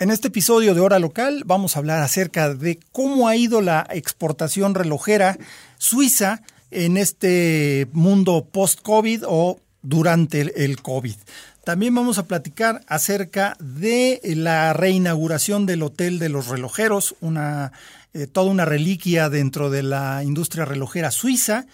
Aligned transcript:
En 0.00 0.12
este 0.12 0.28
episodio 0.28 0.76
de 0.76 0.80
Hora 0.80 1.00
Local 1.00 1.42
vamos 1.44 1.74
a 1.74 1.80
hablar 1.80 2.02
acerca 2.02 2.54
de 2.54 2.78
cómo 2.92 3.26
ha 3.26 3.34
ido 3.34 3.60
la 3.60 3.84
exportación 3.90 4.76
relojera 4.76 5.36
suiza 5.76 6.42
en 6.70 6.96
este 6.96 7.88
mundo 7.90 8.46
post-COVID 8.52 9.24
o 9.26 9.58
durante 9.82 10.64
el 10.64 10.80
COVID. 10.82 11.16
También 11.64 11.96
vamos 11.96 12.18
a 12.18 12.28
platicar 12.28 12.84
acerca 12.86 13.56
de 13.58 14.20
la 14.22 14.72
reinauguración 14.72 15.66
del 15.66 15.82
Hotel 15.82 16.20
de 16.20 16.28
los 16.28 16.46
Relojeros, 16.46 17.16
una, 17.20 17.72
eh, 18.14 18.28
toda 18.28 18.52
una 18.52 18.64
reliquia 18.64 19.28
dentro 19.28 19.68
de 19.68 19.82
la 19.82 20.22
industria 20.22 20.64
relojera 20.64 21.10
suiza. 21.10 21.66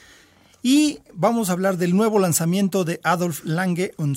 Y 0.63 1.01
vamos 1.13 1.51
a 1.51 1.53
hablar 1.53 1.77
del 1.77 1.95
nuevo 1.95 2.19
lanzamiento 2.19 2.85
de 2.85 3.01
Adolf 3.03 3.45
Lange 3.45 3.93
und 3.99 4.17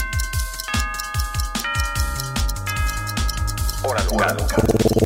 Hora 3.83 4.03
local. 4.03 4.37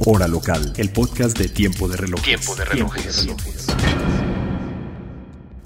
Hora 0.05 0.27
local. 0.27 0.73
El 0.75 0.91
podcast 0.91 1.37
de 1.37 1.47
Tiempo 1.47 1.87
de 1.87 1.95
Relojes. 1.97 2.25
Tiempo 2.25 2.55
de 2.55 2.65
relojes. 2.65 3.27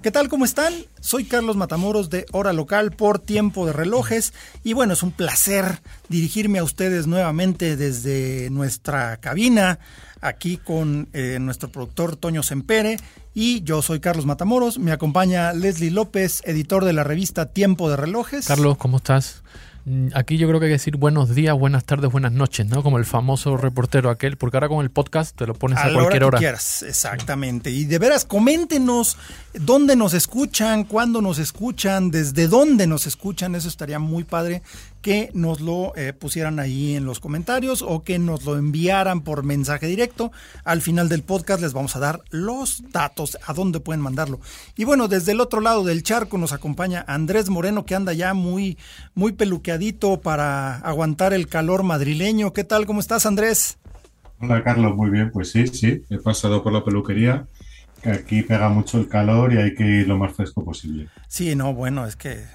¿Qué 0.04 0.12
tal? 0.12 0.30
¿Cómo 0.30 0.46
están? 0.46 0.74
Soy 1.02 1.26
Carlos 1.26 1.58
Matamoros 1.58 2.10
de 2.10 2.26
Hora 2.32 2.54
Local 2.54 2.92
por 2.92 3.20
Tiempo 3.20 3.66
de 3.66 3.74
Relojes 3.74 4.34
y 4.64 4.74
bueno, 4.74 4.94
es 4.94 5.04
un 5.04 5.12
placer 5.12 5.82
dirigirme 6.08 6.60
a 6.60 6.64
ustedes 6.64 7.08
nuevamente 7.08 7.76
desde 7.76 8.50
nuestra 8.52 9.18
cabina 9.18 9.80
aquí 10.22 10.58
con 10.58 11.10
eh, 11.14 11.38
nuestro 11.42 11.72
productor 11.72 12.16
Toño 12.16 12.44
Sempere 12.44 12.98
y 13.34 13.62
yo 13.64 13.82
soy 13.82 14.00
Carlos 14.00 14.26
Matamoros. 14.26 14.78
Me 14.80 14.92
acompaña 14.92 15.52
Leslie 15.54 15.92
López, 15.92 16.42
editor 16.46 16.86
de 16.86 16.94
la 16.94 17.04
revista 17.04 17.48
Tiempo 17.48 17.90
de 17.90 17.98
Relojes. 17.98 18.46
Carlos, 18.48 18.78
¿cómo 18.78 18.98
estás? 18.98 19.44
Mm, 19.90 20.10
aquí 20.14 20.38
yo 20.38 20.48
creo 20.48 20.60
que 20.60 20.68
hay 20.68 20.70
que 20.70 20.74
decir 20.74 20.98
buenos 20.98 21.34
días, 21.34 21.58
buenas 21.58 21.84
tardes, 21.84 22.12
buenas 22.12 22.32
noches, 22.32 22.68
¿no? 22.68 22.84
Como 22.84 23.00
el 23.00 23.06
famoso 23.06 23.58
reportero 23.58 24.12
aquel, 24.12 24.38
porque 24.38 24.58
ahora 24.58 24.70
con 24.70 24.84
el 24.86 24.92
podcast 24.92 25.36
te 25.36 25.48
lo 25.48 25.56
pones 25.56 25.80
a, 25.80 25.92
cualquier 25.92 26.26
hora. 26.26 26.38
Que 26.38 26.44
quieras, 26.44 26.84
exactamente. 26.84 27.72
Y 27.72 27.86
de 27.86 27.98
veras, 27.98 28.24
coméntenos 28.24 29.18
dónde 29.56 29.96
nos 29.96 30.14
escuchan, 30.14 30.84
cuándo 30.84 31.24
nos 31.24 31.40
escuchan, 31.40 32.12
desde 32.12 32.48
dónde 32.48 32.86
nos 32.86 33.08
escuchan, 33.08 33.56
eso 33.56 33.68
estaría 33.68 33.98
muy 33.98 34.26
padre 34.26 34.62
que 35.02 35.30
nos 35.34 35.62
lo 35.62 35.96
eh, 35.96 36.14
pusieran 36.14 36.60
ahí 36.60 36.96
en 36.96 37.06
los 37.06 37.20
comentarios 37.20 37.82
o 37.82 38.04
que 38.04 38.20
nos 38.20 38.46
lo 38.46 38.58
enviaran 38.58 39.22
por 39.22 39.44
mensaje 39.44 39.88
directo. 39.88 40.32
Al 40.64 40.82
final 40.82 41.10
del 41.10 41.24
podcast 41.24 41.62
les 41.62 41.74
vamos 41.74 41.96
a 41.96 42.00
dar 42.00 42.22
los 42.30 42.84
datos 42.92 43.38
a 43.46 43.54
dónde 43.54 43.80
pueden 43.80 44.02
mandarlo. 44.02 44.40
Y 44.76 44.84
bueno, 44.84 45.08
desde 45.08 45.32
el 45.32 45.42
otro 45.42 45.62
lado 45.62 45.84
del 45.84 46.04
charco 46.04 46.38
nos 46.38 46.54
acompaña 46.54 47.06
Andrés 47.08 47.50
Moreno 47.50 47.86
que 47.86 47.96
anda 47.96 48.14
ya 48.14 48.34
muy 48.34 48.78
muy 49.14 49.32
peluqueadito 49.32 50.22
para 50.22 50.78
aguantar 50.80 51.34
el 51.34 51.48
calor 51.48 51.84
madrileño. 51.84 52.54
¿Qué 52.54 52.64
tal? 52.64 52.86
¿Cómo 52.86 53.00
estás, 53.00 53.26
Andrés? 53.26 53.78
Hola, 54.42 54.64
Carlos. 54.64 54.96
Muy 54.96 55.10
bien. 55.10 55.32
Pues 55.32 55.52
sí, 55.52 55.68
sí. 55.68 56.04
He 56.10 56.18
pasado 56.18 56.64
por 56.64 56.74
la 56.74 56.84
peluquería. 56.84 57.48
Que 58.02 58.12
aquí 58.12 58.44
pega 58.44 58.70
mucho 58.70 58.98
el 58.98 59.10
calor 59.10 59.54
y 59.54 59.58
hay 59.58 59.76
que 59.76 59.84
ir 59.84 60.08
lo 60.08 60.18
más 60.18 60.34
fresco 60.34 60.64
posible. 60.64 61.10
Sí, 61.28 61.54
no, 61.56 61.74
bueno, 61.74 62.06
es 62.06 62.16
que 62.16 62.46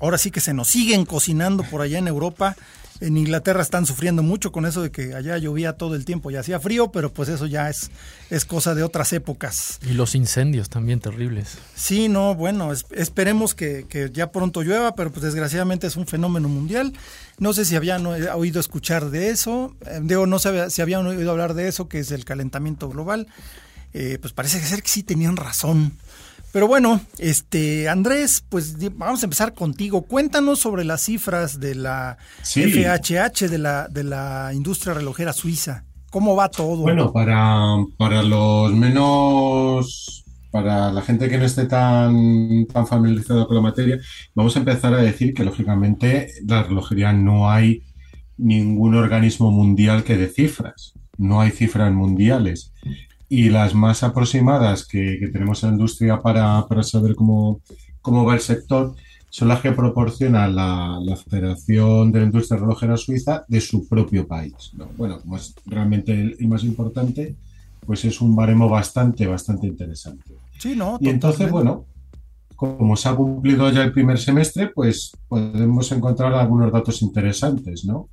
ahora 0.00 0.18
sí 0.18 0.30
que 0.30 0.40
se 0.40 0.54
nos 0.54 0.68
siguen 0.68 1.04
cocinando 1.04 1.62
por 1.64 1.80
allá 1.80 1.98
en 1.98 2.08
Europa. 2.08 2.56
En 3.00 3.16
Inglaterra 3.16 3.62
están 3.62 3.84
sufriendo 3.84 4.22
mucho 4.22 4.52
con 4.52 4.64
eso 4.64 4.80
de 4.80 4.92
que 4.92 5.14
allá 5.14 5.36
llovía 5.36 5.72
todo 5.72 5.96
el 5.96 6.04
tiempo 6.04 6.30
y 6.30 6.36
hacía 6.36 6.60
frío, 6.60 6.92
pero 6.92 7.12
pues 7.12 7.28
eso 7.28 7.46
ya 7.46 7.68
es, 7.68 7.90
es 8.30 8.44
cosa 8.44 8.76
de 8.76 8.84
otras 8.84 9.12
épocas. 9.12 9.80
Y 9.82 9.94
los 9.94 10.14
incendios 10.14 10.68
también 10.68 11.00
terribles. 11.00 11.58
Sí, 11.74 12.08
no, 12.08 12.36
bueno, 12.36 12.72
esperemos 12.72 13.56
que, 13.56 14.10
ya 14.12 14.30
pronto 14.30 14.62
llueva, 14.62 14.94
pero 14.94 15.10
pues 15.10 15.24
desgraciadamente 15.24 15.88
es 15.88 15.96
un 15.96 16.06
fenómeno 16.06 16.48
mundial. 16.48 16.92
No 17.38 17.52
sé 17.52 17.64
si 17.64 17.74
habían 17.74 18.06
oído 18.06 18.60
escuchar 18.60 19.10
de 19.10 19.30
eso, 19.30 19.74
eh, 19.86 19.98
digo, 20.00 20.26
no 20.26 20.38
sé 20.38 20.70
si 20.70 20.80
habían 20.80 21.04
oído 21.04 21.32
hablar 21.32 21.54
de 21.54 21.66
eso, 21.66 21.88
que 21.88 21.98
es 21.98 22.12
el 22.12 22.24
calentamiento 22.24 22.88
global. 22.88 23.26
Eh, 23.94 24.18
pues 24.20 24.32
parece 24.32 24.60
ser 24.60 24.82
que 24.82 24.88
sí 24.88 25.02
tenían 25.02 25.36
razón. 25.36 25.92
Pero 26.52 26.68
bueno, 26.68 27.00
este 27.18 27.88
Andrés, 27.88 28.44
pues 28.46 28.76
vamos 28.96 29.22
a 29.22 29.26
empezar 29.26 29.54
contigo. 29.54 30.02
Cuéntanos 30.02 30.58
sobre 30.58 30.84
las 30.84 31.02
cifras 31.02 31.60
de 31.60 31.74
la 31.74 32.18
FHH 32.42 33.48
de 33.48 33.58
la 33.58 33.88
de 33.88 34.04
la 34.04 34.50
industria 34.54 34.92
relojera 34.92 35.32
suiza. 35.32 35.84
¿Cómo 36.10 36.36
va 36.36 36.50
todo? 36.50 36.76
Bueno, 36.76 37.10
para, 37.10 37.76
para 37.96 38.22
los 38.22 38.70
menos 38.74 40.24
para 40.50 40.92
la 40.92 41.00
gente 41.00 41.30
que 41.30 41.38
no 41.38 41.46
esté 41.46 41.64
tan, 41.64 42.66
tan 42.66 42.86
familiarizada 42.86 43.46
con 43.46 43.56
la 43.56 43.62
materia, 43.62 43.98
vamos 44.34 44.54
a 44.54 44.58
empezar 44.58 44.92
a 44.92 44.98
decir 44.98 45.32
que 45.32 45.44
lógicamente 45.44 46.30
la 46.46 46.62
relojería 46.64 47.14
no 47.14 47.50
hay 47.50 47.82
ningún 48.36 48.94
organismo 48.94 49.50
mundial 49.50 50.04
que 50.04 50.18
dé 50.18 50.28
cifras, 50.28 50.92
no 51.16 51.40
hay 51.40 51.50
cifras 51.50 51.90
mundiales 51.90 52.74
y 53.32 53.48
las 53.48 53.74
más 53.74 54.02
aproximadas 54.02 54.86
que, 54.86 55.30
tenemos 55.32 55.62
en 55.62 55.70
la 55.70 55.76
industria 55.76 56.20
para, 56.20 56.66
saber 56.82 57.14
cómo, 57.14 57.62
cómo, 58.02 58.26
va 58.26 58.34
el 58.34 58.40
sector 58.40 58.94
son 59.30 59.48
las 59.48 59.62
que 59.62 59.72
proporciona 59.72 60.46
la, 60.48 61.00
Federación 61.30 62.12
de 62.12 62.18
la 62.18 62.26
Industria 62.26 62.60
Relojera 62.60 62.98
Suiza 62.98 63.46
de 63.48 63.62
su 63.62 63.88
propio 63.88 64.28
país. 64.28 64.72
Bueno, 64.98 65.18
como 65.22 65.38
es 65.38 65.54
realmente 65.64 66.12
el, 66.12 66.46
más 66.46 66.62
importante, 66.62 67.34
pues 67.86 68.04
es 68.04 68.20
un 68.20 68.36
baremo 68.36 68.68
bastante, 68.68 69.26
bastante 69.26 69.66
interesante. 69.66 70.34
Sí, 70.58 70.76
¿no? 70.76 70.98
Y 71.00 71.08
entonces, 71.08 71.50
bueno, 71.50 71.86
como 72.54 72.96
se 72.96 73.08
ha 73.08 73.14
cumplido 73.14 73.70
ya 73.70 73.82
el 73.82 73.94
primer 73.94 74.18
semestre, 74.18 74.68
pues 74.74 75.12
podemos 75.26 75.90
encontrar 75.90 76.34
algunos 76.34 76.70
datos 76.70 77.00
interesantes, 77.00 77.86
¿no? 77.86 78.10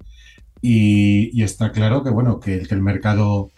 Y, 0.62 1.42
está 1.44 1.74
claro 1.74 2.06
que, 2.06 2.10
bueno, 2.10 2.40
que, 2.40 2.62
que 2.62 2.74
el 2.74 2.82
mercado 2.82 3.50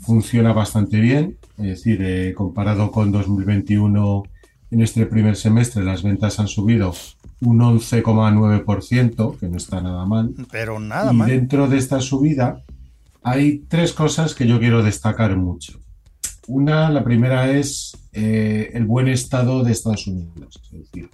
funciona 0.00 0.52
bastante 0.52 1.00
bien, 1.00 1.38
es 1.58 1.66
decir, 1.66 2.00
eh, 2.02 2.34
comparado 2.34 2.90
con 2.90 3.12
2021, 3.12 4.22
en 4.70 4.80
este 4.82 5.06
primer 5.06 5.36
semestre 5.36 5.82
las 5.82 6.02
ventas 6.02 6.38
han 6.40 6.48
subido 6.48 6.94
un 7.40 7.58
11,9%, 7.60 9.38
que 9.38 9.48
no 9.48 9.56
está 9.56 9.80
nada 9.80 10.04
mal. 10.06 10.34
Pero 10.50 10.78
nada 10.80 11.12
y 11.12 11.30
dentro 11.30 11.68
de 11.68 11.78
esta 11.78 12.00
subida 12.00 12.62
hay 13.22 13.60
tres 13.68 13.92
cosas 13.92 14.34
que 14.34 14.46
yo 14.46 14.58
quiero 14.58 14.82
destacar 14.82 15.36
mucho. 15.36 15.78
Una, 16.46 16.88
la 16.90 17.04
primera 17.04 17.50
es 17.50 17.96
eh, 18.12 18.70
el 18.74 18.86
buen 18.86 19.08
estado 19.08 19.62
de 19.62 19.72
Estados 19.72 20.06
Unidos. 20.06 20.60
Es 20.72 20.78
decir, 20.80 21.10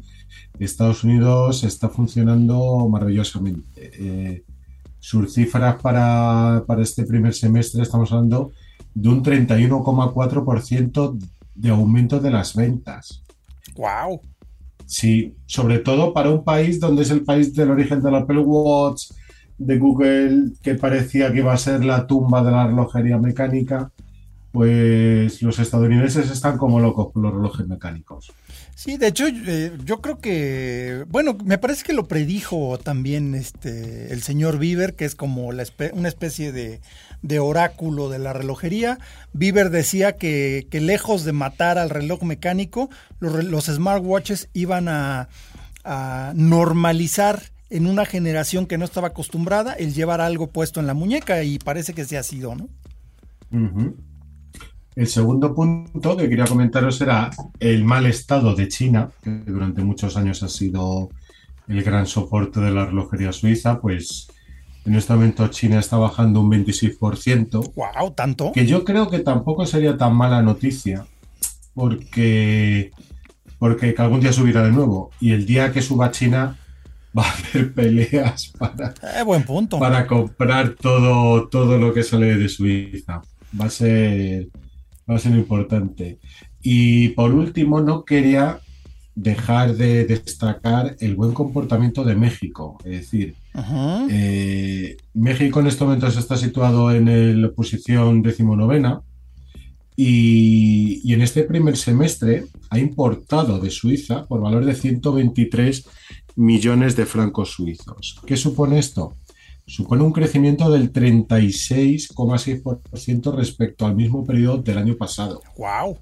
Estados 0.59 1.03
Unidos 1.03 1.65
está 1.65 1.89
funcionando 1.89 2.89
maravillosamente. 2.89 3.91
Eh, 3.99 4.45
sus 5.01 5.35
cifras 5.35 5.83
para, 5.83 6.65
para, 6.67 6.83
este 6.83 7.05
primer 7.05 7.35
semestre, 7.35 7.83
estamos 7.83 8.11
hablando 8.13 8.53
de 8.95 9.09
un 9.09 9.23
31,4% 9.23 11.19
de 11.55 11.71
aumento 11.71 12.21
de 12.21 12.31
las 12.31 12.55
ventas. 12.55 13.23
¡Wow! 13.77 14.21
Sí, 14.87 15.35
sobre 15.47 15.79
todo 15.79 16.13
para 16.13 16.31
un 16.31 16.45
país 16.45 16.79
donde 16.79 17.03
es 17.03 17.11
el 17.11 17.23
país 17.23 17.55
del 17.55 17.71
origen 17.71 18.03
del 18.03 18.15
Apple 18.15 18.41
Watch, 18.41 19.11
de 19.59 19.79
Google, 19.79 20.53
que 20.63 20.75
parecía 20.75 21.33
que 21.33 21.39
iba 21.39 21.53
a 21.53 21.59
ser 21.59 21.85
la 21.85 22.07
tumba 22.07 22.43
de 22.43 22.51
la 22.51 22.67
relojería 22.67 23.19
mecánica, 23.19 23.91
pues 24.53 25.43
los 25.43 25.59
estadounidenses 25.59 26.31
están 26.31 26.59
como 26.59 26.79
locos 26.79 27.13
con 27.13 27.23
los 27.23 27.35
relojes 27.35 27.67
mecánicos. 27.67 28.33
Sí, 28.77 28.97
de 28.99 29.09
hecho, 29.09 29.27
eh, 29.29 29.73
yo 29.85 30.01
creo 30.01 30.19
que, 30.19 31.05
bueno, 31.09 31.37
me 31.45 31.59
parece 31.59 31.85
que 31.85 31.93
lo 31.93 32.07
predijo 32.07 32.79
también 32.79 33.35
este 33.35 34.13
el 34.13 34.23
señor 34.23 34.59
Bieber, 34.59 34.95
que 34.95 35.05
es 35.07 35.15
como 35.15 35.53
la 35.53 35.65
una 35.93 36.09
especie 36.09 36.53
de, 36.53 36.81
de, 37.25 37.39
oráculo 37.39 38.09
de 38.09 38.19
la 38.19 38.33
relojería. 38.33 38.99
Bieber 39.33 39.71
decía 39.71 40.17
que, 40.17 40.67
que, 40.71 40.81
lejos 40.81 41.25
de 41.25 41.33
matar 41.33 41.79
al 41.79 41.91
reloj 41.91 42.23
mecánico, 42.23 42.91
los, 43.21 43.67
smartwatches 43.67 44.49
iban 44.53 44.89
a, 44.89 45.29
a, 45.85 46.33
normalizar 46.37 47.43
en 47.71 47.87
una 47.87 48.05
generación 48.05 48.67
que 48.67 48.79
no 48.79 48.85
estaba 48.85 49.09
acostumbrada 49.09 49.73
el 49.73 49.95
llevar 49.95 50.21
algo 50.21 50.49
puesto 50.49 50.81
en 50.81 50.87
la 50.87 50.95
muñeca 50.95 51.43
y 51.43 51.59
parece 51.59 51.95
que 51.95 52.05
se 52.05 52.19
ha 52.19 52.23
sido, 52.23 52.55
¿no? 52.55 52.69
El 54.97 55.07
segundo 55.09 55.55
punto 55.55 56.17
que 56.17 56.29
quería 56.29 56.45
comentaros 56.45 57.01
era 57.01 57.31
el 57.59 57.85
mal 57.85 58.07
estado 58.07 58.55
de 58.55 58.69
China, 58.69 59.11
que 59.23 59.31
durante 59.31 59.83
muchos 59.83 60.17
años 60.17 60.43
ha 60.43 60.49
sido 60.49 61.11
el 61.67 61.83
gran 61.83 62.07
soporte 62.07 62.61
de 62.61 62.71
la 62.71 62.87
relojería 62.87 63.33
suiza, 63.33 63.81
pues 63.81 64.29
En 64.85 64.95
este 64.95 65.15
momento 65.15 65.49
China 65.49 65.79
está 65.79 65.97
bajando 65.97 66.41
un 66.41 66.51
26%. 66.51 67.73
¡Wow! 67.75 68.11
¿Tanto? 68.13 68.53
Que 68.53 68.67
yo 68.67 68.85
creo 68.85 69.09
que 69.09 69.21
tampoco 69.21 69.65
sería 69.65 69.97
tan 69.97 70.15
mala 70.15 70.43
noticia, 70.43 71.07
porque, 71.73 72.91
porque 73.59 73.95
algún 73.97 74.21
día 74.21 74.33
subirá 74.33 74.63
de 74.63 74.73
nuevo. 74.73 75.11
Y 75.21 75.33
el 75.33 75.47
día 75.47 75.73
que 75.73 75.81
suba 75.81 76.11
China 76.11 76.59
va 77.19 77.23
a 77.23 77.33
haber 77.33 77.73
peleas 77.73 78.53
para, 78.59 78.93
eh, 79.19 79.23
buen 79.25 79.45
punto. 79.45 79.79
para 79.79 80.07
comprar 80.07 80.71
todo, 80.71 81.49
todo 81.49 81.79
lo 81.79 81.95
que 81.95 82.03
sale 82.03 82.37
de 82.37 82.49
Suiza. 82.49 83.23
Va 83.59 83.67
a 83.67 83.71
ser, 83.71 84.49
va 85.09 85.15
a 85.15 85.19
ser 85.19 85.33
importante. 85.33 86.19
Y 86.61 87.11
por 87.11 87.33
último, 87.33 87.81
no 87.81 88.05
quería 88.05 88.59
dejar 89.15 89.77
de 89.77 90.05
destacar 90.07 90.97
el 90.99 91.15
buen 91.15 91.33
comportamiento 91.33 92.05
de 92.05 92.17
México. 92.17 92.79
Es 92.85 92.93
decir, 92.93 93.37
eh, 94.11 94.97
México 95.15 95.61
en 95.61 95.69
estos 95.69 95.87
momentos 95.87 96.17
está 96.17 96.37
situado 96.37 96.93
en 96.93 97.41
la 97.41 97.51
posición 97.51 98.23
decimonovena 98.23 99.03
y, 99.97 101.01
y 101.05 101.15
en 101.15 101.23
este 101.23 101.45
primer 101.45 101.77
semestre 101.77 102.47
ha 102.71 102.79
importado 102.79 103.61
de 103.61 103.71
Suiza 103.71 104.27
por 104.27 104.41
valor 104.41 104.65
de 104.65 104.75
123 104.75 105.87
millones 106.37 106.97
de 106.97 107.07
francos 107.07 107.51
suizos. 107.51 108.21
¿Qué 108.27 108.37
supone 108.37 108.81
esto? 108.81 109.15
Supone 109.67 110.03
un 110.03 110.13
crecimiento 110.13 110.71
del 110.71 110.93
36,6% 110.93 113.35
respecto 113.35 113.87
al 113.87 113.97
mismo 113.97 114.27
periodo 114.27 114.59
del 114.59 114.77
año 114.77 114.95
pasado. 114.97 115.41
¡Wow! 115.57 115.97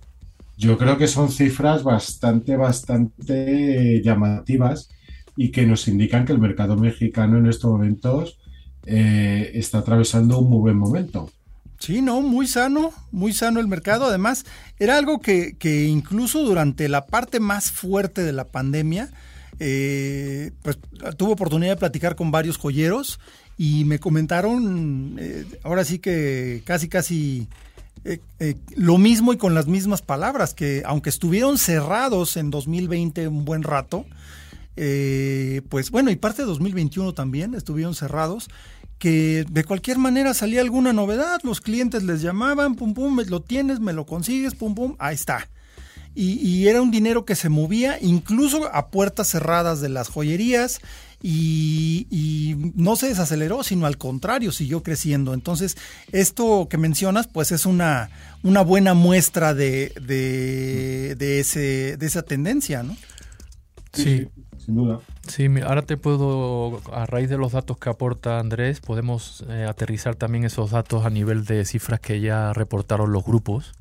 Yo 0.56 0.78
creo 0.78 0.96
que 0.98 1.08
son 1.08 1.30
cifras 1.30 1.82
bastante, 1.82 2.56
bastante 2.56 4.00
llamativas 4.04 4.88
y 5.36 5.50
que 5.50 5.66
nos 5.66 5.88
indican 5.88 6.24
que 6.24 6.32
el 6.32 6.38
mercado 6.38 6.76
mexicano 6.76 7.38
en 7.38 7.46
estos 7.46 7.70
momentos 7.70 8.38
eh, 8.84 9.50
está 9.54 9.78
atravesando 9.78 10.38
un 10.38 10.50
muy 10.50 10.60
buen 10.60 10.76
momento. 10.76 11.30
Sí, 11.78 12.00
no, 12.00 12.20
muy 12.20 12.46
sano, 12.46 12.92
muy 13.10 13.32
sano 13.32 13.58
el 13.58 13.66
mercado. 13.66 14.06
Además, 14.06 14.44
era 14.78 14.98
algo 14.98 15.20
que, 15.20 15.56
que 15.58 15.86
incluso 15.86 16.42
durante 16.44 16.88
la 16.88 17.06
parte 17.06 17.40
más 17.40 17.72
fuerte 17.72 18.22
de 18.22 18.32
la 18.32 18.44
pandemia, 18.44 19.10
eh, 19.58 20.52
pues 20.62 20.78
tuve 21.16 21.32
oportunidad 21.32 21.72
de 21.72 21.76
platicar 21.76 22.14
con 22.14 22.30
varios 22.30 22.56
joyeros 22.56 23.20
y 23.58 23.84
me 23.84 23.98
comentaron, 23.98 25.16
eh, 25.18 25.44
ahora 25.62 25.84
sí 25.84 25.98
que 25.98 26.62
casi, 26.64 26.88
casi 26.88 27.48
eh, 28.04 28.20
eh, 28.40 28.56
lo 28.74 28.98
mismo 28.98 29.32
y 29.32 29.36
con 29.36 29.54
las 29.54 29.68
mismas 29.68 30.02
palabras, 30.02 30.54
que 30.54 30.82
aunque 30.84 31.10
estuvieron 31.10 31.56
cerrados 31.56 32.36
en 32.36 32.50
2020 32.50 33.28
un 33.28 33.44
buen 33.44 33.62
rato, 33.62 34.06
eh, 34.76 35.62
pues 35.68 35.90
bueno, 35.90 36.10
y 36.10 36.16
parte 36.16 36.42
de 36.42 36.48
2021 36.48 37.14
también 37.14 37.54
estuvieron 37.54 37.94
cerrados, 37.94 38.48
que 38.98 39.44
de 39.48 39.64
cualquier 39.64 39.98
manera 39.98 40.34
salía 40.34 40.62
alguna 40.62 40.92
novedad, 40.92 41.40
los 41.44 41.60
clientes 41.60 42.02
les 42.02 42.22
llamaban, 42.22 42.74
pum, 42.74 42.92
pum, 42.94 43.20
lo 43.28 43.40
tienes, 43.40 43.78
me 43.78 43.92
lo 43.92 44.04
consigues, 44.04 44.54
pum, 44.54 44.74
pum, 44.74 44.96
ahí 44.98 45.14
está. 45.14 45.48
Y 46.14 46.66
era 46.66 46.82
un 46.82 46.90
dinero 46.90 47.24
que 47.24 47.34
se 47.34 47.48
movía 47.48 47.96
incluso 47.98 48.68
a 48.74 48.90
puertas 48.90 49.28
cerradas 49.28 49.80
de 49.80 49.88
las 49.88 50.10
joyerías 50.10 50.82
y, 51.22 52.72
no 52.74 52.96
se 52.96 53.08
desaceleró, 53.08 53.62
sino 53.62 53.86
al 53.86 53.98
contrario, 53.98 54.50
siguió 54.52 54.82
creciendo. 54.82 55.34
Entonces, 55.34 55.76
esto 56.10 56.68
que 56.68 56.78
mencionas, 56.78 57.28
pues 57.28 57.52
es 57.52 57.66
una, 57.66 58.10
una 58.42 58.62
buena 58.62 58.94
muestra 58.94 59.54
de, 59.54 59.92
de, 60.00 61.40
ese, 61.40 61.96
de 61.96 62.06
esa 62.06 62.22
tendencia, 62.22 62.82
¿no? 62.82 62.96
Sí, 63.92 64.28
sin 64.58 64.74
duda. 64.74 65.00
Sí, 65.28 65.46
ahora 65.64 65.82
te 65.82 65.96
puedo, 65.96 66.80
a 66.92 67.06
raíz 67.06 67.30
de 67.30 67.38
los 67.38 67.52
datos 67.52 67.78
que 67.78 67.90
aporta 67.90 68.40
Andrés, 68.40 68.80
podemos 68.80 69.44
eh, 69.48 69.66
aterrizar 69.68 70.16
también 70.16 70.44
esos 70.44 70.70
datos 70.70 71.04
a 71.04 71.10
nivel 71.10 71.44
de 71.44 71.64
cifras 71.64 72.00
que 72.00 72.20
ya 72.20 72.52
reportaron 72.52 73.12
los 73.12 73.24
grupos. 73.24 73.74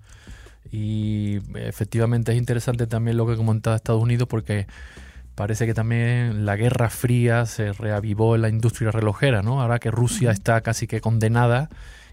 Y 0.71 1.39
efectivamente 1.55 2.31
es 2.31 2.37
interesante 2.37 2.87
también 2.87 3.17
lo 3.17 3.27
que 3.27 3.35
comentaba 3.35 3.75
Estados 3.75 4.01
Unidos 4.01 4.27
porque 4.29 4.67
parece 5.35 5.65
que 5.65 5.73
también 5.73 6.45
la 6.45 6.55
Guerra 6.55 6.89
Fría 6.89 7.45
se 7.45 7.73
reavivó 7.73 8.35
en 8.35 8.41
la 8.41 8.49
industria 8.49 8.91
relojera, 8.91 9.41
¿no? 9.41 9.61
Ahora 9.61 9.79
que 9.79 9.91
Rusia 9.91 10.31
está 10.31 10.61
casi 10.61 10.87
que 10.87 11.01
condenada 11.01 11.69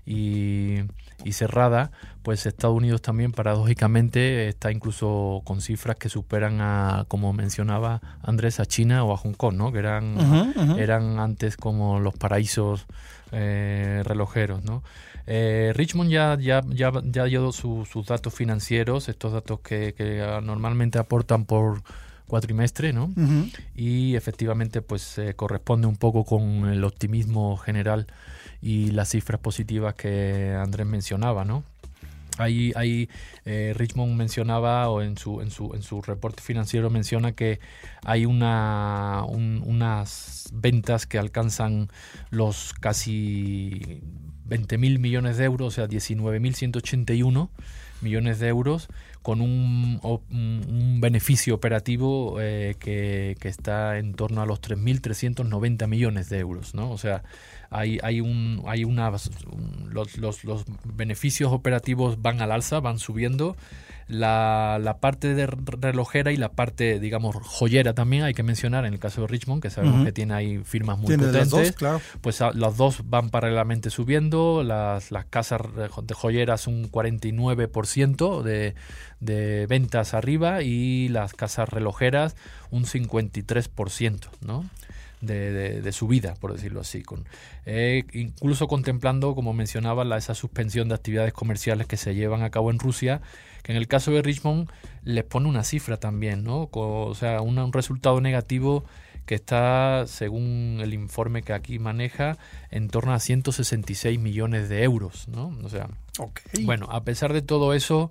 y, 0.06 0.84
cerrada, 1.32 1.90
pues 2.22 2.46
Estados 2.46 2.74
Unidos 2.74 3.02
también 3.02 3.32
paradójicamente 3.32 4.48
está 4.48 4.72
incluso 4.72 5.42
con 5.44 5.60
cifras 5.60 5.96
que 5.96 6.08
superan 6.08 6.60
a, 6.62 7.04
como 7.08 7.34
mencionaba 7.34 8.00
Andrés, 8.22 8.60
a 8.60 8.66
China 8.66 9.04
o 9.04 9.12
a 9.12 9.18
Hong 9.18 9.34
Kong, 9.34 9.54
¿no? 9.56 9.70
Que 9.70 9.80
eran, 9.80 10.16
eran 10.78 11.18
antes 11.18 11.58
como 11.58 12.00
los 12.00 12.14
paraísos 12.14 12.86
eh, 13.32 14.02
relojeros, 14.06 14.64
¿no? 14.64 14.82
Eh, 15.26 15.72
Richmond 15.74 16.10
ya, 16.10 16.38
ya, 16.40 16.62
ya, 16.70 16.90
ya 17.04 17.24
dio 17.24 17.52
sus 17.52 18.06
datos 18.06 18.32
financieros, 18.32 19.10
estos 19.10 19.34
datos 19.34 19.60
que, 19.60 19.92
que 19.92 20.24
normalmente 20.42 20.98
aportan 20.98 21.44
por 21.44 21.82
cuatrimestre, 22.28 22.92
¿no? 22.92 23.12
Y 23.74 24.14
efectivamente, 24.14 24.82
pues 24.82 25.20
corresponde 25.34 25.86
un 25.88 25.96
poco 25.96 26.24
con 26.24 26.68
el 26.68 26.84
optimismo 26.84 27.56
general 27.56 28.06
y 28.62 28.90
las 28.92 29.10
cifras 29.10 29.40
positivas 29.40 29.94
que 29.94 30.54
Andrés 30.56 30.86
mencionaba, 30.86 31.44
¿no? 31.44 31.64
Ahí, 32.38 32.72
ahí 32.76 33.08
eh, 33.44 33.74
Richmond 33.76 34.14
mencionaba, 34.14 34.88
o 34.88 35.02
en 35.02 35.18
su, 35.18 35.40
en, 35.40 35.50
su, 35.50 35.74
en 35.74 35.82
su 35.82 36.00
reporte 36.02 36.40
financiero 36.42 36.88
menciona 36.88 37.32
que 37.32 37.58
hay 38.04 38.26
una, 38.26 39.24
unas 39.26 40.48
ventas 40.52 41.06
que 41.06 41.18
alcanzan 41.18 41.88
los 42.30 42.74
casi 42.74 44.02
20 44.44 44.78
mil 44.78 45.00
millones 45.00 45.36
de 45.36 45.44
euros, 45.44 45.66
o 45.66 45.70
sea, 45.72 45.88
19.181 45.88 47.48
millones 48.00 48.38
de 48.38 48.48
euros, 48.48 48.88
con 49.22 49.40
un, 49.40 50.00
un 50.02 51.00
beneficio 51.00 51.54
operativo 51.54 52.40
eh, 52.40 52.76
que, 52.78 53.36
que, 53.40 53.48
está 53.48 53.98
en 53.98 54.14
torno 54.14 54.40
a 54.42 54.46
los 54.46 54.60
3.390 54.60 55.86
millones 55.86 56.28
de 56.28 56.38
euros, 56.38 56.74
¿no? 56.74 56.90
O 56.90 56.98
sea, 56.98 57.22
hay, 57.70 57.98
hay, 58.02 58.20
un, 58.20 58.62
hay 58.66 58.84
una, 58.84 59.10
los, 59.10 60.16
los, 60.18 60.44
los 60.44 60.64
beneficios 60.84 61.52
operativos 61.52 62.22
van 62.22 62.40
al 62.40 62.52
alza, 62.52 62.80
van 62.80 62.98
subiendo 62.98 63.56
la, 64.08 64.78
la, 64.82 64.98
parte 64.98 65.34
de 65.34 65.46
relojera 65.46 66.32
y 66.32 66.36
la 66.36 66.52
parte, 66.52 66.98
digamos, 66.98 67.36
joyera 67.36 67.94
también 67.94 68.24
hay 68.24 68.34
que 68.34 68.42
mencionar 68.42 68.86
en 68.86 68.94
el 68.94 68.98
caso 68.98 69.22
de 69.22 69.26
Richmond, 69.26 69.62
que 69.62 69.70
sabemos 69.70 70.04
que 70.04 70.12
tiene 70.12 70.34
ahí 70.34 70.58
firmas 70.64 70.98
muy 70.98 71.16
potentes. 71.16 71.50
Dos, 71.50 71.72
claro. 71.72 72.00
Pues 72.20 72.40
a, 72.40 72.52
los 72.52 72.76
dos 72.76 73.02
van 73.08 73.28
paralelamente 73.30 73.90
subiendo, 73.90 74.62
las, 74.62 75.10
las 75.10 75.26
casas 75.26 75.60
de 75.74 76.14
joyeras 76.14 76.66
un 76.66 76.90
49% 76.90 78.42
de, 78.42 78.74
de 79.20 79.66
ventas 79.66 80.14
arriba 80.14 80.62
y 80.62 81.08
las 81.08 81.34
casas 81.34 81.68
relojeras 81.68 82.34
un 82.70 82.84
53%, 82.84 84.28
¿no? 84.40 84.64
de, 85.20 85.80
de, 85.82 85.92
su 85.92 86.06
vida, 86.06 86.34
por 86.40 86.52
decirlo 86.52 86.80
así. 86.80 87.02
Con, 87.02 87.24
eh, 87.66 88.04
incluso 88.12 88.68
contemplando, 88.68 89.34
como 89.34 89.52
mencionaba, 89.52 90.04
la, 90.04 90.16
esa 90.16 90.34
suspensión 90.34 90.88
de 90.88 90.94
actividades 90.94 91.32
comerciales 91.32 91.86
que 91.86 91.96
se 91.96 92.14
llevan 92.14 92.42
a 92.42 92.50
cabo 92.50 92.70
en 92.70 92.78
Rusia, 92.78 93.20
que 93.68 93.72
en 93.72 93.76
el 93.76 93.86
caso 93.86 94.12
de 94.12 94.22
Richmond 94.22 94.70
les 95.04 95.24
pone 95.24 95.46
una 95.46 95.62
cifra 95.62 95.98
también, 95.98 96.42
¿no? 96.42 96.70
o 96.72 97.14
sea, 97.14 97.42
un 97.42 97.70
resultado 97.70 98.18
negativo 98.22 98.82
que 99.26 99.34
está, 99.34 100.06
según 100.06 100.78
el 100.80 100.94
informe 100.94 101.42
que 101.42 101.52
aquí 101.52 101.78
maneja, 101.78 102.38
en 102.70 102.88
torno 102.88 103.12
a 103.12 103.20
166 103.20 104.18
millones 104.18 104.70
de 104.70 104.84
euros, 104.84 105.28
¿no? 105.28 105.54
O 105.62 105.68
sea, 105.68 105.90
bueno, 106.62 106.88
a 106.90 107.04
pesar 107.04 107.34
de 107.34 107.42
todo 107.42 107.74
eso, 107.74 108.10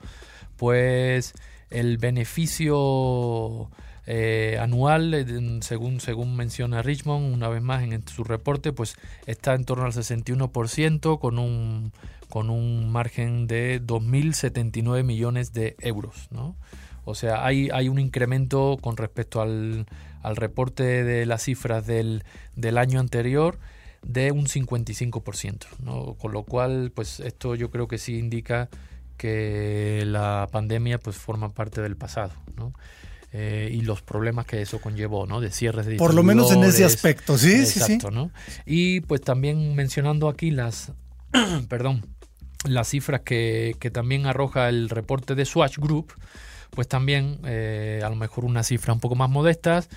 pues 0.57 1.33
el 1.71 1.97
beneficio 1.97 3.71
eh, 4.09 4.57
anual, 4.61 5.13
eh, 5.13 5.25
según, 5.61 5.99
según 5.99 6.37
menciona 6.37 6.81
Richmond, 6.81 7.33
una 7.33 7.49
vez 7.49 7.61
más 7.61 7.83
en 7.83 8.07
su 8.07 8.23
reporte, 8.23 8.71
pues 8.71 8.95
está 9.25 9.53
en 9.53 9.65
torno 9.65 9.83
al 9.83 9.91
61% 9.91 11.19
con 11.19 11.37
un, 11.37 11.91
con 12.29 12.49
un 12.49 12.89
margen 12.89 13.47
de 13.47 13.81
2.079 13.81 15.03
millones 15.03 15.51
de 15.51 15.75
euros. 15.79 16.29
¿no? 16.31 16.55
O 17.03 17.15
sea, 17.15 17.45
hay, 17.45 17.69
hay 17.73 17.89
un 17.89 17.99
incremento 17.99 18.77
con 18.79 18.95
respecto 18.95 19.41
al, 19.41 19.85
al 20.23 20.37
reporte 20.37 21.03
de 21.03 21.25
las 21.25 21.43
cifras 21.43 21.85
del, 21.85 22.23
del 22.55 22.77
año 22.77 23.01
anterior 23.01 23.59
de 24.03 24.31
un 24.31 24.45
55%, 24.45 25.65
¿no? 25.83 26.13
con 26.13 26.31
lo 26.31 26.43
cual, 26.43 26.93
pues 26.95 27.19
esto 27.19 27.55
yo 27.55 27.71
creo 27.71 27.89
que 27.89 27.97
sí 27.97 28.17
indica 28.17 28.69
que 29.17 30.03
la 30.05 30.47
pandemia 30.49 30.97
pues 30.97 31.17
forma 31.17 31.49
parte 31.49 31.81
del 31.81 31.97
pasado, 31.97 32.31
¿no? 32.55 32.71
Eh, 33.39 33.69
y 33.71 33.81
los 33.81 34.01
problemas 34.01 34.47
que 34.47 34.63
eso 34.63 34.81
conllevó, 34.81 35.27
¿no? 35.27 35.39
De 35.39 35.51
cierres 35.51 35.85
de 35.85 35.97
Por 35.97 36.15
lo 36.15 36.23
menos 36.23 36.51
en 36.51 36.63
ese 36.63 36.83
aspecto, 36.83 37.37
sí, 37.37 37.67
sí, 37.67 37.79
sí. 37.79 37.99
¿no? 38.11 38.31
Y 38.65 39.01
pues 39.01 39.21
también 39.21 39.75
mencionando 39.75 40.27
aquí 40.27 40.49
las, 40.49 40.91
perdón, 41.69 42.03
las 42.67 42.87
cifras 42.87 43.21
que, 43.21 43.75
que, 43.79 43.91
también 43.91 44.25
arroja 44.25 44.69
el 44.69 44.89
reporte 44.89 45.35
de 45.35 45.45
Swatch 45.45 45.77
Group, 45.77 46.13
pues 46.71 46.87
también 46.87 47.39
eh, 47.45 48.01
a 48.03 48.09
lo 48.09 48.15
mejor 48.15 48.43
una 48.43 48.63
cifra 48.63 48.91
un 48.91 48.99
poco 48.99 49.13
más 49.13 49.29
modestas, 49.29 49.87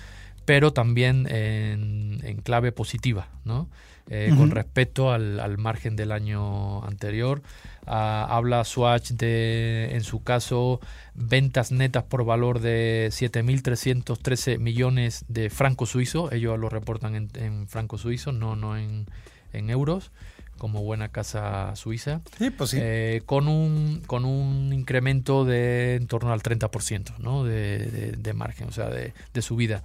pero 0.45 0.73
también 0.73 1.27
en, 1.29 2.19
en 2.23 2.37
clave 2.41 2.71
positiva, 2.71 3.27
¿no? 3.45 3.69
Eh, 4.09 4.33
con 4.35 4.51
respecto 4.51 5.11
al, 5.11 5.39
al, 5.39 5.57
margen 5.57 5.95
del 5.95 6.11
año 6.11 6.83
anterior. 6.83 7.41
Ah, 7.85 8.27
habla 8.29 8.65
Swatch 8.65 9.11
de, 9.11 9.91
en 9.93 10.03
su 10.03 10.21
caso, 10.21 10.81
ventas 11.13 11.71
netas 11.71 12.03
por 12.03 12.25
valor 12.25 12.59
de 12.59 13.07
7.313 13.11 14.57
millones 14.57 15.23
de 15.29 15.49
francos 15.49 15.91
suizos. 15.91 16.31
Ellos 16.33 16.59
lo 16.59 16.67
reportan 16.67 17.15
en, 17.15 17.29
en 17.35 17.67
francos 17.69 18.01
suizos, 18.01 18.33
no, 18.33 18.57
no 18.57 18.75
en, 18.75 19.05
en 19.53 19.69
euros 19.69 20.11
como 20.57 20.83
buena 20.83 21.07
casa 21.09 21.75
suiza, 21.75 22.21
sí, 22.37 22.51
pues 22.51 22.69
sí. 22.69 22.77
Eh, 22.79 23.23
con, 23.25 23.47
un, 23.47 24.03
con 24.05 24.25
un 24.25 24.73
incremento 24.73 25.43
de 25.43 25.95
en 25.95 26.05
torno 26.05 26.31
al 26.31 26.43
30% 26.43 27.17
¿no? 27.17 27.43
de, 27.43 27.79
de, 27.79 28.11
de 28.11 28.33
margen, 28.33 28.67
o 28.67 28.71
sea, 28.71 28.89
de, 28.89 29.15
de 29.33 29.41
subida. 29.41 29.81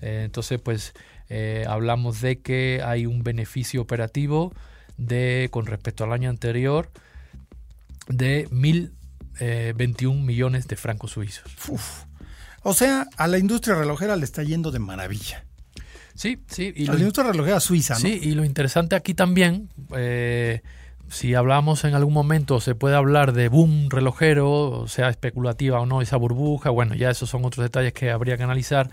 Eh, 0.00 0.22
entonces, 0.24 0.60
pues 0.60 0.94
eh, 1.28 1.64
hablamos 1.68 2.20
de 2.20 2.40
que 2.40 2.82
hay 2.84 3.06
un 3.06 3.22
beneficio 3.22 3.82
operativo 3.82 4.52
de 4.96 5.48
con 5.50 5.66
respecto 5.66 6.04
al 6.04 6.12
año 6.12 6.28
anterior 6.28 6.90
de 8.08 8.48
1.021 8.50 10.22
millones 10.22 10.68
de 10.68 10.76
francos 10.76 11.12
suizos. 11.12 11.50
Uf. 11.68 12.04
O 12.62 12.74
sea, 12.74 13.06
a 13.16 13.26
la 13.26 13.38
industria 13.38 13.76
relojera 13.76 14.16
le 14.16 14.24
está 14.24 14.42
yendo 14.42 14.70
de 14.70 14.78
maravilla. 14.78 15.44
Sí, 16.14 16.38
sí. 16.48 16.72
Y 16.76 16.88
a 16.88 16.92
la 16.92 16.98
industria 16.98 17.30
relojera 17.30 17.60
suiza, 17.60 17.94
¿no? 17.94 18.00
Sí, 18.00 18.20
y 18.22 18.32
lo 18.32 18.44
interesante 18.44 18.94
aquí 18.94 19.14
también, 19.14 19.70
eh, 19.96 20.60
si 21.08 21.34
hablamos 21.34 21.84
en 21.84 21.94
algún 21.94 22.12
momento, 22.12 22.60
se 22.60 22.74
puede 22.74 22.94
hablar 22.94 23.32
de 23.32 23.48
boom 23.48 23.88
relojero, 23.88 24.84
sea 24.86 25.08
especulativa 25.08 25.80
o 25.80 25.86
no 25.86 26.02
esa 26.02 26.16
burbuja, 26.16 26.70
bueno, 26.70 26.94
ya 26.94 27.10
esos 27.10 27.30
son 27.30 27.44
otros 27.44 27.64
detalles 27.64 27.94
que 27.94 28.10
habría 28.10 28.36
que 28.36 28.42
analizar 28.42 28.90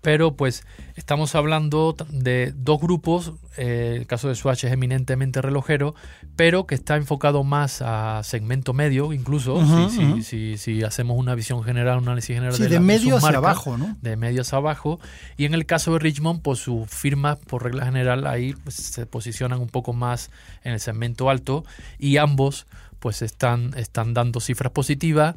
pero 0.00 0.34
pues 0.34 0.64
estamos 0.94 1.34
hablando 1.34 1.96
de 2.10 2.52
dos 2.56 2.80
grupos, 2.80 3.32
eh, 3.56 3.96
el 3.98 4.06
caso 4.06 4.28
de 4.28 4.36
Swatch 4.36 4.64
es 4.64 4.72
eminentemente 4.72 5.42
relojero, 5.42 5.94
pero 6.36 6.66
que 6.66 6.74
está 6.74 6.96
enfocado 6.96 7.42
más 7.42 7.82
a 7.82 8.22
segmento 8.22 8.72
medio, 8.72 9.12
incluso 9.12 9.54
uh 9.54 9.62
-huh, 9.62 9.90
si, 9.90 9.98
uh 9.98 10.02
-huh. 10.02 10.22
si, 10.22 10.56
si, 10.56 10.56
si, 10.56 10.82
hacemos 10.84 11.18
una 11.18 11.34
visión 11.34 11.64
general, 11.64 11.98
un 11.98 12.04
análisis 12.04 12.34
general 12.36 12.54
sí, 12.54 12.62
de, 12.62 12.68
de 12.68 12.80
medio 12.80 13.16
hacia 13.16 13.38
abajo, 13.38 13.76
¿no? 13.76 13.96
De 14.00 14.16
medio 14.16 14.42
hacia 14.42 14.58
abajo. 14.58 15.00
Y 15.36 15.44
en 15.44 15.54
el 15.54 15.66
caso 15.66 15.92
de 15.92 15.98
Richmond, 15.98 16.42
pues 16.42 16.60
sus 16.60 16.88
firmas, 16.88 17.38
por 17.38 17.64
regla 17.64 17.84
general, 17.84 18.26
ahí 18.26 18.54
pues, 18.64 18.76
se 18.76 19.06
posicionan 19.06 19.60
un 19.60 19.68
poco 19.68 19.92
más 19.92 20.30
en 20.62 20.74
el 20.74 20.80
segmento 20.80 21.28
alto 21.28 21.64
y 21.98 22.18
ambos 22.18 22.66
pues 22.98 23.22
están, 23.22 23.74
están 23.76 24.12
dando 24.14 24.40
cifras 24.40 24.72
positivas 24.72 25.36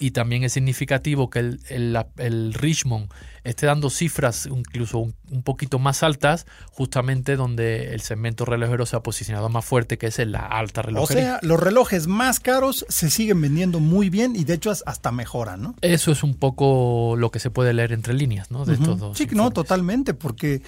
y 0.00 0.12
también 0.12 0.42
es 0.42 0.54
significativo 0.54 1.28
que 1.28 1.38
el, 1.40 1.60
el, 1.68 1.96
el, 2.16 2.54
Richmond 2.54 3.10
esté 3.44 3.66
dando 3.66 3.90
cifras 3.90 4.46
incluso 4.46 4.98
un, 4.98 5.14
un, 5.30 5.42
poquito 5.42 5.78
más 5.78 6.02
altas, 6.02 6.46
justamente 6.70 7.36
donde 7.36 7.92
el 7.92 8.00
segmento 8.00 8.46
relojero 8.46 8.86
se 8.86 8.96
ha 8.96 9.02
posicionado 9.02 9.50
más 9.50 9.64
fuerte, 9.64 9.98
que 9.98 10.06
es 10.06 10.18
en 10.18 10.32
la 10.32 10.40
alta 10.40 10.80
relojería. 10.80 11.22
O 11.22 11.26
sea, 11.26 11.38
los 11.42 11.60
relojes 11.60 12.06
más 12.06 12.40
caros 12.40 12.86
se 12.88 13.10
siguen 13.10 13.42
vendiendo 13.42 13.78
muy 13.78 14.08
bien 14.08 14.34
y 14.34 14.44
de 14.44 14.54
hecho 14.54 14.70
hasta 14.70 15.12
mejoran, 15.12 15.62
¿no? 15.62 15.74
Eso 15.82 16.12
es 16.12 16.22
un 16.22 16.34
poco 16.34 17.14
lo 17.18 17.30
que 17.30 17.38
se 17.38 17.50
puede 17.50 17.74
leer 17.74 17.92
entre 17.92 18.14
líneas, 18.14 18.50
¿no? 18.50 18.64
De 18.64 18.72
uh 18.72 18.76
-huh. 18.76 18.80
estos 18.80 18.98
dos. 18.98 19.18
Sí, 19.18 19.24
informes. 19.24 19.44
no, 19.44 19.50
totalmente, 19.50 20.14
porque 20.14 20.62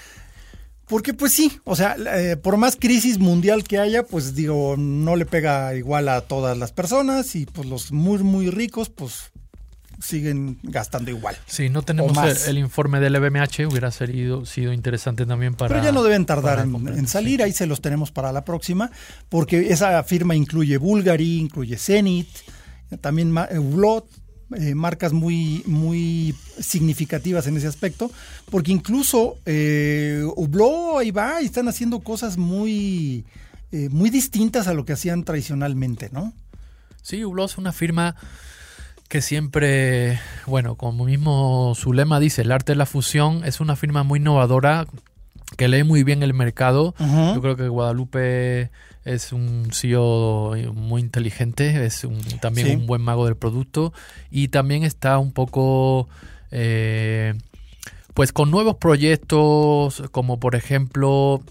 porque 0.93 1.15
pues 1.15 1.33
sí, 1.33 1.59
o 1.65 1.75
sea, 1.75 1.97
eh, 2.15 2.37
por 2.37 2.59
más 2.59 2.77
crisis 2.77 3.19
mundial 3.19 3.65
que 3.65 3.79
haya, 3.79 4.03
pues 4.03 4.35
digo, 4.35 4.77
no 4.77 5.17
le 5.17 5.25
pega 5.25 5.75
igual 5.75 6.07
a 6.11 6.21
todas 6.21 6.59
las 6.59 6.71
personas 6.71 7.35
y 7.35 7.47
pues 7.47 7.67
los 7.67 7.93
muy, 7.93 8.19
muy 8.19 8.51
ricos, 8.51 8.91
pues 8.91 9.33
siguen 9.99 10.59
gastando 10.63 11.11
igual. 11.11 11.35
Sí, 11.47 11.71
no 11.71 11.81
tenemos 11.81 12.15
el, 12.19 12.37
el, 12.51 12.59
informe 12.59 13.01
del 13.01 13.15
EBMH, 13.15 13.69
hubiera 13.71 13.91
sido, 13.91 14.45
sido 14.45 14.75
interesante 14.75 15.25
también 15.25 15.55
para... 15.55 15.75
Pero 15.75 15.83
ya 15.83 15.93
no 15.93 16.03
deben 16.03 16.27
tardar 16.27 16.59
en, 16.59 16.75
en, 16.89 17.09
salir, 17.09 17.39
sí. 17.39 17.45
ahí 17.45 17.53
se 17.53 17.65
los 17.65 17.81
tenemos 17.81 18.11
para 18.11 18.31
la 18.31 18.45
próxima, 18.45 18.91
porque 19.31 19.73
esa 19.73 20.03
firma 20.03 20.37
incluye 20.37 20.77
Bulgari, 20.77 21.39
incluye 21.39 21.79
Zenit, 21.79 22.29
también 23.01 23.35
Hublot, 23.35 24.07
eh, 24.57 24.75
marcas 24.75 25.13
muy, 25.13 25.63
muy 25.67 26.35
significativas 26.59 27.47
en 27.47 27.57
ese 27.57 27.67
aspecto, 27.67 28.11
porque 28.51 28.73
incluso 28.73 29.39
eh, 29.47 30.23
Hublot 30.37 30.99
ahí 31.01 31.11
va 31.11 31.43
y 31.43 31.47
están 31.47 31.69
haciendo 31.69 32.01
cosas 32.01 32.37
muy, 32.37 33.25
eh, 33.73 33.89
muy 33.91 34.11
distintas 34.11 34.67
a 34.69 34.75
lo 34.75 34.85
que 34.85 34.93
hacían 34.93 35.25
tradicionalmente, 35.25 36.11
¿no? 36.13 36.33
Sí, 37.03 37.25
Hublot 37.25 37.51
es 37.51 37.59
una 37.59 37.73
firma 37.73 38.17
que 39.09 39.21
siempre, 39.21 40.19
bueno, 40.47 40.77
como 40.77 41.05
mismo 41.05 41.75
su 41.75 41.93
lema 41.93 42.19
dice, 42.19 42.43
el 42.43 42.53
arte 42.53 42.73
de 42.73 42.77
la 42.77 42.87
fusión 42.87 43.45
es 43.45 43.61
una 43.61 43.77
firma 43.77 44.05
muy 44.05 44.19
innovadora 44.19 44.87
que 45.57 45.69
lee 45.69 45.85
muy 45.85 46.03
bien 46.03 46.23
el 46.23 46.33
mercado. 46.33 46.95
Uh 46.99 47.05
-huh. 47.05 47.35
Yo 47.35 47.43
creo 47.43 47.57
que 47.57 47.69
Guadalupe 47.69 48.71
es 49.05 49.33
un 49.33 49.69
CEO 49.73 50.55
muy 50.75 51.01
inteligente, 51.01 51.85
es 51.85 52.05
un, 52.05 52.21
también 52.41 52.67
sí. 52.69 52.77
un 52.77 52.87
buen 52.87 53.03
mago 53.03 53.27
del 53.27 53.37
producto 53.37 53.93
y 54.31 54.49
también 54.49 54.85
está 54.85 55.19
un 55.19 55.33
poco, 55.33 56.09
eh, 56.51 57.35
pues 58.15 58.33
con 58.33 58.51
nuevos 58.51 58.77
proyectos 58.77 60.03
como 60.13 60.39
por 60.39 60.55
ejemplo 60.55 61.43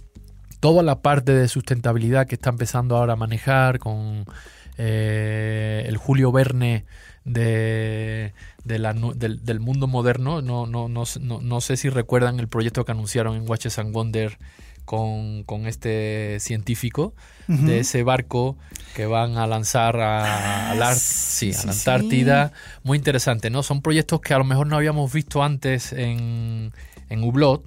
toda 0.61 0.83
la 0.83 1.01
parte 1.01 1.33
de 1.33 1.47
sustentabilidad 1.47 2.27
que 2.27 2.35
está 2.35 2.51
empezando 2.51 2.95
ahora 2.95 3.13
a 3.13 3.17
manejar 3.17 3.79
con 3.79 4.25
eh, 4.77 5.83
el 5.87 5.97
Julio 5.97 6.31
Verne 6.31 6.85
de, 7.25 8.33
de 8.63 8.79
la, 8.79 8.93
del, 8.93 9.43
del, 9.43 9.59
mundo 9.59 9.87
moderno. 9.87 10.41
No, 10.41 10.65
no, 10.65 10.87
no, 10.87 11.03
no, 11.19 11.61
sé 11.61 11.77
si 11.77 11.89
recuerdan 11.89 12.39
el 12.39 12.47
proyecto 12.47 12.85
que 12.85 12.91
anunciaron 12.91 13.35
en 13.35 13.49
Watches 13.49 13.79
and 13.79 13.93
Wonder 13.93 14.37
con, 14.91 15.43
con 15.43 15.67
este 15.67 16.37
científico 16.41 17.13
uh 17.47 17.53
-huh. 17.53 17.65
de 17.65 17.79
ese 17.79 18.03
barco 18.03 18.57
que 18.93 19.05
van 19.05 19.37
a 19.37 19.47
lanzar 19.47 19.95
a, 19.95 20.71
a, 20.71 20.75
la, 20.75 20.93
sí, 20.95 21.53
a 21.57 21.65
la 21.67 21.71
Antártida. 21.71 22.49
Sí. 22.49 22.79
Muy 22.83 22.97
interesante, 22.97 23.49
¿no? 23.49 23.63
Son 23.63 23.81
proyectos 23.81 24.19
que 24.19 24.33
a 24.33 24.37
lo 24.37 24.43
mejor 24.43 24.67
no 24.67 24.75
habíamos 24.75 25.13
visto 25.13 25.43
antes 25.43 25.93
en, 25.93 26.73
en 27.07 27.23
Hublot 27.23 27.63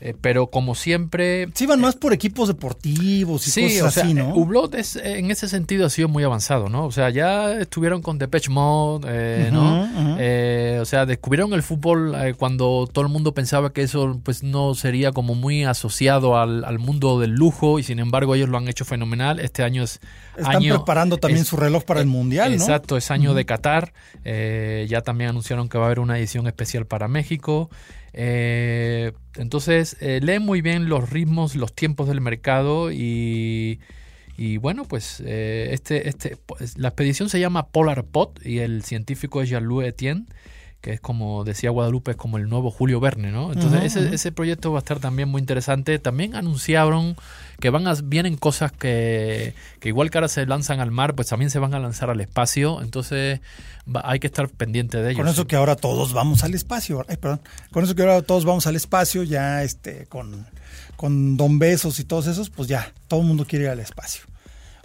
eh, 0.00 0.14
pero 0.20 0.48
como 0.48 0.74
siempre. 0.74 1.48
Sí, 1.54 1.66
van 1.66 1.80
más 1.80 1.96
por 1.96 2.12
equipos 2.12 2.48
deportivos 2.48 3.46
y 3.46 3.50
sí, 3.50 3.62
cosas 3.62 3.82
o 3.82 3.90
sea, 3.90 4.02
así, 4.04 4.14
¿no? 4.14 4.34
Hublot 4.34 4.74
es, 4.74 4.96
en 4.96 5.30
ese 5.30 5.48
sentido 5.48 5.86
ha 5.86 5.90
sido 5.90 6.08
muy 6.08 6.22
avanzado, 6.24 6.68
¿no? 6.68 6.86
O 6.86 6.92
sea, 6.92 7.10
ya 7.10 7.52
estuvieron 7.52 8.00
con 8.02 8.18
Depeche 8.18 8.50
Mode, 8.50 9.08
eh, 9.10 9.48
uh 9.48 9.48
-huh, 9.48 9.52
¿no? 9.52 9.82
Uh 9.82 9.86
-huh. 9.86 10.16
eh, 10.20 10.78
o 10.80 10.84
sea, 10.84 11.04
descubrieron 11.06 11.52
el 11.52 11.62
fútbol 11.62 12.14
eh, 12.14 12.34
cuando 12.34 12.88
todo 12.90 13.04
el 13.04 13.10
mundo 13.10 13.34
pensaba 13.34 13.72
que 13.72 13.82
eso 13.82 14.20
pues 14.22 14.42
no 14.42 14.74
sería 14.74 15.12
como 15.12 15.34
muy 15.34 15.64
asociado 15.64 16.36
al, 16.36 16.64
al, 16.64 16.78
mundo 16.78 17.18
del 17.18 17.32
lujo 17.32 17.78
y 17.78 17.82
sin 17.82 17.98
embargo 17.98 18.34
ellos 18.34 18.48
lo 18.48 18.58
han 18.58 18.68
hecho 18.68 18.84
fenomenal. 18.84 19.40
Este 19.40 19.62
año 19.62 19.82
es. 19.82 20.00
Están 20.36 20.56
año, 20.56 20.76
preparando 20.76 21.16
también 21.16 21.42
es, 21.42 21.48
su 21.48 21.56
reloj 21.56 21.84
para 21.84 22.00
el 22.00 22.06
Mundial, 22.06 22.50
¿no? 22.50 22.54
Exacto, 22.54 22.96
es 22.96 23.10
año 23.10 23.30
uh 23.30 23.32
-huh. 23.32 23.36
de 23.36 23.44
Qatar. 23.44 23.92
Eh, 24.24 24.86
ya 24.88 25.00
también 25.00 25.30
anunciaron 25.30 25.68
que 25.68 25.78
va 25.78 25.84
a 25.84 25.86
haber 25.86 25.98
una 25.98 26.18
edición 26.18 26.46
especial 26.46 26.86
para 26.86 27.08
México. 27.08 27.70
Eh, 28.12 29.12
entonces, 29.36 29.96
eh, 30.00 30.20
lee 30.22 30.38
muy 30.38 30.60
bien 30.62 30.88
los 30.88 31.10
ritmos, 31.10 31.54
los 31.54 31.74
tiempos 31.74 32.08
del 32.08 32.20
mercado 32.20 32.90
y, 32.92 33.78
bueno, 34.60 34.84
pues 34.84 35.22
eh, 35.24 35.70
este, 35.72 36.08
este, 36.08 36.36
pues, 36.36 36.78
la 36.78 36.88
expedición 36.88 37.28
se 37.28 37.40
llama 37.40 37.68
Polar 37.68 38.04
Pot 38.04 38.44
y 38.44 38.58
el 38.58 38.82
científico 38.84 39.42
es 39.42 39.48
Jean-Louis 39.48 39.88
Etienne 39.88 40.26
que 40.80 40.92
es 40.92 41.00
como 41.00 41.42
decía 41.42 41.70
Guadalupe, 41.70 42.12
es 42.12 42.16
como 42.16 42.38
el 42.38 42.48
nuevo 42.48 42.70
Julio 42.70 43.00
Verne, 43.00 43.32
¿no? 43.32 43.52
Entonces 43.52 43.80
uh 43.80 43.82
-huh, 43.82 43.86
ese, 43.86 44.00
uh 44.00 44.02
-huh. 44.04 44.14
ese, 44.14 44.32
proyecto 44.32 44.70
va 44.70 44.78
a 44.78 44.80
estar 44.80 45.00
también 45.00 45.28
muy 45.28 45.40
interesante. 45.40 45.98
También 45.98 46.36
anunciaron 46.36 47.16
que 47.58 47.70
van 47.70 47.88
a, 47.88 47.94
vienen 47.94 48.36
cosas 48.36 48.70
que, 48.70 49.54
que, 49.80 49.88
igual 49.88 50.10
que 50.10 50.18
ahora 50.18 50.28
se 50.28 50.46
lanzan 50.46 50.78
al 50.78 50.92
mar, 50.92 51.14
pues 51.14 51.28
también 51.28 51.50
se 51.50 51.58
van 51.58 51.74
a 51.74 51.80
lanzar 51.80 52.10
al 52.10 52.20
espacio. 52.20 52.80
Entonces 52.80 53.40
va, 53.92 54.02
hay 54.04 54.20
que 54.20 54.28
estar 54.28 54.48
pendiente 54.48 54.98
de 55.02 55.10
ellos. 55.10 55.18
Con 55.18 55.28
eso 55.28 55.48
que 55.48 55.56
ahora 55.56 55.74
todos 55.74 56.12
vamos 56.12 56.44
al 56.44 56.54
espacio. 56.54 57.04
Ay, 57.08 57.16
perdón. 57.16 57.40
Con 57.72 57.82
eso 57.82 57.96
que 57.96 58.02
ahora 58.02 58.22
todos 58.22 58.44
vamos 58.44 58.68
al 58.68 58.76
espacio, 58.76 59.24
ya 59.24 59.64
este, 59.64 60.06
con, 60.06 60.46
con 60.96 61.36
Don 61.36 61.58
Besos 61.58 61.98
y 61.98 62.04
todos 62.04 62.28
esos, 62.28 62.50
pues 62.50 62.68
ya, 62.68 62.92
todo 63.08 63.20
el 63.20 63.26
mundo 63.26 63.44
quiere 63.46 63.64
ir 63.64 63.70
al 63.70 63.80
espacio. 63.80 64.22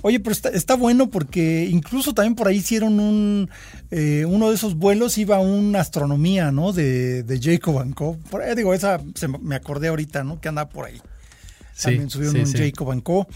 Oye, 0.05 0.19
pero 0.19 0.33
está, 0.33 0.49
está, 0.49 0.75
bueno 0.75 1.09
porque 1.09 1.65
incluso 1.71 2.13
también 2.13 2.35
por 2.35 2.49
ahí 2.49 2.57
hicieron 2.57 2.99
un 2.99 3.49
eh, 3.89 4.25
uno 4.27 4.49
de 4.49 4.55
esos 4.55 4.75
vuelos 4.75 5.17
iba 5.17 5.39
una 5.39 5.79
astronomía, 5.79 6.51
¿no? 6.51 6.73
De, 6.73 7.23
de 7.23 7.39
Jacob 7.41 7.81
Co. 7.95 8.17
Por 8.29 8.41
ahí 8.41 8.53
digo, 8.53 8.73
esa 8.73 8.99
se 9.15 9.29
me 9.29 9.55
acordé 9.55 9.87
ahorita, 9.87 10.25
¿no? 10.25 10.41
Que 10.41 10.49
anda 10.49 10.67
por 10.67 10.87
ahí. 10.87 11.01
Sí, 11.73 11.83
también 11.83 12.09
subieron 12.09 12.35
sí, 12.35 12.41
un 12.41 12.47
sí. 12.47 12.57
Jacob 12.57 13.01
Co. 13.01 13.27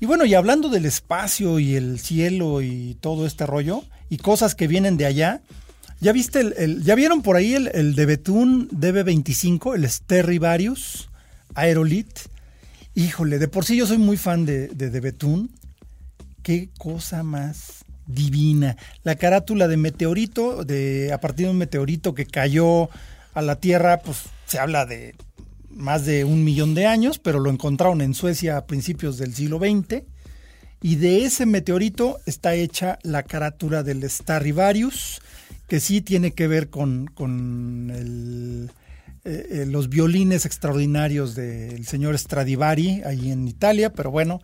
Y 0.00 0.06
bueno, 0.06 0.24
y 0.24 0.32
hablando 0.32 0.70
del 0.70 0.86
espacio 0.86 1.58
y 1.58 1.74
el 1.74 2.00
cielo 2.00 2.62
y 2.62 2.96
todo 3.02 3.26
este 3.26 3.44
rollo 3.44 3.84
y 4.08 4.16
cosas 4.16 4.54
que 4.54 4.66
vienen 4.66 4.96
de 4.96 5.04
allá, 5.04 5.42
¿ya 6.00 6.12
viste 6.12 6.40
el, 6.40 6.54
el 6.56 6.82
ya 6.84 6.94
vieron 6.94 7.20
por 7.20 7.36
ahí 7.36 7.52
el, 7.52 7.70
el 7.74 7.94
de 7.94 8.06
Betún 8.06 8.70
DB25, 8.70 9.74
el 9.74 9.90
Sterrivarius 9.90 11.10
Aerolit? 11.54 12.18
Híjole, 12.94 13.38
de 13.38 13.48
por 13.48 13.66
sí 13.66 13.76
yo 13.76 13.86
soy 13.86 13.98
muy 13.98 14.16
fan 14.16 14.46
de, 14.46 14.68
de, 14.68 14.88
de 14.88 15.00
Betún 15.00 15.50
qué 16.44 16.68
cosa 16.78 17.24
más 17.24 17.84
divina. 18.06 18.76
La 19.02 19.16
carátula 19.16 19.66
de 19.66 19.76
meteorito, 19.76 20.62
de 20.64 21.12
a 21.12 21.18
partir 21.18 21.46
de 21.46 21.52
un 21.52 21.58
meteorito 21.58 22.14
que 22.14 22.26
cayó 22.26 22.88
a 23.32 23.42
la 23.42 23.56
Tierra, 23.56 24.00
pues 24.00 24.24
se 24.46 24.60
habla 24.60 24.86
de 24.86 25.16
más 25.70 26.04
de 26.04 26.24
un 26.24 26.44
millón 26.44 26.74
de 26.74 26.86
años, 26.86 27.18
pero 27.18 27.40
lo 27.40 27.50
encontraron 27.50 28.00
en 28.00 28.14
Suecia 28.14 28.58
a 28.58 28.66
principios 28.66 29.18
del 29.18 29.34
siglo 29.34 29.58
XX. 29.58 30.04
Y 30.82 30.96
de 30.96 31.24
ese 31.24 31.46
meteorito 31.46 32.18
está 32.26 32.54
hecha 32.54 32.98
la 33.02 33.22
carátula 33.22 33.82
del 33.82 34.08
Starrivarius, 34.08 35.22
que 35.66 35.80
sí 35.80 36.02
tiene 36.02 36.32
que 36.32 36.46
ver 36.46 36.68
con, 36.68 37.06
con 37.06 37.90
eh, 37.90 38.68
eh, 39.24 39.64
los 39.66 39.88
violines 39.88 40.44
extraordinarios 40.44 41.34
del 41.34 41.86
señor 41.86 42.18
Stradivari 42.18 43.02
ahí 43.06 43.32
en 43.32 43.48
Italia, 43.48 43.90
pero 43.90 44.10
bueno. 44.10 44.42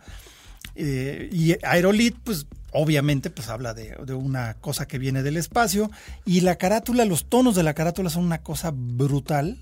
Eh, 0.75 1.29
y 1.31 1.55
Aerolit, 1.65 2.15
pues 2.23 2.47
obviamente, 2.71 3.29
pues 3.29 3.49
habla 3.49 3.73
de, 3.73 3.95
una 4.13 4.55
cosa 4.55 4.87
que 4.87 4.97
viene 4.97 5.23
del 5.23 5.37
espacio. 5.37 5.91
Y 6.25 6.41
la 6.41 6.55
carátula, 6.55 7.05
los 7.05 7.25
tonos 7.25 7.55
de 7.55 7.63
la 7.63 7.73
carátula 7.73 8.09
son 8.09 8.25
una 8.25 8.41
cosa 8.41 8.71
brutal. 8.73 9.61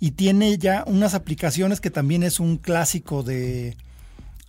Y 0.00 0.12
tiene 0.12 0.58
ya 0.58 0.84
unas 0.86 1.14
aplicaciones 1.14 1.80
que 1.80 1.90
también 1.90 2.22
es 2.22 2.38
un 2.38 2.56
clásico 2.56 3.24
de, 3.24 3.76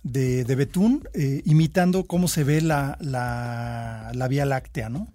de, 0.04 0.44
de 0.44 0.54
Betún, 0.54 1.08
eh, 1.12 1.42
imitando 1.44 2.04
cómo 2.04 2.28
se 2.28 2.44
ve 2.44 2.60
la, 2.60 2.96
la, 3.00 4.12
la 4.14 4.28
Vía 4.28 4.44
Láctea, 4.44 4.88
¿no? 4.88 5.08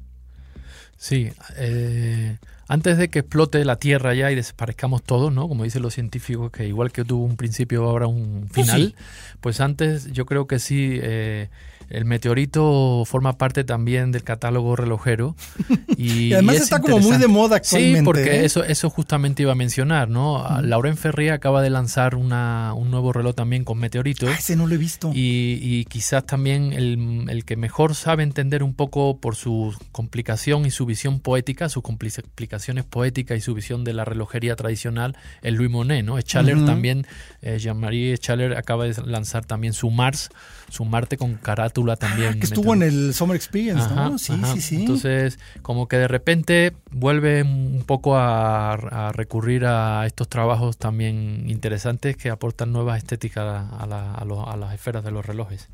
Sí, 0.97 1.29
eh, 1.57 2.37
antes 2.67 2.97
de 2.97 3.09
que 3.09 3.19
explote 3.19 3.63
la 3.63 3.75
Tierra 3.75 4.13
ya 4.13 4.31
y 4.31 4.35
desaparezcamos 4.35 5.03
todos, 5.03 5.31
¿no? 5.31 5.47
Como 5.47 5.63
dicen 5.63 5.81
los 5.81 5.93
científicos, 5.93 6.51
que 6.51 6.67
igual 6.67 6.91
que 6.91 7.03
tuvo 7.05 7.23
un 7.23 7.37
principio, 7.37 7.87
habrá 7.89 8.07
un 8.07 8.47
final. 8.51 8.93
Pues, 8.93 9.05
sí. 9.05 9.37
pues 9.41 9.61
antes 9.61 10.11
yo 10.11 10.25
creo 10.25 10.47
que 10.47 10.59
sí, 10.59 10.99
eh, 11.01 11.49
el 11.89 12.05
meteorito 12.05 13.03
forma 13.05 13.37
parte 13.37 13.63
también 13.63 14.11
del 14.11 14.23
catálogo 14.23 14.75
relojero. 14.75 15.35
Y, 15.97 16.27
y 16.27 16.33
además 16.33 16.55
y 16.55 16.57
está 16.57 16.81
como 16.81 16.99
muy 16.99 17.17
de 17.17 17.27
moda 17.29 17.55
actualmente. 17.55 17.99
Sí, 17.99 18.05
porque 18.05 18.41
¿eh? 18.41 18.45
eso, 18.45 18.65
eso 18.65 18.89
justamente 18.89 19.43
iba 19.43 19.53
a 19.53 19.55
mencionar, 19.55 20.09
¿no? 20.09 20.35
Uh 20.35 20.43
-huh. 20.43 20.61
Lauren 20.61 20.97
Ferrier 20.97 21.31
acaba 21.31 21.61
de 21.61 21.69
lanzar 21.69 22.15
una, 22.15 22.73
un 22.75 22.91
nuevo 22.91 23.13
reloj 23.13 23.33
también 23.33 23.63
con 23.63 23.77
meteoritos. 23.77 24.29
Ah, 24.29 24.35
ese 24.37 24.57
no 24.57 24.67
lo 24.67 24.75
he 24.75 24.77
visto. 24.77 25.11
Y, 25.13 25.59
y 25.61 25.85
quizás 25.85 26.25
también 26.25 26.73
el, 26.73 27.27
el, 27.29 27.45
que 27.45 27.55
mejor 27.55 27.95
sabe 27.95 28.23
entender 28.23 28.61
un 28.61 28.73
poco 28.73 29.21
por 29.21 29.37
su 29.37 29.73
complicación 29.93 30.65
y 30.65 30.71
su 30.71 30.85
visión 30.85 31.21
poética, 31.21 31.69
sus 31.69 31.81
complicaciones 31.81 32.83
poéticas 32.83 33.37
y 33.37 33.41
su 33.41 33.53
visión 33.53 33.85
de 33.85 33.93
la 33.93 34.03
relojería 34.03 34.57
tradicional, 34.57 35.15
es 35.41 35.53
Louis 35.53 35.69
Monet, 35.69 36.03
¿no? 36.03 36.15
Uh 36.15 36.17
-huh. 36.17 36.65
también, 36.65 37.07
eh, 37.41 37.57
Jean-Marie 37.57 38.17
Schaller 38.17 38.57
acaba 38.57 38.83
de 38.85 39.01
lanzar 39.05 39.45
también 39.45 39.73
su 39.73 39.89
Mars, 39.91 40.29
su 40.69 40.83
Marte 40.83 41.17
con 41.17 41.35
carátula 41.75 41.95
también. 41.95 42.33
Ah, 42.35 42.39
que 42.39 42.45
estuvo 42.45 42.73
en 42.73 42.83
el 42.83 43.13
Summer 43.13 43.35
Experience, 43.35 43.83
ajá, 43.83 44.09
¿no? 44.09 44.17
Sí, 44.17 44.33
ajá. 44.33 44.53
sí, 44.53 44.61
sí. 44.61 44.75
Entonces, 44.77 45.39
como 45.61 45.87
que 45.87 45.97
de 45.97 46.07
repente 46.07 46.73
vuelve 46.91 47.43
un 47.43 47.83
poco 47.85 48.15
a, 48.15 48.73
a, 48.73 49.11
recurrir 49.11 49.65
a 49.65 50.05
estos 50.05 50.29
trabajos 50.29 50.77
también 50.77 51.49
interesantes 51.49 52.17
que 52.17 52.29
aportan 52.29 52.71
nuevas 52.71 52.97
estéticas 52.97 53.71
a, 53.71 53.85
la, 53.85 54.13
a, 54.13 54.25
lo, 54.25 54.49
a 54.49 54.55
las 54.57 54.73
esferas 54.73 55.03
de 55.03 55.11
los 55.11 55.25
relojes. 55.25 55.69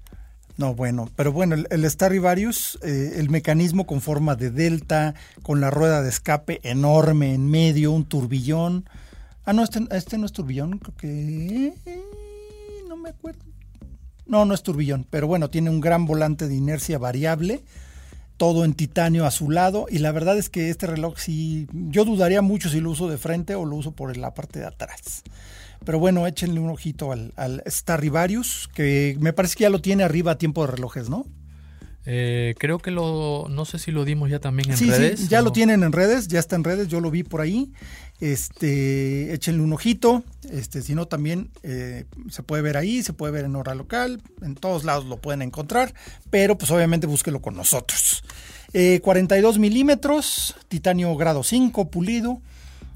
No, 0.58 0.76
bueno, 0.76 1.10
pero 1.16 1.32
bueno, 1.32 1.56
el, 1.56 1.68
el 1.72 1.90
Starrivarius, 1.90 2.78
eh, 2.84 3.14
el 3.16 3.30
mecanismo 3.30 3.86
con 3.88 4.02
forma 4.02 4.36
de 4.36 4.52
delta, 4.52 5.16
con 5.44 5.62
la 5.62 5.72
rueda 5.72 6.02
de 6.02 6.10
escape 6.10 6.60
enorme 6.64 7.34
en 7.34 7.50
medio, 7.50 7.92
un 7.92 8.06
turbillón. 8.06 8.86
Ah, 9.46 9.54
no, 9.54 9.64
este, 9.64 9.80
este 9.92 10.18
no 10.18 10.26
es 10.26 10.34
turbillón, 10.34 10.78
creo 10.78 10.96
que... 10.98 11.74
No 12.88 12.98
me 12.98 13.10
acuerdo. 13.10 13.51
No, 14.32 14.46
no 14.46 14.54
es 14.54 14.64
turbillón, 14.64 15.06
pero 15.10 15.28
bueno, 15.28 15.50
tiene 15.50 15.70
un 15.70 15.82
gran 15.82 16.06
volante 16.06 16.48
de 16.48 16.56
inercia 16.56 16.98
variable, 16.98 17.66
todo 18.38 18.64
en 18.64 18.74
titanio 18.74 19.26
a 19.26 19.32
su 19.32 19.52
lado, 19.52 19.88
y 19.90 19.98
la 19.98 20.14
verdad 20.14 20.38
es 20.38 20.50
que 20.50 20.70
este 20.70 20.88
reloj 20.88 21.18
sí, 21.18 21.68
yo 21.74 22.06
dudaría 22.06 22.42
mucho 22.42 22.70
si 22.70 22.80
lo 22.80 22.92
uso 22.92 23.10
de 23.10 23.18
frente 23.18 23.56
o 23.56 23.66
lo 23.66 23.76
uso 23.76 23.92
por 23.92 24.16
la 24.16 24.34
parte 24.34 24.60
de 24.60 24.68
atrás. 24.68 25.24
Pero 25.84 26.00
bueno, 26.00 26.26
échenle 26.28 26.62
un 26.62 26.70
ojito 26.70 27.12
al, 27.12 27.34
al 27.36 27.62
que 28.74 29.18
me 29.20 29.34
parece 29.34 29.58
que 29.58 29.64
ya 29.64 29.70
lo 29.70 29.82
tiene 29.82 30.04
arriba 30.04 30.32
a 30.32 30.38
tiempo 30.38 30.66
de 30.66 30.72
relojes, 30.72 31.10
¿no? 31.10 31.26
Eh, 32.06 32.56
creo 32.58 32.80
que 32.80 32.90
lo, 32.90 33.48
no 33.50 33.66
sé 33.66 33.78
si 33.78 33.92
lo 33.92 34.06
dimos 34.06 34.30
ya 34.30 34.40
también 34.40 34.72
en 34.72 34.78
sí, 34.78 34.90
redes. 34.90 35.20
Sí, 35.20 35.28
ya 35.28 35.42
o... 35.42 35.44
lo 35.44 35.52
tienen 35.52 35.84
en 35.84 35.92
redes, 35.92 36.28
ya 36.28 36.40
está 36.40 36.56
en 36.56 36.64
redes, 36.64 36.88
yo 36.88 37.00
lo 37.00 37.12
vi 37.12 37.24
por 37.24 37.42
ahí. 37.42 37.72
Este, 38.20 39.34
échenle 39.34 39.64
un 39.64 39.74
ojito, 39.74 40.24
este, 40.52 40.84
si 40.84 40.94
no 40.94 41.08
también 41.08 41.50
eh, 41.64 42.06
se 42.30 42.44
puede 42.44 42.62
ver 42.62 42.78
ahí, 42.78 43.02
se 43.02 43.14
puede 43.14 43.34
ver 43.34 43.46
en 43.46 43.56
hora 43.56 43.74
local, 43.74 44.22
en 44.44 44.54
todos 44.54 44.84
lados 44.84 45.06
lo 45.06 45.18
pueden 45.18 45.42
encontrar, 45.42 45.96
pero 46.30 46.56
pues 46.56 46.70
obviamente 46.70 47.08
búsquelo 47.08 47.42
con 47.42 47.56
nosotros. 47.56 48.24
Eh, 48.74 49.00
42 49.04 49.58
milímetros, 49.58 50.56
titanio 50.68 51.16
grado 51.16 51.42
5, 51.44 51.90
pulido, 51.90 52.42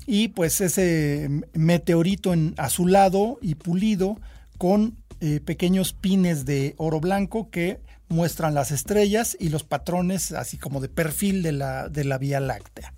y 0.05 0.27
pues 0.27 0.61
ese 0.61 1.29
meteorito 1.53 2.31
en 2.31 2.53
azulado 2.57 3.39
y 3.41 3.55
pulido 3.55 4.19
con 4.59 4.95
eh, 5.21 5.39
pequeños 5.43 5.93
pines 5.93 6.45
de 6.45 6.75
oro 6.77 6.99
blanco 6.99 7.49
que 7.49 7.79
muestran 8.07 8.53
las 8.53 8.71
estrellas 8.71 9.35
y 9.39 9.49
los 9.49 9.63
patrones 9.63 10.31
así 10.31 10.57
como 10.57 10.79
de 10.79 10.89
perfil 10.89 11.43
de 11.43 11.51
la, 11.51 11.89
de 11.89 12.03
la 12.03 12.17
Vía 12.17 12.39
Láctea. 12.39 12.93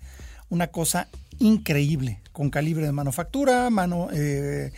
Una 0.50 0.68
cosa 0.68 1.08
increíble, 1.38 2.20
con 2.32 2.50
calibre 2.50 2.86
de 2.86 2.92
manufactura, 2.92 3.70
mano, 3.70 4.08
eh, 4.12 4.72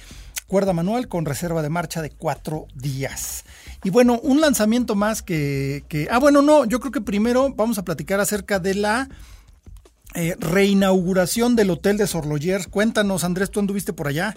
cuerda 0.46 0.72
manual 0.72 1.08
con 1.08 1.24
reserva 1.24 1.62
de 1.62 1.68
marcha 1.68 2.02
de 2.02 2.10
cuatro 2.10 2.66
días. 2.74 3.44
Y 3.84 3.90
bueno, 3.90 4.18
un 4.22 4.40
lanzamiento 4.40 4.94
más 4.94 5.22
que. 5.22 5.84
Ah, 6.10 6.18
bueno, 6.18 6.42
no, 6.42 6.64
yo 6.64 6.80
creo 6.80 6.92
que 6.92 7.00
primero 7.00 7.54
vamos 7.54 7.78
a 7.78 7.84
platicar 7.84 8.20
acerca 8.20 8.58
de 8.58 8.74
la 8.74 9.08
eh, 10.14 10.34
reinauguración 10.40 11.54
del 11.54 11.70
Hotel 11.70 11.96
de 11.96 12.08
Sorloyers. 12.08 12.66
Cuéntanos, 12.66 13.22
Andrés, 13.22 13.50
tú 13.50 13.60
anduviste 13.60 13.92
por 13.92 14.08
allá. 14.08 14.34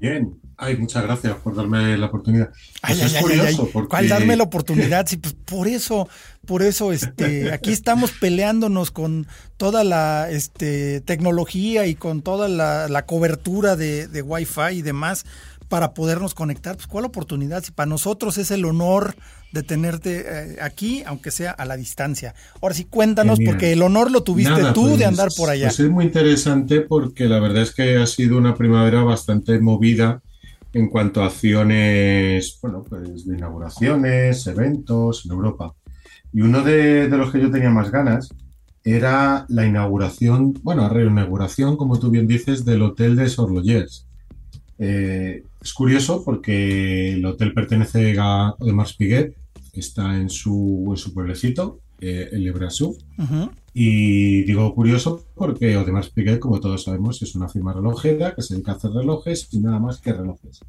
Bien, 0.00 0.40
ay, 0.56 0.78
muchas 0.78 1.02
gracias 1.02 1.36
por 1.36 1.54
darme 1.54 1.98
la 1.98 2.06
oportunidad. 2.06 2.48
Pues 2.48 2.66
ay, 2.82 3.00
es 3.02 3.14
ay, 3.14 3.22
curioso 3.22 3.62
ay, 3.64 3.70
porque... 3.70 3.88
¿Cuál 3.88 4.08
darme 4.08 4.34
la 4.34 4.44
oportunidad? 4.44 5.06
Sí, 5.06 5.18
pues 5.18 5.34
por 5.34 5.68
eso, 5.68 6.08
por 6.46 6.62
eso, 6.62 6.90
este, 6.90 7.52
aquí 7.52 7.70
estamos 7.70 8.10
peleándonos 8.12 8.90
con 8.90 9.26
toda 9.58 9.84
la 9.84 10.30
este, 10.30 11.02
tecnología 11.02 11.86
y 11.86 11.96
con 11.96 12.22
toda 12.22 12.48
la, 12.48 12.88
la 12.88 13.04
cobertura 13.04 13.76
de, 13.76 14.08
de 14.08 14.22
Wi-Fi 14.22 14.76
y 14.76 14.82
demás 14.82 15.26
para 15.68 15.92
podernos 15.92 16.34
conectar. 16.34 16.76
Pues 16.76 16.86
cuál 16.86 17.04
oportunidad, 17.04 17.62
si 17.62 17.70
para 17.70 17.86
nosotros 17.86 18.38
es 18.38 18.50
el 18.50 18.64
honor 18.64 19.14
de 19.52 19.62
tenerte 19.62 20.24
eh, 20.26 20.56
aquí, 20.60 21.02
aunque 21.06 21.30
sea 21.30 21.50
a 21.50 21.64
la 21.64 21.76
distancia. 21.76 22.34
Ahora 22.60 22.74
sí, 22.74 22.84
cuéntanos, 22.84 23.38
Genial. 23.38 23.54
porque 23.54 23.72
el 23.72 23.82
honor 23.82 24.10
lo 24.10 24.22
tuviste 24.22 24.52
Nada, 24.52 24.72
tú 24.72 24.88
pues, 24.88 24.98
de 24.98 25.04
andar 25.04 25.28
por 25.36 25.50
allá. 25.50 25.66
Pues 25.66 25.80
es 25.80 25.90
muy 25.90 26.04
interesante 26.04 26.82
porque 26.82 27.28
la 27.28 27.40
verdad 27.40 27.62
es 27.62 27.74
que 27.74 27.96
ha 27.96 28.06
sido 28.06 28.38
una 28.38 28.54
primavera 28.54 29.02
bastante 29.02 29.58
movida 29.60 30.22
en 30.72 30.88
cuanto 30.88 31.22
a 31.22 31.26
acciones, 31.26 32.58
bueno, 32.62 32.84
pues 32.88 33.26
de 33.26 33.36
inauguraciones, 33.36 34.46
eventos 34.46 35.24
en 35.24 35.32
Europa. 35.32 35.74
Y 36.32 36.42
uno 36.42 36.62
de, 36.62 37.08
de 37.08 37.16
los 37.16 37.32
que 37.32 37.40
yo 37.40 37.50
tenía 37.50 37.70
más 37.70 37.90
ganas 37.90 38.28
era 38.84 39.46
la 39.48 39.66
inauguración, 39.66 40.54
bueno, 40.62 40.88
reinauguración, 40.88 41.76
como 41.76 41.98
tú 41.98 42.10
bien 42.10 42.26
dices, 42.26 42.64
del 42.64 42.82
Hotel 42.82 43.16
de 43.16 43.28
Sorloyers. 43.28 44.06
Eh, 44.78 45.44
es 45.62 45.72
curioso 45.72 46.22
porque 46.24 47.12
el 47.12 47.24
hotel 47.26 47.52
pertenece 47.52 48.16
a 48.18 48.48
Audemars 48.58 48.94
Piguet, 48.94 49.36
que 49.72 49.80
está 49.80 50.16
en 50.16 50.30
su, 50.30 50.86
en 50.90 50.96
su 50.96 51.12
pueblecito, 51.12 51.80
eh. 52.00 52.30
Uh 52.32 53.22
-huh. 53.22 53.50
Y 53.74 54.42
digo 54.44 54.74
curioso 54.74 55.26
porque 55.34 55.74
Audemars 55.74 56.08
Piguet, 56.10 56.38
como 56.38 56.60
todos 56.60 56.84
sabemos, 56.84 57.20
es 57.22 57.34
una 57.34 57.48
firma 57.48 57.72
relojera 57.74 58.34
que 58.34 58.42
se 58.42 58.54
dedica 58.54 58.72
a 58.72 58.76
hacer 58.76 58.92
relojes 58.92 59.48
y 59.52 59.60
nada 59.60 59.78
más 59.78 60.00
que 60.00 60.12
relojes. 60.12 60.60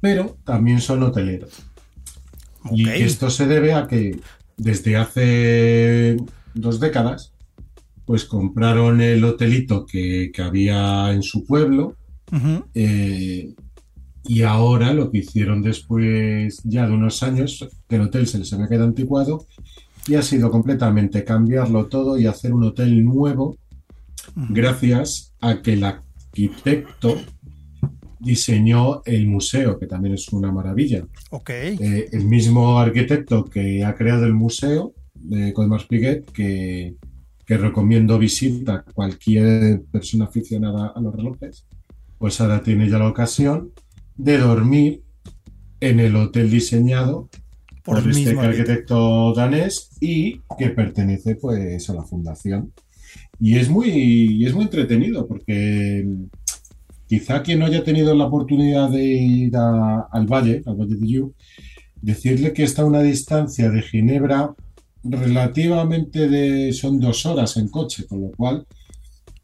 Pero 0.00 0.36
también 0.44 0.80
son 0.80 1.02
hoteleros. 1.02 1.52
Okay. 2.64 2.84
Y 2.84 3.02
esto 3.02 3.28
se 3.30 3.46
debe 3.46 3.74
a 3.74 3.86
que 3.86 4.18
desde 4.56 4.96
hace 4.96 6.16
dos 6.54 6.80
décadas, 6.80 7.32
pues 8.06 8.24
compraron 8.24 9.00
el 9.00 9.22
hotelito 9.24 9.84
que, 9.86 10.30
que 10.34 10.42
había 10.42 11.12
en 11.12 11.22
su 11.22 11.44
pueblo, 11.44 11.96
Uh 12.30 12.36
-huh. 12.36 12.64
eh, 12.72 13.52
y 14.24 14.42
ahora 14.42 14.92
lo 14.92 15.10
que 15.10 15.18
hicieron 15.18 15.62
después 15.62 16.60
ya 16.64 16.86
de 16.86 16.92
unos 16.92 17.22
años, 17.22 17.68
que 17.88 17.96
el 17.96 18.02
hotel 18.02 18.26
se 18.26 18.38
les 18.38 18.52
había 18.52 18.68
quedado 18.68 18.86
anticuado, 18.86 19.46
y 20.06 20.14
ha 20.14 20.22
sido 20.22 20.50
completamente 20.50 21.24
cambiarlo 21.24 21.86
todo 21.86 22.18
y 22.18 22.26
hacer 22.26 22.52
un 22.52 22.64
hotel 22.64 23.04
nuevo, 23.04 23.56
gracias 24.34 25.34
a 25.40 25.62
que 25.62 25.74
el 25.74 25.84
arquitecto 25.84 27.16
diseñó 28.18 29.02
el 29.04 29.26
museo, 29.26 29.78
que 29.78 29.86
también 29.86 30.14
es 30.14 30.28
una 30.32 30.52
maravilla. 30.52 31.04
Okay. 31.30 31.76
Eh, 31.80 32.08
el 32.12 32.24
mismo 32.24 32.78
arquitecto 32.78 33.44
que 33.44 33.84
ha 33.84 33.94
creado 33.94 34.24
el 34.24 34.34
museo 34.34 34.94
de 35.14 35.52
Codemars 35.52 35.86
Piguet, 35.86 36.30
que, 36.30 36.94
que 37.44 37.56
recomiendo 37.56 38.18
visita 38.18 38.74
a 38.74 38.82
cualquier 38.82 39.82
persona 39.90 40.26
aficionada 40.26 40.92
a 40.94 41.00
los 41.00 41.14
relojes 41.14 41.64
pues 42.22 42.40
ahora 42.40 42.62
tiene 42.62 42.88
ya 42.88 42.98
la 42.98 43.08
ocasión 43.08 43.72
de 44.22 44.38
dormir 44.38 45.02
en 45.80 45.98
el 45.98 46.14
hotel 46.14 46.48
diseñado 46.48 47.28
por, 47.84 48.00
por 48.00 48.10
este 48.10 48.38
arquitecto 48.38 49.34
danés 49.34 49.90
y 50.00 50.40
que 50.56 50.68
pertenece 50.70 51.34
pues 51.34 51.90
a 51.90 51.94
la 51.94 52.04
fundación. 52.04 52.72
Y 53.40 53.56
es 53.56 53.68
muy, 53.68 54.44
es 54.46 54.54
muy 54.54 54.64
entretenido 54.64 55.26
porque 55.26 56.06
quizá 57.08 57.42
quien 57.42 57.58
no 57.58 57.66
haya 57.66 57.82
tenido 57.82 58.14
la 58.14 58.26
oportunidad 58.26 58.90
de 58.90 59.04
ir 59.04 59.56
al 59.56 60.26
valle, 60.26 60.62
al 60.64 60.76
valle 60.76 60.94
de 60.94 61.08
Yu, 61.08 61.34
decirle 62.00 62.52
que 62.52 62.62
está 62.62 62.82
a 62.82 62.86
una 62.86 63.02
distancia 63.02 63.70
de 63.70 63.82
Ginebra 63.82 64.54
relativamente 65.02 66.28
de, 66.28 66.72
son 66.72 67.00
dos 67.00 67.26
horas 67.26 67.56
en 67.56 67.68
coche, 67.68 68.06
con 68.06 68.20
lo 68.20 68.30
cual, 68.30 68.66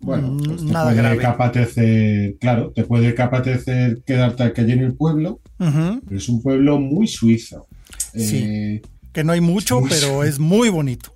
bueno, 0.00 0.28
mm, 0.28 0.38
pues 0.38 0.66
te 0.66 0.72
puede 0.72 1.18
capatecer, 1.18 2.37
claro, 2.40 2.72
te 2.74 2.84
puede 2.84 3.14
capatecer 3.14 4.02
quedarte 4.06 4.44
aquí 4.44 4.61
en 4.61 4.80
el 4.80 4.94
pueblo, 4.94 5.40
pero 5.56 6.00
es 6.11 6.28
un 6.28 6.42
pueblo 6.42 6.78
muy 6.78 7.06
suizo. 7.06 7.66
Sí, 8.14 8.38
eh, 8.38 8.82
que 9.12 9.24
no 9.24 9.32
hay 9.32 9.40
mucho, 9.40 9.82
pero 9.88 10.24
es 10.24 10.38
muy 10.38 10.68
bonito. 10.68 11.12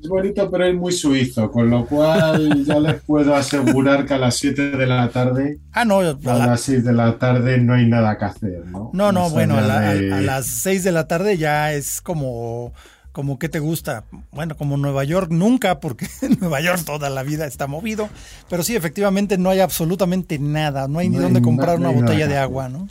Es 0.00 0.08
bonito, 0.08 0.50
pero 0.50 0.64
es 0.64 0.74
muy 0.74 0.92
suizo, 0.92 1.50
con 1.50 1.68
lo 1.68 1.84
cual 1.84 2.64
ya 2.64 2.80
les 2.80 3.02
puedo 3.02 3.34
asegurar 3.34 4.06
que 4.06 4.14
a 4.14 4.18
las 4.18 4.36
7 4.36 4.70
de 4.70 4.86
la 4.86 5.10
tarde. 5.10 5.58
Ah, 5.72 5.84
no, 5.84 5.98
a, 5.98 6.14
las 6.24 6.62
6 6.62 6.84
de 6.84 6.92
la 6.94 7.18
tarde 7.18 7.58
no 7.58 7.74
hay 7.74 7.86
nada 7.86 8.16
que 8.16 8.24
hacer, 8.24 8.64
¿no? 8.66 8.90
No, 8.94 9.12
no, 9.12 9.28
bueno, 9.28 9.58
a, 9.58 9.62
las 9.62 10.46
6 10.46 10.84
de 10.84 10.92
la 10.92 11.06
tarde 11.06 11.36
ya 11.36 11.74
es 11.74 12.00
como. 12.00 12.72
Como 13.12 13.38
que 13.38 13.48
te 13.48 13.58
gusta, 13.58 14.04
bueno, 14.30 14.56
como 14.56 14.76
Nueva 14.76 15.02
York 15.04 15.30
nunca, 15.30 15.80
porque 15.80 16.06
en 16.22 16.38
Nueva 16.40 16.60
York 16.60 16.82
toda 16.84 17.10
la 17.10 17.22
vida 17.22 17.46
está 17.46 17.66
movido, 17.66 18.08
pero 18.48 18.62
sí, 18.62 18.76
efectivamente 18.76 19.36
no 19.36 19.50
hay 19.50 19.60
absolutamente 19.60 20.38
nada, 20.38 20.86
no 20.86 21.00
hay 21.00 21.08
ni 21.08 21.18
dónde 21.18 21.42
comprar 21.42 21.78
una 21.78 21.90
botella 21.90 22.28
de 22.28 22.36
agua, 22.36 22.68
¿no? 22.68 22.88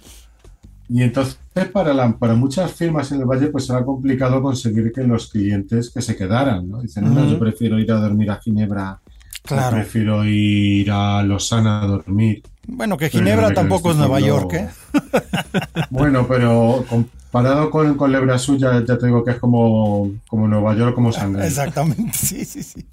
Y 0.89 1.03
entonces 1.03 1.37
para, 1.71 1.93
la, 1.93 2.17
para 2.17 2.33
muchas 2.33 2.71
firmas 2.73 3.11
en 3.11 3.19
el 3.19 3.25
Valle 3.25 3.47
pues 3.47 3.67
será 3.67 3.83
complicado 3.83 4.41
conseguir 4.41 4.91
que 4.91 5.03
los 5.03 5.29
clientes 5.29 5.91
que 5.91 6.01
se 6.01 6.15
quedaran, 6.15 6.69
¿no? 6.69 6.81
Dicen, 6.81 7.13
no, 7.13 7.29
yo 7.29 7.37
prefiero 7.37 7.77
ir 7.79 7.91
a 7.91 7.99
dormir 7.99 8.31
a 8.31 8.39
Ginebra, 8.39 8.99
claro. 9.43 9.77
prefiero 9.77 10.25
ir 10.25 10.89
a 10.91 11.21
Lozana 11.23 11.83
a 11.83 11.87
dormir. 11.87 12.41
Bueno, 12.67 12.97
que 12.97 13.09
Ginebra 13.09 13.53
tampoco 13.53 13.91
es 13.91 13.97
Nueva 13.97 14.19
York, 14.19 14.53
¿eh? 14.53 14.69
Bueno, 15.89 16.27
pero 16.27 16.85
comparado 17.31 17.69
con, 17.69 17.95
con 17.95 18.11
Lebrasú 18.11 18.57
ya, 18.57 18.83
ya 18.83 18.97
te 18.97 19.05
digo 19.05 19.23
que 19.23 19.31
es 19.31 19.37
como, 19.37 20.11
como 20.27 20.47
Nueva 20.47 20.75
York, 20.75 20.95
como 20.95 21.11
Shanghái. 21.11 21.47
Exactamente, 21.47 22.13
sí, 22.17 22.43
sí, 22.43 22.63
sí. 22.63 22.85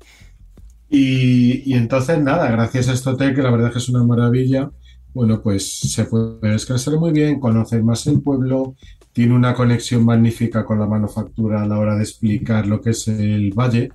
Y, 0.88 1.72
y 1.72 1.74
entonces, 1.74 2.20
nada, 2.20 2.50
gracias 2.50 2.88
a 2.88 2.92
este 2.92 3.10
hotel, 3.10 3.34
que 3.34 3.42
la 3.42 3.50
verdad 3.50 3.68
es 3.68 3.72
que 3.72 3.78
es 3.78 3.88
una 3.88 4.04
maravilla, 4.04 4.70
bueno, 5.14 5.40
pues 5.42 5.78
se 5.78 6.04
puede 6.04 6.50
descansar 6.50 6.98
muy 6.98 7.10
bien, 7.10 7.40
conocer 7.40 7.82
más 7.82 8.06
el 8.06 8.20
pueblo, 8.20 8.76
tiene 9.14 9.34
una 9.34 9.54
conexión 9.54 10.04
magnífica 10.04 10.66
con 10.66 10.78
la 10.78 10.86
manufactura 10.86 11.62
a 11.62 11.66
la 11.66 11.78
hora 11.78 11.96
de 11.96 12.02
explicar 12.02 12.66
lo 12.66 12.82
que 12.82 12.90
es 12.90 13.08
el 13.08 13.50
valle. 13.54 13.88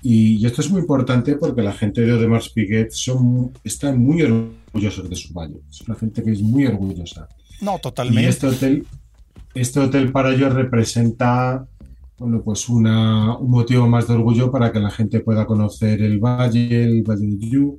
Y, 0.00 0.46
esto 0.46 0.60
es 0.60 0.70
muy 0.70 0.80
importante 0.80 1.34
porque 1.34 1.62
la 1.62 1.72
gente 1.72 2.02
de 2.02 2.12
Odemars 2.12 2.50
Piguet 2.50 2.92
son, 2.92 3.52
están 3.64 3.98
muy 3.98 4.22
orgullosos 4.22 5.10
de 5.10 5.16
su 5.16 5.34
valle. 5.34 5.56
Es 5.68 5.80
una 5.82 5.96
gente 5.96 6.22
que 6.22 6.30
es 6.30 6.40
muy 6.40 6.66
orgullosa. 6.66 7.28
No, 7.60 7.80
totalmente. 7.80 8.22
Y 8.22 8.26
este 8.26 8.46
hotel, 8.46 8.86
este 9.54 9.80
hotel 9.80 10.12
para 10.12 10.32
ellos 10.32 10.52
representa 10.54 11.66
bueno, 12.20 12.42
pues 12.42 12.68
una, 12.68 13.36
un 13.38 13.50
motivo 13.50 13.88
más 13.88 14.06
de 14.06 14.14
orgullo 14.14 14.50
para 14.50 14.70
que 14.70 14.78
la 14.78 14.90
gente 14.90 15.20
pueda 15.20 15.46
conocer 15.46 16.02
el 16.02 16.18
valle, 16.18 16.84
el 16.84 17.02
Valle 17.02 17.26
de 17.26 17.48
Yu, 17.48 17.78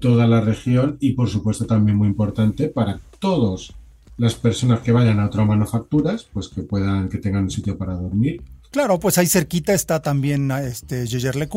toda 0.00 0.26
la 0.26 0.40
región 0.40 0.96
y 1.00 1.12
por 1.12 1.28
supuesto 1.28 1.64
también 1.64 1.96
muy 1.96 2.08
importante 2.08 2.68
para 2.68 2.98
todas 3.20 3.72
las 4.16 4.34
personas 4.34 4.80
que 4.80 4.90
vayan 4.90 5.20
a 5.20 5.26
otras 5.26 5.46
manufacturas, 5.46 6.26
pues 6.32 6.48
que 6.48 6.62
puedan, 6.62 7.08
que 7.08 7.18
tengan 7.18 7.44
un 7.44 7.50
sitio 7.50 7.78
para 7.78 7.94
dormir. 7.94 8.42
Claro, 8.72 8.98
pues 8.98 9.16
ahí 9.16 9.26
cerquita 9.26 9.72
está 9.72 10.02
también 10.02 10.50
este 10.50 11.04
Le 11.06 11.48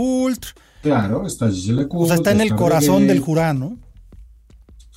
Claro, 0.81 1.25
está 1.25 1.47
Le 1.47 1.87
O 1.89 2.05
sea, 2.05 2.15
está 2.15 2.31
en 2.31 2.41
el 2.41 2.55
corazón 2.55 3.07
del 3.07 3.19
Jurán, 3.19 3.59
¿no? 3.59 3.77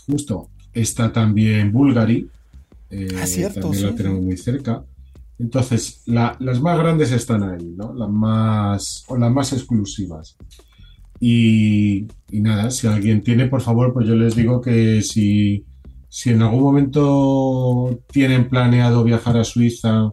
Justo. 0.07 0.51
Está 0.75 1.13
también 1.13 1.73
Bulgari. 1.73 2.29
Eh, 2.95 3.09
ah, 3.21 3.27
cierto. 3.27 3.61
También 3.61 3.87
la 3.87 3.95
tenemos 3.95 4.23
muy 4.23 4.37
cerca. 4.37 4.85
Entonces, 5.39 6.03
las 6.07 6.61
más 6.61 6.79
grandes 6.79 7.11
están 7.11 7.43
ahí, 7.43 7.75
¿no? 7.77 7.93
Las 7.93 8.09
más, 8.09 9.05
o 9.09 9.17
las 9.17 9.33
más 9.33 9.53
exclusivas. 9.53 10.37
Y, 11.19 12.07
nada, 12.31 12.71
si 12.71 12.87
alguien 12.87 13.23
tiene, 13.23 13.47
por 13.47 13.61
favor, 13.61 13.93
pues 13.93 14.07
yo 14.07 14.15
les 14.15 14.37
digo 14.37 14.61
que 14.61 15.03
si, 15.03 15.65
si 16.09 16.31
en 16.31 16.43
algún 16.43 16.63
momento 16.63 18.01
tienen 18.13 18.49
planeado 18.49 19.03
viajar 19.03 19.37
a 19.37 19.45
Suiza 19.45 20.13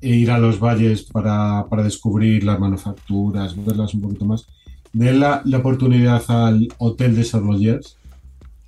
e 0.00 0.16
ir 0.16 0.30
a 0.30 0.38
los 0.38 0.60
valles 0.60 1.04
para, 1.04 1.64
descubrir 1.82 2.44
las 2.44 2.60
manufacturas, 2.60 3.56
verlas 3.64 3.94
un 3.94 4.02
poquito 4.02 4.26
más, 4.26 4.46
den 4.92 5.20
la, 5.20 5.42
oportunidad 5.56 6.22
al 6.28 6.68
Hotel 6.78 7.12
de 7.12 7.18
Desarrollers 7.18 7.96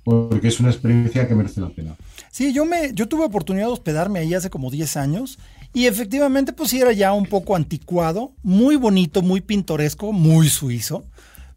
porque 0.03 0.47
es 0.47 0.59
una 0.59 0.69
experiencia 0.69 1.27
que 1.27 1.35
merece 1.35 1.61
la 1.61 1.69
pena. 1.69 1.95
Sí, 2.33 2.51
yo 2.51 2.65
me, 2.65 2.93
yo 2.95 3.07
tuve 3.07 3.25
oportunidad 3.25 3.67
de 3.67 3.73
hospedarme 3.73 4.17
ahí 4.17 4.33
hace 4.33 4.49
como 4.49 4.71
10 4.71 4.97
años 4.97 5.37
y 5.71 5.85
efectivamente 5.85 6.51
pues 6.51 6.71
sí 6.71 6.81
era 6.81 6.91
ya 6.91 7.13
un 7.13 7.27
poco 7.27 7.55
anticuado, 7.55 8.31
muy 8.41 8.75
bonito, 8.75 9.21
muy 9.21 9.39
pintoresco, 9.39 10.11
muy 10.11 10.49
suizo 10.49 11.03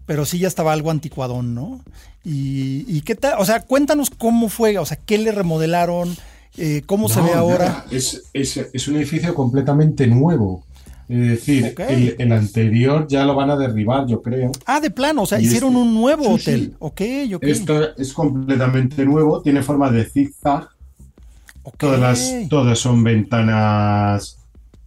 pero 0.07 0.25
sí 0.25 0.39
ya 0.39 0.49
estaba 0.49 0.73
algo 0.73 0.91
anticuadón, 0.91 1.55
¿no? 1.55 1.81
Y, 2.25 3.03
qué 3.03 3.15
tal, 3.15 3.35
o 3.39 3.45
sea, 3.45 3.63
cuéntanos 3.63 4.11
cómo 4.11 4.49
fue, 4.49 4.79
o 4.79 4.87
sea, 4.87 4.97
qué 4.97 5.17
le 5.17 5.31
remodelaron, 5.31 6.17
eh, 6.57 6.83
cómo 6.85 7.09
se 7.09 7.21
ve 7.21 7.33
ahora. 7.35 7.85
Es, 7.93 8.25
es, 8.33 8.89
un 8.89 8.97
edificio 8.97 9.33
completamente 9.33 10.09
nuevo. 10.09 10.65
Es 11.09 11.29
decir, 11.29 11.75
el, 12.19 12.33
anterior 12.33 13.07
ya 13.09 13.25
lo 13.25 13.37
van 13.37 13.51
a 13.51 13.57
derribar, 13.57 14.07
yo 14.09 14.21
creo. 14.23 14.51
Ah, 14.65 14.81
de 14.81 14.91
plano, 14.91 15.23
o 15.23 15.27
sea, 15.27 15.41
hicieron 15.41 15.71
este- 15.71 15.83
un 15.83 15.95
nuevo 15.95 16.29
hotel. 16.31 16.75
Ok, 16.81 17.01
ok. 17.35 17.43
Esto 17.45 17.97
es 17.97 18.13
completamente 18.13 19.05
nuevo, 19.05 19.41
tiene 19.41 19.63
forma 19.63 19.91
de 19.91 20.05
zigzag. 20.05 20.69
Todas, 21.79 22.01
las, 22.01 22.49
todas 22.49 22.79
son 22.79 23.03
ventanas, 23.03 24.39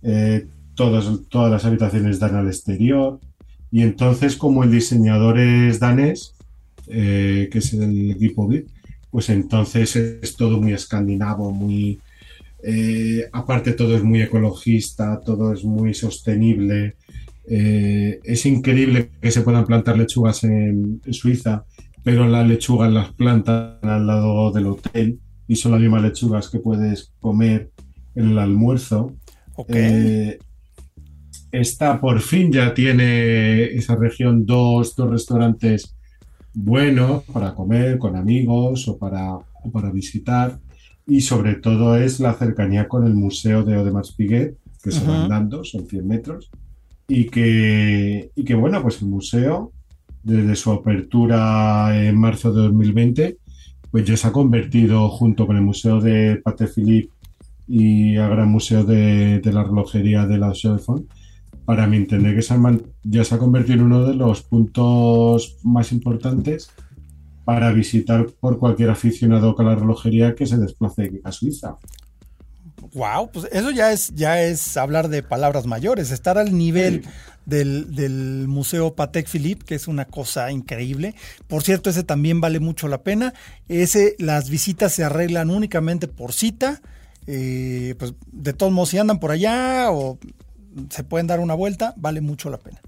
eh, 0.01 0.47
todas, 0.75 1.05
todas 1.29 1.51
las 1.51 1.65
habitaciones 1.65 2.19
dan 2.19 2.35
al 2.35 2.47
exterior. 2.47 3.19
Y 3.71 3.81
entonces, 3.81 4.35
como 4.35 4.63
el 4.63 4.71
diseñador 4.71 5.39
es 5.39 5.79
danés, 5.79 6.33
eh, 6.87 7.49
que 7.51 7.59
es 7.59 7.73
el 7.73 8.11
equipo 8.11 8.47
VIP, 8.47 8.67
pues 9.11 9.29
entonces 9.29 9.95
es 9.95 10.35
todo 10.35 10.59
muy 10.59 10.73
escandinavo, 10.73 11.51
muy... 11.51 11.99
Eh, 12.63 13.27
aparte 13.31 13.73
todo 13.73 13.95
es 13.95 14.03
muy 14.03 14.21
ecologista, 14.21 15.19
todo 15.21 15.53
es 15.53 15.63
muy 15.63 15.93
sostenible. 15.93 16.95
Eh, 17.47 18.19
es 18.23 18.45
increíble 18.45 19.11
que 19.21 19.31
se 19.31 19.41
puedan 19.41 19.65
plantar 19.65 19.97
lechugas 19.97 20.43
en, 20.43 21.01
Suiza, 21.11 21.65
pero 22.03 22.27
las 22.27 22.47
lechugas 22.47 22.91
las 22.91 23.13
plantan 23.13 23.79
al 23.81 24.05
lado 24.05 24.51
del 24.51 24.67
hotel 24.67 25.19
y 25.47 25.55
son 25.55 25.71
las 25.71 25.81
mismas 25.81 26.03
lechugas 26.03 26.49
que 26.49 26.59
puedes 26.59 27.11
comer 27.19 27.71
en 28.15 28.29
el 28.29 28.39
almuerzo. 28.39 29.15
Okay 29.55 30.37
está 31.51 31.99
por 31.99 32.21
fin 32.21 32.51
ya 32.51 32.73
tiene 32.73 33.65
esa 33.65 33.95
región 33.95 34.45
dos, 34.45 34.95
restaurantes 34.97 35.95
buenos 36.53 37.23
para 37.25 37.53
comer 37.55 37.97
con 37.97 38.15
amigos 38.15 38.87
o 38.87 38.97
para, 38.97 39.37
para 39.71 39.91
visitar 39.91 40.59
y 41.09 41.21
sobre 41.21 41.55
todo 41.55 41.97
es 41.97 42.19
la 42.19 42.33
cercanía 42.35 42.87
con 42.87 43.05
el 43.05 43.15
museo 43.15 43.63
de 43.63 43.77
Odemars 43.77 44.13
Piguet 44.13 44.55
que 44.81 44.91
se 44.91 45.05
van 45.05 45.27
dando, 45.27 45.65
son 45.65 45.87
100 45.87 46.07
metros 46.07 46.49
y 47.07 47.25
que, 47.25 48.31
y 48.35 48.43
que 48.45 48.55
bueno, 48.55 48.81
pues 48.81 49.01
el 49.01 49.09
museo 49.09 49.73
desde 50.23 50.55
su 50.55 50.71
apertura 50.71 52.05
en 52.07 52.17
marzo 52.17 52.53
de 52.53 52.61
2020 52.61 53.37
pues 53.91 54.05
ya 54.05 54.15
se 54.15 54.27
ha 54.27 54.31
convertido 54.31 55.09
junto 55.09 55.47
con 55.47 55.57
el 55.57 55.63
museo 55.63 55.99
de 55.99 56.37
Pater 56.43 56.69
Philippe 56.69 57.11
y 57.67 58.15
el 58.15 58.29
Gran 58.29 58.49
Museo 58.49 58.83
de, 58.83 59.41
la 59.43 59.63
Relojería 59.63 60.25
de 60.25 60.37
la 60.37 60.51
Chaux 60.51 60.77
de 60.77 60.83
Fonds 60.83 61.05
para 61.65 61.87
mi 61.87 61.97
entender 61.97 62.35
que 62.35 62.81
ya 63.03 63.23
se 63.23 63.35
ha 63.35 63.37
convertido 63.37 63.79
en 63.79 63.85
uno 63.85 64.05
de 64.05 64.15
los 64.15 64.43
puntos 64.43 65.57
más 65.63 65.91
importantes 65.91 66.71
para 67.49 67.71
visitar 67.71 68.27
por 68.39 68.59
cualquier 68.59 68.91
aficionado 68.91 69.55
a 69.57 69.63
la 69.63 69.73
relojería 69.73 70.35
que 70.35 70.45
se 70.45 70.55
desplace 70.57 71.19
a 71.23 71.31
Suiza. 71.31 71.77
Wow, 72.93 73.31
pues 73.31 73.47
eso 73.51 73.71
ya 73.71 73.91
es, 73.91 74.13
ya 74.13 74.39
es 74.43 74.77
hablar 74.77 75.09
de 75.09 75.23
palabras 75.23 75.65
mayores, 75.65 76.11
estar 76.11 76.37
al 76.37 76.55
nivel 76.55 77.07
del, 77.47 78.45
Museo 78.47 78.93
Patek 78.93 79.27
Philippe, 79.27 79.65
que 79.65 79.73
es 79.73 79.87
una 79.87 80.05
cosa 80.05 80.51
increíble. 80.51 81.15
Por 81.47 81.63
cierto, 81.63 81.89
ese 81.89 82.03
también 82.03 82.39
vale 82.39 82.59
mucho 82.59 82.87
la 82.87 83.01
pena. 83.01 83.33
Ese, 83.67 84.15
las 84.19 84.51
visitas 84.51 84.93
se 84.93 85.03
arreglan 85.03 85.49
únicamente 85.49 86.07
por 86.07 86.33
cita. 86.33 86.83
Eh, 87.25 87.95
pues 87.97 88.13
de 88.31 88.53
todos 88.53 88.71
modos, 88.71 88.89
si 88.89 88.99
andan 88.99 89.19
por 89.19 89.31
allá 89.31 89.87
o 89.89 90.19
se 90.91 91.03
pueden 91.03 91.25
dar 91.25 91.39
una 91.39 91.55
vuelta, 91.55 91.95
vale 91.97 92.21
mucho 92.21 92.51
la 92.51 92.59
pena. 92.59 92.79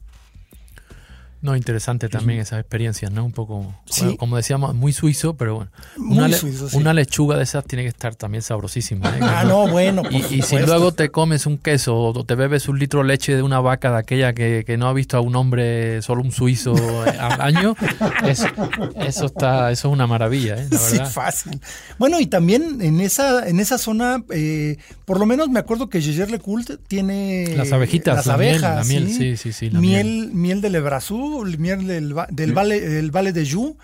No, 1.42 1.56
interesante 1.56 2.08
también 2.08 2.40
esas 2.40 2.60
experiencias, 2.60 3.12
¿no? 3.12 3.26
Un 3.26 3.32
poco, 3.32 3.74
como 4.20 4.38
decíamos, 4.38 4.76
muy 4.76 4.94
suizo, 4.94 5.36
pero 5.36 5.56
bueno. 5.56 5.72
Una, 5.98 6.30
una, 6.74 6.94
lechuga 6.94 7.36
de 7.36 7.44
esas 7.44 7.66
tiene 7.66 7.82
que 7.82 7.90
estar 7.90 8.14
también 8.14 8.44
sabrosísima. 8.44 9.10
¿eh? 9.10 9.20
Ah, 9.32 9.44
no, 9.46 9.68
bueno. 9.68 10.04
Y, 10.12 10.42
si 10.42 10.60
luego 10.60 10.94
te 10.94 11.10
comes 11.10 11.46
un 11.46 11.58
queso 11.58 11.98
o 11.98 12.26
te 12.26 12.36
bebes 12.36 12.68
un 12.68 12.78
litro 12.78 13.02
de 13.02 13.08
leche 13.08 13.36
de 13.36 13.42
una 13.42 13.60
vaca 13.60 13.92
de 13.92 13.98
aquella 13.98 14.34
que, 14.34 14.76
no 14.78 14.88
ha 14.88 14.94
visto 14.94 15.18
a 15.18 15.22
un 15.22 15.36
hombre, 15.36 16.02
solo 16.02 16.22
un 16.22 16.32
suizo 16.32 16.76
al 17.04 17.42
año, 17.42 17.76
eso, 18.24 19.26
está, 19.26 19.72
eso 19.72 19.88
es 19.88 19.94
una 19.94 20.06
maravilla, 20.06 20.58
¿eh? 20.58 20.68
Sí, 20.78 21.00
fácil. 21.10 21.60
Bueno, 21.98 22.20
y 22.20 22.28
también 22.28 22.82
en 22.82 23.00
esa, 23.00 23.48
en 23.48 23.60
esa 23.60 23.80
zona, 23.80 24.24
eh, 24.32 24.78
por 25.06 25.20
lo 25.20 25.26
menos 25.26 25.50
me 25.50 25.60
acuerdo 25.60 25.90
que 25.90 26.02
Jaeger 26.02 26.30
LeCoultre 26.30 26.78
tiene... 26.78 27.56
Las 27.56 27.72
abejitas, 27.72 28.18
las 28.18 28.28
abejas, 28.28 28.88
miel, 28.88 29.10
sí, 29.12 29.38
sí, 29.38 29.54
sí. 29.54 29.72
miel, 29.72 30.30
miel 30.34 30.62
de 30.62 30.70
Lebrazú 30.70 31.31
miel 31.58 31.88
del, 31.88 32.16
del, 32.30 32.54
valle, 32.54 33.10
valle 33.10 33.34
de 33.34 33.46
Yu, 33.46 33.78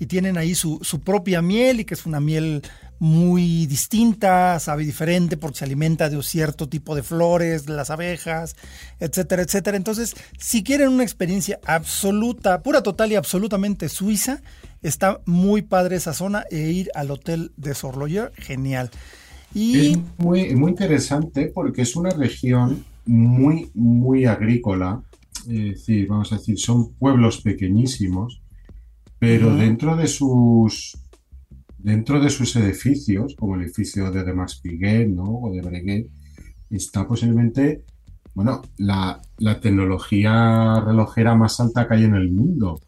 y 0.00 0.06
tienen 0.06 0.38
ahí 0.38 0.54
su, 0.54 0.80
su, 0.82 1.00
propia 1.00 1.40
miel, 1.42 1.80
y 1.80 1.84
que 1.84 1.94
es 1.94 2.06
una 2.06 2.20
miel 2.20 2.62
muy 2.98 3.66
distinta, 3.66 4.58
sabe 4.60 4.84
diferente 4.84 5.36
porque 5.36 5.58
se 5.58 5.64
alimenta 5.64 6.08
de 6.08 6.16
un 6.16 6.22
cierto 6.22 6.68
tipo 6.68 6.94
de 6.94 7.02
flores, 7.02 7.66
de 7.66 7.74
las 7.74 7.90
abejas, 7.90 8.56
etcétera, 9.00 9.42
etcétera. 9.42 9.76
Entonces, 9.76 10.14
si 10.38 10.62
quieren 10.62 10.88
una 10.88 11.02
experiencia 11.02 11.58
absoluta, 11.66 12.62
pura, 12.62 12.82
total 12.82 13.12
y 13.12 13.16
absolutamente 13.16 13.88
suiza, 13.88 14.40
está 14.82 15.20
muy 15.26 15.62
padre 15.62 15.96
esa 15.96 16.12
zona 16.12 16.44
e 16.50 16.70
ir 16.70 16.90
al 16.94 17.10
hotel 17.10 17.52
de 17.56 17.74
Sorloyer, 17.74 18.32
genial. 18.36 18.90
Y... 19.52 19.92
Es 19.92 19.98
muy, 20.18 20.54
muy 20.54 20.70
interesante 20.70 21.50
porque 21.52 21.82
es 21.82 21.96
una 21.96 22.10
región 22.10 22.84
muy, 23.06 23.70
muy 23.74 24.24
agrícola 24.24 25.02
decir, 25.46 26.06
vamos 26.08 26.32
a 26.32 26.36
decir, 26.36 26.58
son 26.58 26.94
pueblos 26.94 27.40
pequeñísimos, 27.42 28.42
pero 29.18 29.54
dentro 29.56 29.96
de 29.96 30.06
sus 30.06 30.98
dentro 31.84 32.18
de 32.18 32.30
sus 32.30 32.56
edificios, 32.56 33.36
como 33.38 33.56
el 33.56 33.62
edificio 33.62 34.10
de 34.10 34.32
Max 34.32 34.58
Piguet, 34.62 35.06
¿no? 35.06 35.24
O 35.24 35.52
de 35.52 35.60
Breguet, 35.60 36.08
está 36.70 37.06
posiblemente, 37.06 37.84
bueno, 38.34 38.62
la, 38.78 39.20
tecnología 39.60 40.80
relojera 40.80 41.34
más 41.34 41.60
alta 41.60 41.86
que 41.86 41.94
hay 41.94 42.04
en 42.04 42.14
el 42.14 42.32
mundo 42.32 42.80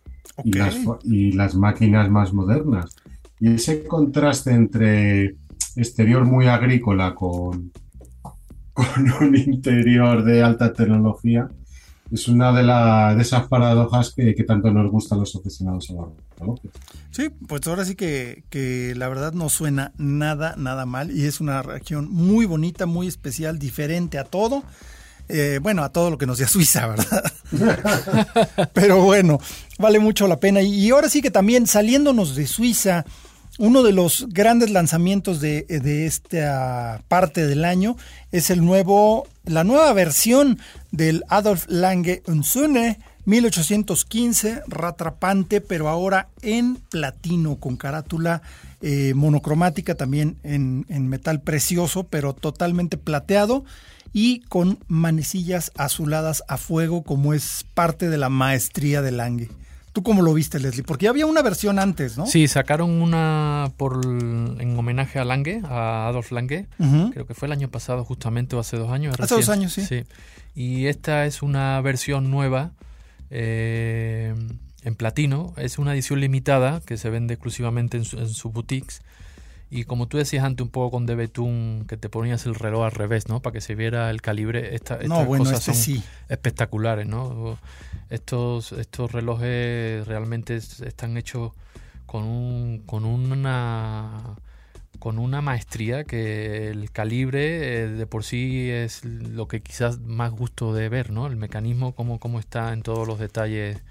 y, 0.42 0.52
las, 0.54 0.78
y 1.04 1.32
las 1.32 1.54
máquinas 1.56 2.08
más 2.10 2.32
modernas. 2.32 2.96
Y 3.38 3.52
ese 3.52 3.84
contraste 3.84 4.52
entre 4.52 5.36
exterior 5.76 6.24
muy 6.24 6.46
agrícola 6.46 7.14
con, 7.14 7.72
con 8.72 9.12
un 9.20 9.36
interior 9.36 10.24
de 10.24 10.42
alta 10.42 10.72
tecnología, 10.72 11.48
es 12.10 12.28
una 12.28 12.52
de, 12.52 13.16
de 13.16 13.22
esas 13.22 13.48
paradojas 13.48 14.12
que, 14.14 14.34
tanto 14.46 14.70
nos 14.70 14.90
gustan 14.90 15.20
los 15.20 15.34
aficionados 15.34 15.90
a 15.90 15.94
la. 15.94 16.06
Sí, 17.10 17.30
pues 17.48 17.66
ahora 17.66 17.84
sí 17.84 17.94
que, 17.94 18.94
la 18.96 19.08
verdad 19.08 19.32
no 19.32 19.48
suena 19.48 19.92
nada, 19.96 20.54
nada 20.56 20.86
mal 20.86 21.10
y 21.10 21.24
es 21.24 21.40
una 21.40 21.62
región 21.62 22.08
muy 22.10 22.46
bonita, 22.46 22.86
muy 22.86 23.06
especial, 23.06 23.58
diferente 23.58 24.18
a 24.18 24.24
todo. 24.24 24.62
Eh, 25.28 25.58
bueno, 25.60 25.82
a 25.82 25.88
todo 25.88 26.10
lo 26.10 26.18
que 26.18 26.26
nos 26.26 26.38
dio 26.38 26.46
Suiza, 26.46 26.86
¿verdad? 26.86 27.32
Pero 28.72 29.02
bueno, 29.02 29.40
vale 29.78 29.98
mucho 29.98 30.28
la 30.28 30.38
pena. 30.38 30.62
Y 30.62 30.90
ahora 30.90 31.08
sí 31.08 31.20
que 31.20 31.32
también 31.32 31.66
saliéndonos 31.66 32.36
de 32.36 32.46
Suiza, 32.46 33.04
uno 33.58 33.82
de 33.82 33.92
los 33.92 34.26
grandes 34.28 34.70
lanzamientos 34.70 35.40
de, 35.40 35.66
esta 36.06 37.02
parte 37.08 37.46
del 37.46 37.64
año 37.64 37.96
es 38.32 38.50
el 38.50 38.64
nuevo, 38.64 39.26
la 39.44 39.64
nueva 39.64 39.92
versión 39.92 40.58
del 40.90 41.24
Adolf 41.28 41.64
Lange 41.68 42.22
Unsune 42.26 42.98
1815, 43.24 44.62
ratrapante, 44.68 45.60
pero 45.60 45.88
ahora 45.88 46.28
en 46.42 46.76
platino, 46.76 47.56
con 47.56 47.76
carátula 47.76 48.42
eh, 48.82 49.14
monocromática, 49.14 49.96
también 49.96 50.36
en, 50.44 50.86
en, 50.88 51.08
metal 51.08 51.40
precioso, 51.40 52.04
pero 52.04 52.34
totalmente 52.34 52.96
plateado, 52.98 53.64
y 54.12 54.40
con 54.42 54.78
manecillas 54.86 55.72
azuladas 55.76 56.44
a 56.46 56.56
fuego, 56.56 57.02
como 57.02 57.34
es 57.34 57.66
parte 57.74 58.08
de 58.08 58.16
la 58.16 58.28
maestría 58.28 59.02
de 59.02 59.10
Lange. 59.10 59.50
¿Tú 59.96 60.02
cómo 60.02 60.20
lo 60.20 60.34
viste, 60.34 60.60
Leslie? 60.60 60.82
Porque 60.82 61.04
ya 61.04 61.10
había 61.10 61.24
una 61.24 61.40
versión 61.40 61.78
antes, 61.78 62.18
¿no? 62.18 62.26
Sí, 62.26 62.48
sacaron 62.48 62.90
una 63.00 63.72
por 63.78 64.04
en 64.04 64.78
homenaje 64.78 65.18
a 65.18 65.24
Lange, 65.24 65.62
a 65.64 66.06
Adolf 66.08 66.32
Lange. 66.32 66.66
Creo 67.14 67.26
que 67.26 67.32
fue 67.32 67.46
el 67.46 67.52
año 67.52 67.70
pasado 67.70 68.04
justamente 68.04 68.56
o 68.56 68.58
hace 68.58 68.76
dos 68.76 68.90
años. 68.90 69.18
Hace 69.18 69.36
dos 69.36 69.48
años, 69.48 69.72
sí. 69.72 69.86
sí. 69.86 70.04
Y 70.54 70.88
esta 70.88 71.24
es 71.24 71.40
una 71.40 71.80
versión 71.80 72.30
nueva 72.30 72.72
eh, 73.30 74.34
en 74.82 74.94
platino. 74.96 75.54
Es 75.56 75.78
una 75.78 75.94
edición 75.94 76.20
limitada 76.20 76.82
que 76.84 76.98
se 76.98 77.08
vende 77.08 77.32
exclusivamente 77.32 77.96
en, 77.96 78.04
sus 78.04 78.52
boutiques. 78.52 79.00
Y 79.68 79.84
como 79.84 80.06
tú 80.06 80.16
decías 80.16 80.44
antes 80.44 80.64
un 80.64 80.70
poco 80.70 80.92
con 80.92 81.06
De 81.06 81.16
Betún, 81.16 81.86
que 81.88 81.96
te 81.96 82.08
ponías 82.08 82.46
el 82.46 82.54
reloj 82.54 82.84
al 82.84 82.92
revés, 82.92 83.28
¿no? 83.28 83.42
Para 83.42 83.54
que 83.54 83.60
se 83.60 83.74
viera 83.74 84.10
el 84.10 84.22
calibre. 84.22 84.76
Esta, 84.76 84.94
estas 84.94 85.08
no, 85.08 85.26
cosas 85.26 85.68
este 85.68 85.94
son 85.94 86.04
espectaculares, 86.28 87.06
¿no? 87.06 87.58
Estos, 88.08 88.72
estos 88.72 89.10
relojes 89.10 90.06
realmente 90.06 90.54
están 90.54 91.16
hechos 91.16 91.52
con, 92.06 92.22
un, 92.22 92.78
con 92.86 93.04
una 93.04 94.36
con 94.98 95.18
una 95.18 95.42
maestría 95.42 96.04
que 96.04 96.68
el 96.68 96.90
calibre 96.90 97.82
eh, 97.82 97.88
de 97.88 98.06
por 98.06 98.24
sí 98.24 98.70
es 98.70 99.04
lo 99.04 99.46
que 99.46 99.60
quizás 99.60 100.00
más 100.00 100.30
gusto 100.30 100.72
de 100.72 100.88
ver, 100.88 101.10
¿no? 101.10 101.26
El 101.26 101.36
mecanismo, 101.36 101.94
cómo, 101.94 102.18
cómo 102.18 102.38
está 102.38 102.72
en 102.72 102.82
todos 102.82 103.06
los 103.06 103.18
detalles 103.18 103.82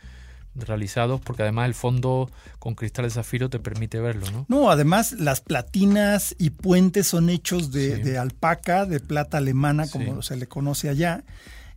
realizados, 0.55 1.21
porque 1.21 1.43
además 1.43 1.67
el 1.67 1.73
fondo 1.73 2.29
con 2.59 2.75
cristal 2.75 3.05
de 3.05 3.11
zafiro 3.11 3.49
te 3.49 3.59
permite 3.59 3.99
verlo, 3.99 4.25
¿no? 4.31 4.45
No, 4.47 4.71
además 4.71 5.13
las 5.13 5.41
platinas 5.41 6.35
y 6.37 6.51
puentes 6.51 7.07
son 7.07 7.29
hechos 7.29 7.71
de, 7.71 8.17
alpaca, 8.17 8.85
de 8.85 8.99
plata 8.99 9.37
alemana, 9.37 9.87
como 9.87 10.21
se 10.21 10.35
le 10.37 10.47
conoce 10.47 10.89
allá. 10.89 11.23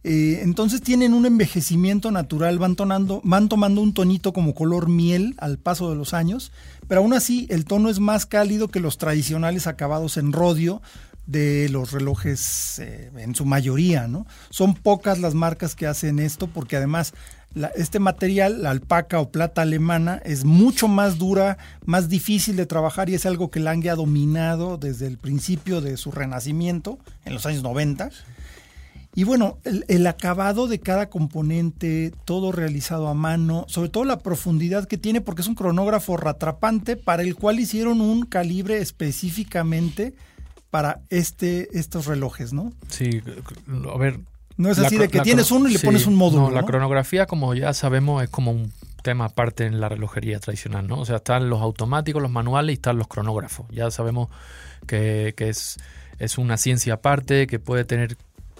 Eh, 0.04 0.40
entonces 0.42 0.80
tienen 0.80 1.12
un 1.12 1.26
envejecimiento 1.26 2.12
natural, 2.12 2.58
van, 2.58 2.76
tonando, 2.76 3.20
van 3.24 3.48
tomando 3.48 3.80
un 3.80 3.92
tonito 3.92 4.32
como 4.32 4.54
color 4.54 4.88
miel 4.88 5.34
al 5.38 5.58
paso 5.58 5.90
de 5.90 5.96
los 5.96 6.14
años, 6.14 6.52
pero 6.86 7.00
aún 7.00 7.12
así 7.12 7.48
el 7.50 7.64
tono 7.64 7.90
es 7.90 7.98
más 7.98 8.24
cálido 8.24 8.68
que 8.68 8.78
los 8.78 8.96
tradicionales 8.96 9.66
acabados 9.66 10.16
en 10.16 10.32
rodio 10.32 10.80
de 11.26 11.68
los 11.68 11.92
relojes 11.92 12.78
eh, 12.78 13.10
en 13.18 13.34
su 13.34 13.44
mayoría, 13.44 14.08
¿no? 14.08 14.26
Son 14.48 14.74
pocas 14.74 15.18
las 15.18 15.34
marcas 15.34 15.74
que 15.74 15.86
hacen 15.86 16.20
esto 16.20 16.46
porque 16.46 16.76
además 16.76 17.12
este 17.76 17.98
material, 17.98 18.62
la 18.62 18.70
alpaca 18.70 19.20
o 19.20 19.30
plata 19.30 19.62
alemana, 19.62 20.20
es 20.24 20.44
mucho 20.44 20.88
más 20.88 21.18
dura, 21.18 21.58
más 21.84 22.08
difícil 22.08 22.56
de 22.56 22.66
trabajar 22.66 23.08
y 23.08 23.14
es 23.14 23.26
algo 23.26 23.50
que 23.50 23.61
Lange 23.61 23.90
ha 23.90 23.94
dominado 23.94 24.76
desde 24.76 25.06
el 25.06 25.18
principio 25.18 25.80
de 25.80 25.96
su 25.96 26.12
renacimiento, 26.12 26.98
en 27.24 27.34
los 27.34 27.46
años 27.46 27.62
90. 27.62 28.11
Y 29.14 29.24
bueno, 29.24 29.58
el, 29.64 30.06
acabado 30.06 30.68
de 30.68 30.78
cada 30.78 31.08
componente, 31.11 32.12
todo 32.24 32.52
realizado 32.52 33.08
a 33.08 33.14
mano, 33.14 33.64
sobre 33.66 33.88
todo 33.88 34.04
la 34.04 34.20
profundidad 34.20 34.87
que 34.87 34.98
tiene, 34.98 35.20
porque 35.20 35.42
es 35.42 35.48
un 35.48 35.56
cronógrafo 35.56 36.16
ratrapante 36.16 36.96
para 36.96 37.22
el 37.22 37.34
cual 37.34 37.58
hicieron 37.58 38.00
un 38.00 38.26
calibre 38.26 38.78
específicamente 38.78 40.14
para 40.70 41.00
este, 41.11 41.76
estos 41.76 42.06
relojes, 42.06 42.52
¿no? 42.52 42.72
Sí, 42.88 43.22
a 43.92 43.98
ver. 43.98 44.20
No 44.59 44.71
es 44.71 44.79
así 44.79 44.99
de 44.99 45.09
que 45.09 45.21
tienes 45.21 45.51
uno 45.51 45.68
y 45.68 45.73
le 45.73 45.79
pones 45.79 46.07
un 46.07 46.16
módulo. 46.16 46.49
No, 46.49 46.55
la 46.55 46.64
cronografía, 46.64 47.27
como 47.27 47.55
ya 47.55 47.73
sabemos, 47.73 48.23
es 48.23 48.29
como 48.29 48.51
un 48.51 48.73
tema 49.03 49.27
aparte 49.27 49.64
en 49.64 49.81
la 49.81 49.88
relojería 49.88 50.40
tradicional, 50.40 50.87
¿no? 50.87 50.99
O 50.99 51.05
sea, 51.07 51.16
están 51.16 51.49
los 51.49 51.62
automáticos, 51.62 52.21
los 52.21 52.31
manuales 52.31 52.75
y 52.75 52.75
están 52.75 52.99
los 52.99 53.07
cronógrafos. 53.07 53.66
Ya 53.71 53.90
sabemos 53.90 54.29
que, 54.87 55.33
que 55.37 55.49
es, 55.49 55.79
es 56.18 56.38
una 56.38 56.57
ciencia 56.57 56.94
aparte, 56.94 57.47
que 57.47 57.61
puede 57.61 57.85
tener 57.85 58.16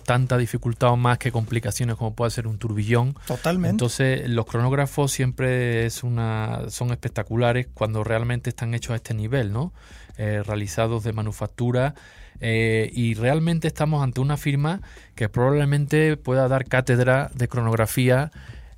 tanta 0.09 0.39
dificultad 0.39 0.93
o 0.93 0.97
más 0.97 1.19
que 1.19 1.31
complicaciones 1.31 1.97
como 1.97 2.15
puede 2.15 2.31
ser 2.31 2.47
un 2.47 2.57
turbillón. 2.57 3.15
Totalmente. 3.27 3.69
Entonces, 3.69 4.27
los 4.27 4.47
cronógrafos 4.47 5.13
siempre 5.13 5.85
es 5.85 6.03
una, 6.03 6.71
son 6.71 6.93
espectaculares 6.93 7.69
cuando 7.75 8.03
realmente 8.05 8.49
están 8.49 8.73
hechos 8.73 8.93
a 8.93 8.97
este 8.97 9.13
nivel, 9.13 9.53
¿no? 9.53 9.75
Eh, 10.17 10.43
realizados 10.47 11.05
de 11.05 11.13
manufactura. 11.13 11.95
Eh, 12.41 12.91
y 12.95 13.13
realmente 13.15 13.69
estamos 13.69 14.03
ante 14.03 14.23
una 14.23 14.39
firma 14.39 14.81
que 15.15 15.29
probablemente 15.29 16.17
pueda 16.17 16.49
dar 16.49 16.65
cátedra 16.65 17.31
de 17.35 17.47
cronografía 17.47 18.31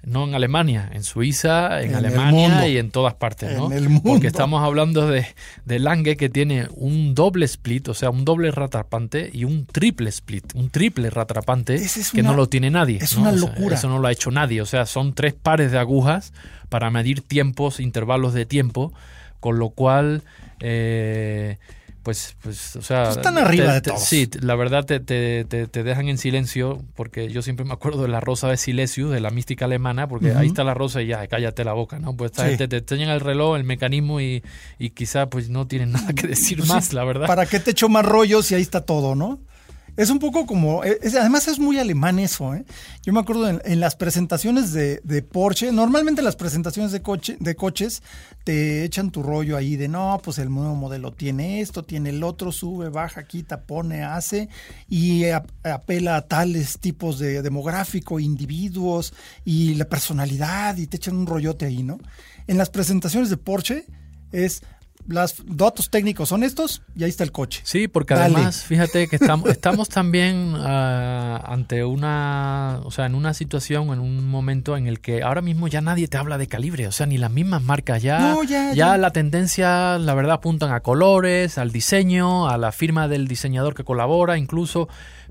no 0.03 0.25
en 0.25 0.35
Alemania, 0.35 0.89
en 0.93 1.03
Suiza, 1.03 1.83
en, 1.83 1.95
Alemania 1.95 2.67
y 2.69 2.79
en 2.79 2.91
todas 2.91 3.15
partes, 3.15 3.57
¿no? 3.57 3.71
Porque 4.03 4.27
estamos 4.27 4.63
hablando 4.63 5.07
de, 5.07 5.27
de, 5.65 5.79
Lange 5.79 6.17
que 6.17 6.29
tiene 6.29 6.69
un 6.75 7.15
doble 7.15 7.45
split, 7.45 7.89
o 7.89 7.95
sea, 7.95 8.11
un 8.11 8.25
doble 8.25 8.51
ratrapante 8.51 9.31
y 9.33 9.45
un 9.45 9.67
triple 9.67 10.09
split, 10.11 10.55
un 10.55 10.71
triple 10.71 11.11
ratrapante 11.11 11.81
que 12.13 12.23
no 12.23 12.35
lo 12.35 12.49
tiene 12.49 12.71
nadie. 12.71 12.99
Es 13.01 13.17
una 13.17 13.33
locura. 13.33 13.77
eso 13.77 13.89
no 13.89 13.99
lo 13.99 14.09
ha 14.09 14.13
hecho 14.13 14.31
nadie, 14.31 14.63
o 14.63 14.67
sea, 14.67 14.87
son 14.87 15.15
tres 15.15 15.35
pares 15.35 15.71
de 15.73 15.79
agujas 15.79 16.33
para 16.69 16.91
medir 16.91 17.21
tiempos, 17.21 17.81
intervalos 17.81 18.33
de 18.35 18.47
tiempo, 18.47 18.93
con 19.41 19.59
lo 19.59 19.71
cual... 19.71 20.23
Eh, 20.61 21.59
pues, 22.03 22.37
pues, 22.43 22.77
o 22.77 22.83
sea... 22.83 23.05
Pues 23.05 23.17
están 23.19 23.39
arriba 23.39 23.67
te- 23.67 23.73
de 23.73 23.81
te- 23.83 23.91
todos. 23.91 24.05
Sí, 24.05 24.29
la 24.41 24.55
verdad 24.57 24.85
te, 24.85 25.01
te, 25.01 25.45
dejan 25.83 26.09
en 26.09 26.19
silencio, 26.19 26.83
porque 26.95 27.29
yo 27.31 27.43
siempre 27.43 27.65
me 27.65 27.73
acuerdo 27.73 28.03
de 28.03 28.09
la 28.09 28.21
rosa 28.21 28.49
de 28.49 28.57
Silesius, 28.57 29.11
de 29.11 29.21
la 29.21 29.31
mística 29.31 29.67
alemana, 29.67 30.09
porque 30.09 30.33
ahí 30.33 30.47
está 30.49 30.65
la 30.65 30.75
rosa 30.75 31.03
y 31.03 31.07
ya, 31.09 31.27
cállate 31.27 31.65
la 31.65 31.73
boca, 31.73 31.99
¿no? 31.99 32.17
Pues 32.17 32.31
esta 32.33 32.45
Sí. 32.45 32.51
gente 32.51 32.69
te 32.69 32.77
enseñan 32.79 33.11
el 33.11 33.21
reloj, 33.21 33.57
el 33.57 33.65
mecanismo 33.65 34.21
y, 34.21 34.43
y 34.79 34.91
quizá 34.91 35.27
pues 35.29 35.51
no 35.51 35.67
tienen 35.67 35.93
nada 35.93 36.13
que 36.13 36.27
decir 36.27 36.65
más, 36.67 36.93
la 36.93 37.05
verdad. 37.05 37.27
¿Para 37.27 37.47
qué 37.47 37.61
te 37.61 37.73
echo 37.73 37.89
más 37.89 38.05
rollos 38.05 38.47
si 38.47 38.55
ahí 38.55 38.63
está 38.63 38.81
todo, 38.83 39.15
no? 39.15 39.39
Es 39.96 40.11
un 40.11 40.18
poco 40.18 40.46
como, 40.46 40.83
es- 40.85 41.14
además 41.14 41.46
es 41.48 41.59
muy 41.59 41.79
alemán 41.79 42.18
eso, 42.18 42.55
¿eh? 42.55 42.64
Yo 43.05 43.12
me 43.12 43.20
acuerdo 43.20 43.48
en, 43.48 43.81
las 43.81 43.96
presentaciones 43.96 44.72
de, 44.72 45.00
de 45.05 45.22
Porsche, 45.22 45.72
normalmente 45.72 46.22
las 46.22 46.37
presentaciones 46.37 46.92
de, 46.92 47.03
coche, 47.03 47.37
de 47.40 47.55
coches 47.57 48.03
te 48.44 48.85
echan 48.85 49.11
tu 49.11 49.22
rollo 49.22 49.57
ahí 49.57 49.76
de, 49.76 49.88
no, 49.88 50.20
pues 50.22 50.38
el 50.38 50.50
nuevo 50.50 50.74
modelo 50.74 51.12
tiene 51.12 51.61
esto, 51.61 51.83
tiene 51.83 52.11
el 52.11 52.22
otro, 52.22 52.53
sube, 52.53 52.88
baja, 52.88 53.24
quita, 53.24 53.62
pone, 53.62 54.03
hace, 54.03 54.48
y 54.88 55.24
ap- 55.26 55.50
apela 55.64 56.16
a 56.16 56.22
tales 56.26 56.79
tipos 56.79 57.18
de 57.18 57.42
demográfico, 57.42 58.20
individuos, 58.20 59.12
y 59.44 59.74
la 59.74 59.85
personalidad, 59.87 60.76
y 60.76 60.87
te 60.87 60.96
echan 60.96 61.16
un 61.16 61.26
rollote 61.26 61.66
ahí, 61.66 61.83
¿no? 61.83 61.98
En 62.46 62.57
las 62.59 62.70
presentaciones 62.70 63.31
de 63.31 63.37
Porsche 63.37 63.85
es... 64.33 64.62
Los 65.07 65.43
datos 65.47 65.91
técnicos 65.91 66.29
son 66.29 66.43
estos 66.43 66.83
y 66.95 67.05
ahí 67.05 67.11
está 67.11 67.25
el 67.25 67.33
coche. 67.33 67.63
Sí, 67.65 67.89
porque 67.89 68.15
Dale. 68.15 68.35
además, 68.35 68.63
fíjate 68.65 69.09
que 69.09 69.17
estamos, 69.17 69.49
estamos 69.51 69.89
también 69.89 70.55
ah, 70.57 71.43
ante 71.47 71.85
una, 71.85 72.81
o 72.85 72.91
sea, 72.91 73.07
en 73.07 73.15
una 73.15 73.35
situación, 73.35 73.89
en 73.93 73.99
un 73.99 74.29
momento 74.29 74.77
en 74.77 74.87
el 74.87 75.01
que 75.01 75.23
ahora 75.23 75.41
mismo 75.43 75.69
ya 75.69 75.81
nadie 75.81 76.07
te 76.07 76.17
habla 76.17 76.39
de 76.39 76.47
calibre, 76.47 76.87
o 76.87 76.93
sea, 76.93 77.07
ni 77.07 77.19
las 77.19 77.31
mismas 77.31 77.63
marcas 77.63 78.03
ya, 78.03 78.19
No, 78.21 78.43
ya, 78.45 78.73
ya. 78.73 78.97
la 78.99 79.11
tendencia, 79.11 79.99
la 79.99 80.15
verdad, 80.15 80.35
apuntan 80.35 80.73
a 80.73 80.81
colores, 80.81 81.59
al 81.59 81.73
diseño, 81.73 82.49
a 82.49 82.57
la 82.59 82.71
firma 82.73 83.09
del 83.09 83.27
diseñador 83.27 83.75
que 83.75 83.85
colabora, 83.85 84.37
incluso. 84.39 84.89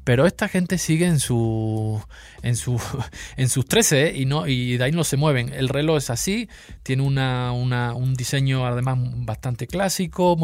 Pero 0.09 0.25
esta 0.25 0.47
gente 0.47 0.79
sigue 0.79 1.05
en 1.05 1.19
su 1.19 2.01
en 2.41 2.55
su 2.55 2.81
en 3.37 3.47
sus 3.47 3.67
13 3.67 4.07
¿eh? 4.07 4.17
y 4.17 4.25
no 4.25 4.47
y 4.47 4.75
de 4.75 4.83
ahí 4.85 4.91
no 4.91 5.03
se 5.03 5.17
mueven. 5.17 5.53
El 5.53 5.69
reloj 5.69 5.97
es 5.97 6.09
así, 6.09 6.49
tiene 6.81 7.03
una, 7.03 7.51
una 7.51 7.93
un 7.93 8.15
diseño 8.15 8.65
además 8.65 8.97
bastante 8.99 9.67
clásico 9.67 10.35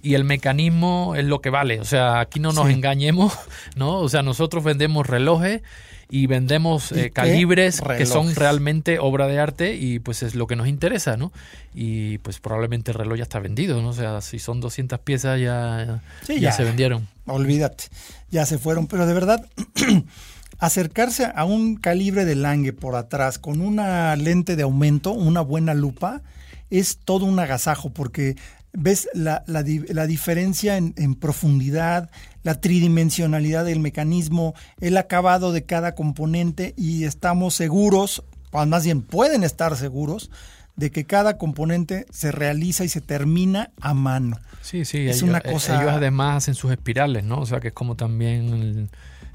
y 0.00 0.14
el 0.14 0.22
mecanismo 0.22 1.16
es 1.16 1.24
lo 1.24 1.40
que 1.40 1.50
vale. 1.50 1.80
O 1.80 1.84
sea, 1.84 2.20
aquí 2.20 2.38
no 2.38 2.52
nos 2.52 2.68
Sí. 2.68 2.74
engañemos, 2.74 3.36
¿no? 3.74 3.98
O 3.98 4.08
sea, 4.08 4.22
nosotros 4.22 4.62
vendemos 4.62 5.04
relojes 5.04 5.62
y 6.10 6.26
vendemos 6.26 6.90
¿Y 6.92 7.00
eh, 7.00 7.10
calibres 7.10 7.80
que 7.82 8.06
son 8.06 8.34
realmente 8.34 8.98
obra 8.98 9.26
de 9.26 9.38
arte 9.38 9.74
y 9.76 9.98
pues 9.98 10.22
es 10.22 10.34
lo 10.34 10.46
que 10.46 10.56
nos 10.56 10.66
interesa, 10.68 11.16
¿no? 11.16 11.32
Y 11.74 12.18
pues 12.18 12.40
probablemente 12.40 12.92
el 12.92 12.96
reloj 12.98 13.18
ya 13.18 13.24
está 13.24 13.38
vendido, 13.40 13.82
¿no? 13.82 13.90
O 13.90 13.92
sea, 13.92 14.20
si 14.22 14.38
son 14.38 14.60
200 14.60 14.98
piezas 15.00 15.38
ya, 15.40 16.00
Sí, 16.26 16.34
ya 16.36 16.40
ya. 16.50 16.52
se 16.52 16.64
vendieron. 16.64 17.06
olvídate, 17.26 17.84
ya 18.30 18.46
se 18.46 18.56
fueron. 18.58 18.86
Pero 18.86 19.06
de 19.06 19.12
verdad, 19.14 19.46
acercarse 20.58 21.30
a 21.34 21.44
un 21.44 21.76
calibre 21.76 22.24
de 22.24 22.34
Lange 22.34 22.72
por 22.72 22.96
atrás 22.96 23.38
con 23.38 23.60
una 23.60 24.16
lente 24.16 24.56
de 24.56 24.62
aumento, 24.64 25.12
una 25.12 25.40
buena 25.40 25.74
lupa, 25.74 26.22
es 26.70 26.98
todo 27.04 27.26
un 27.26 27.38
agasajo 27.38 27.90
porque 27.90 28.36
ves 28.72 29.08
la, 29.14 29.44
la 29.46 29.62
di- 29.62 29.84
la 29.88 30.06
diferencia 30.06 30.76
en, 30.76 30.94
en 30.96 31.14
profundidad, 31.14 32.10
la 32.42 32.60
tridimensionalidad 32.60 33.64
del 33.64 33.80
mecanismo, 33.80 34.54
el 34.80 34.96
acabado 34.96 35.52
de 35.52 35.64
cada 35.64 35.94
componente 35.94 36.74
y 36.76 37.04
estamos 37.04 37.54
seguros, 37.54 38.22
o 38.52 38.64
más 38.66 38.84
bien 38.84 39.02
pueden 39.02 39.44
estar 39.44 39.76
seguros, 39.76 40.30
de 40.76 40.90
que 40.92 41.04
cada 41.04 41.38
componente 41.38 42.06
se 42.10 42.30
realiza 42.30 42.84
y 42.84 42.88
se 42.88 43.00
termina 43.00 43.72
a 43.80 43.94
mano. 43.94 44.38
Sí, 44.62 44.84
sí, 44.84 44.98
Es 45.08 45.16
ellos, 45.18 45.22
una 45.22 45.38
eh, 45.38 45.52
cosa- 45.52 45.80
ellos 45.82 45.92
además 45.92 46.36
hacen 46.44 46.54
sus 46.54 46.70
espirales, 46.70 47.24
¿no? 47.24 47.40
O 47.40 47.46
sea, 47.46 47.58
que 47.60 47.68
es 47.68 47.74
como 47.74 47.96
también, 47.96 48.48
el, 48.50 48.88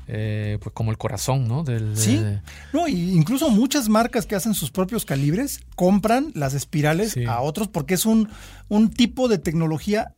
eh, 0.07 0.57
pues 0.61 0.73
como 0.73 0.91
el 0.91 0.97
corazón, 0.97 1.47
¿no? 1.47 1.63
Del, 1.63 1.97
Sí, 1.97 2.17
de- 2.17 2.41
no, 2.71 2.87
y 2.87 3.11
incluso 3.11 3.49
muchas 3.49 3.89
marcas 3.89 4.25
que 4.25 4.35
hacen 4.35 4.53
sus 4.53 4.71
propios 4.71 5.03
calibres 5.05 5.59
compran 5.75 6.31
las 6.33 6.53
espirales 6.53 7.11
Sí. 7.11 7.25
a 7.25 7.41
otros 7.41 7.67
porque 7.67 7.95
es 7.95 8.05
un, 8.05 8.29
un 8.69 8.89
tipo 8.89 9.27
de 9.27 9.37
tecnología 9.37 10.13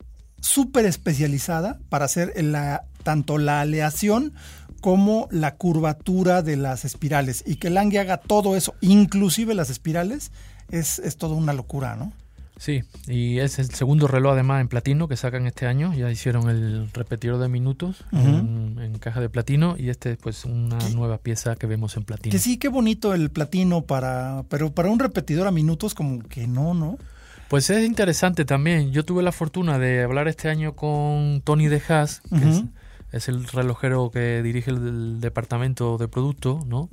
súper 0.46 0.86
especializada 0.86 1.80
para 1.90 2.06
hacer 2.06 2.34
la, 2.44 2.86
tanto 3.04 3.38
la 3.38 3.62
aleación 3.62 4.34
como 4.80 5.28
la 5.32 5.56
curvatura 5.56 6.44
de 6.44 6.56
las 6.56 6.86
espirales. 6.86 7.44
Y 7.48 7.56
que 7.56 7.72
Lange 7.72 8.00
haga 8.00 8.18
todo 8.18 8.56
eso, 8.56 8.76
inclusive 8.82 9.56
las 9.56 9.72
espirales, 9.72 10.32
es, 10.70 11.00
es 11.00 11.18
toda 11.18 11.36
una 11.36 11.54
locura, 11.54 11.96
¿no? 11.96 12.14
Sí, 12.58 12.84
y 13.08 13.40
es 13.40 13.60
el 13.60 13.70
segundo 13.72 14.08
reloj 14.08 14.34
además 14.34 14.62
en 14.62 14.70
platino 14.70 15.10
que 15.10 15.18
sacan 15.18 15.46
este 15.46 15.66
año. 15.66 15.94
Ya 15.94 16.10
hicieron 16.10 16.50
el 16.50 16.90
repetidor 16.94 17.40
de 17.40 17.50
minutos 17.50 18.06
en, 18.14 18.78
en 18.80 18.98
caja 18.98 19.20
de 19.20 19.28
platino 19.28 19.76
y 19.78 19.90
este 19.90 20.14
es 20.14 20.18
pues 20.18 20.46
una 20.46 20.78
nueva 20.92 21.18
pieza 21.18 21.56
que 21.58 21.68
vemos 21.68 21.98
en 21.98 22.06
platino. 22.06 22.32
Que 22.32 22.40
sí, 22.40 22.58
qué 22.58 22.70
bonito 22.70 23.14
el 23.14 23.30
platino 23.30 23.82
para, 23.82 24.46
pero 24.48 24.72
para 24.72 24.90
un 24.90 25.00
repetidor 25.00 25.48
a 25.48 25.52
minutos 25.52 25.94
como 25.96 26.20
que 26.20 26.48
no, 26.48 26.74
¿no? 26.74 26.98
Pues 27.48 27.70
es 27.70 27.86
interesante 27.86 28.46
también. 28.46 28.92
Yo 28.92 29.06
tuve 29.06 29.24
la 29.24 29.32
fortuna 29.32 29.78
de 29.78 30.04
hablar 30.04 30.28
este 30.28 30.50
año 30.50 30.76
con 30.76 31.42
Tony 31.44 31.68
De 31.68 31.82
Haas, 31.88 32.22
que 32.30 32.50
es, 32.50 32.64
es 33.12 33.30
el 33.30 33.46
relojero 33.48 34.10
que 34.12 34.42
dirige 34.42 34.72
el, 34.72 35.22
departamento 35.22 35.98
de 35.98 36.08
producto, 36.08 36.60
¿no? 36.68 36.90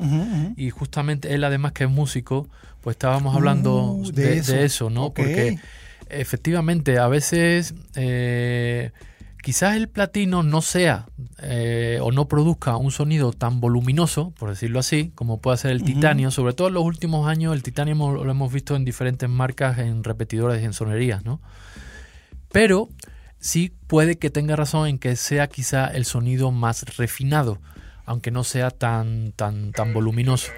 Y 0.56 0.70
justamente 0.70 1.34
él, 1.34 1.44
además 1.44 1.72
que 1.72 1.84
es 1.84 1.90
músico, 1.90 2.48
pues 2.82 2.94
estábamos 2.94 3.34
hablando 3.34 3.92
Uh, 3.92 4.12
de, 4.12 4.64
eso. 4.64 4.90
¿no? 4.90 5.12
Porque 5.12 5.58
efectivamente 6.08 6.98
a 6.98 7.08
veces 7.08 7.74
eh, 7.94 8.90
quizás 9.42 9.76
el 9.76 9.88
platino 9.88 10.42
no 10.42 10.62
sea 10.62 11.06
eh, 11.42 11.98
o 12.00 12.12
no 12.12 12.28
produzca 12.28 12.76
un 12.76 12.90
sonido 12.90 13.32
tan 13.32 13.60
voluminoso, 13.60 14.32
por 14.38 14.48
decirlo 14.48 14.78
así, 14.78 15.12
como 15.14 15.40
puede 15.40 15.58
ser 15.58 15.72
el 15.72 15.82
titanio. 15.82 16.30
Sobre 16.30 16.54
todo 16.54 16.68
en 16.68 16.74
los 16.74 16.84
últimos 16.84 17.28
años 17.28 17.52
el 17.52 17.62
titanio 17.62 17.94
lo 17.94 18.30
hemos 18.30 18.52
visto 18.52 18.76
en 18.76 18.84
diferentes 18.84 19.28
marcas, 19.28 19.78
en 19.78 20.04
repetidores 20.04 20.62
y 20.62 20.64
en 20.64 20.72
sonerías, 20.72 21.24
¿no? 21.24 21.40
Pero 22.50 22.88
sí 23.38 23.72
puede 23.88 24.16
que 24.16 24.30
tenga 24.30 24.56
razón 24.56 24.86
en 24.86 24.98
que 24.98 25.16
sea 25.16 25.48
quizá 25.48 25.88
el 25.88 26.04
sonido 26.04 26.52
más 26.52 26.96
refinado, 26.96 27.58
aunque 28.06 28.30
no 28.30 28.44
sea 28.44 28.70
tan, 28.70 29.32
tan, 29.32 29.72
tan 29.72 29.92
voluminoso. 29.92 30.52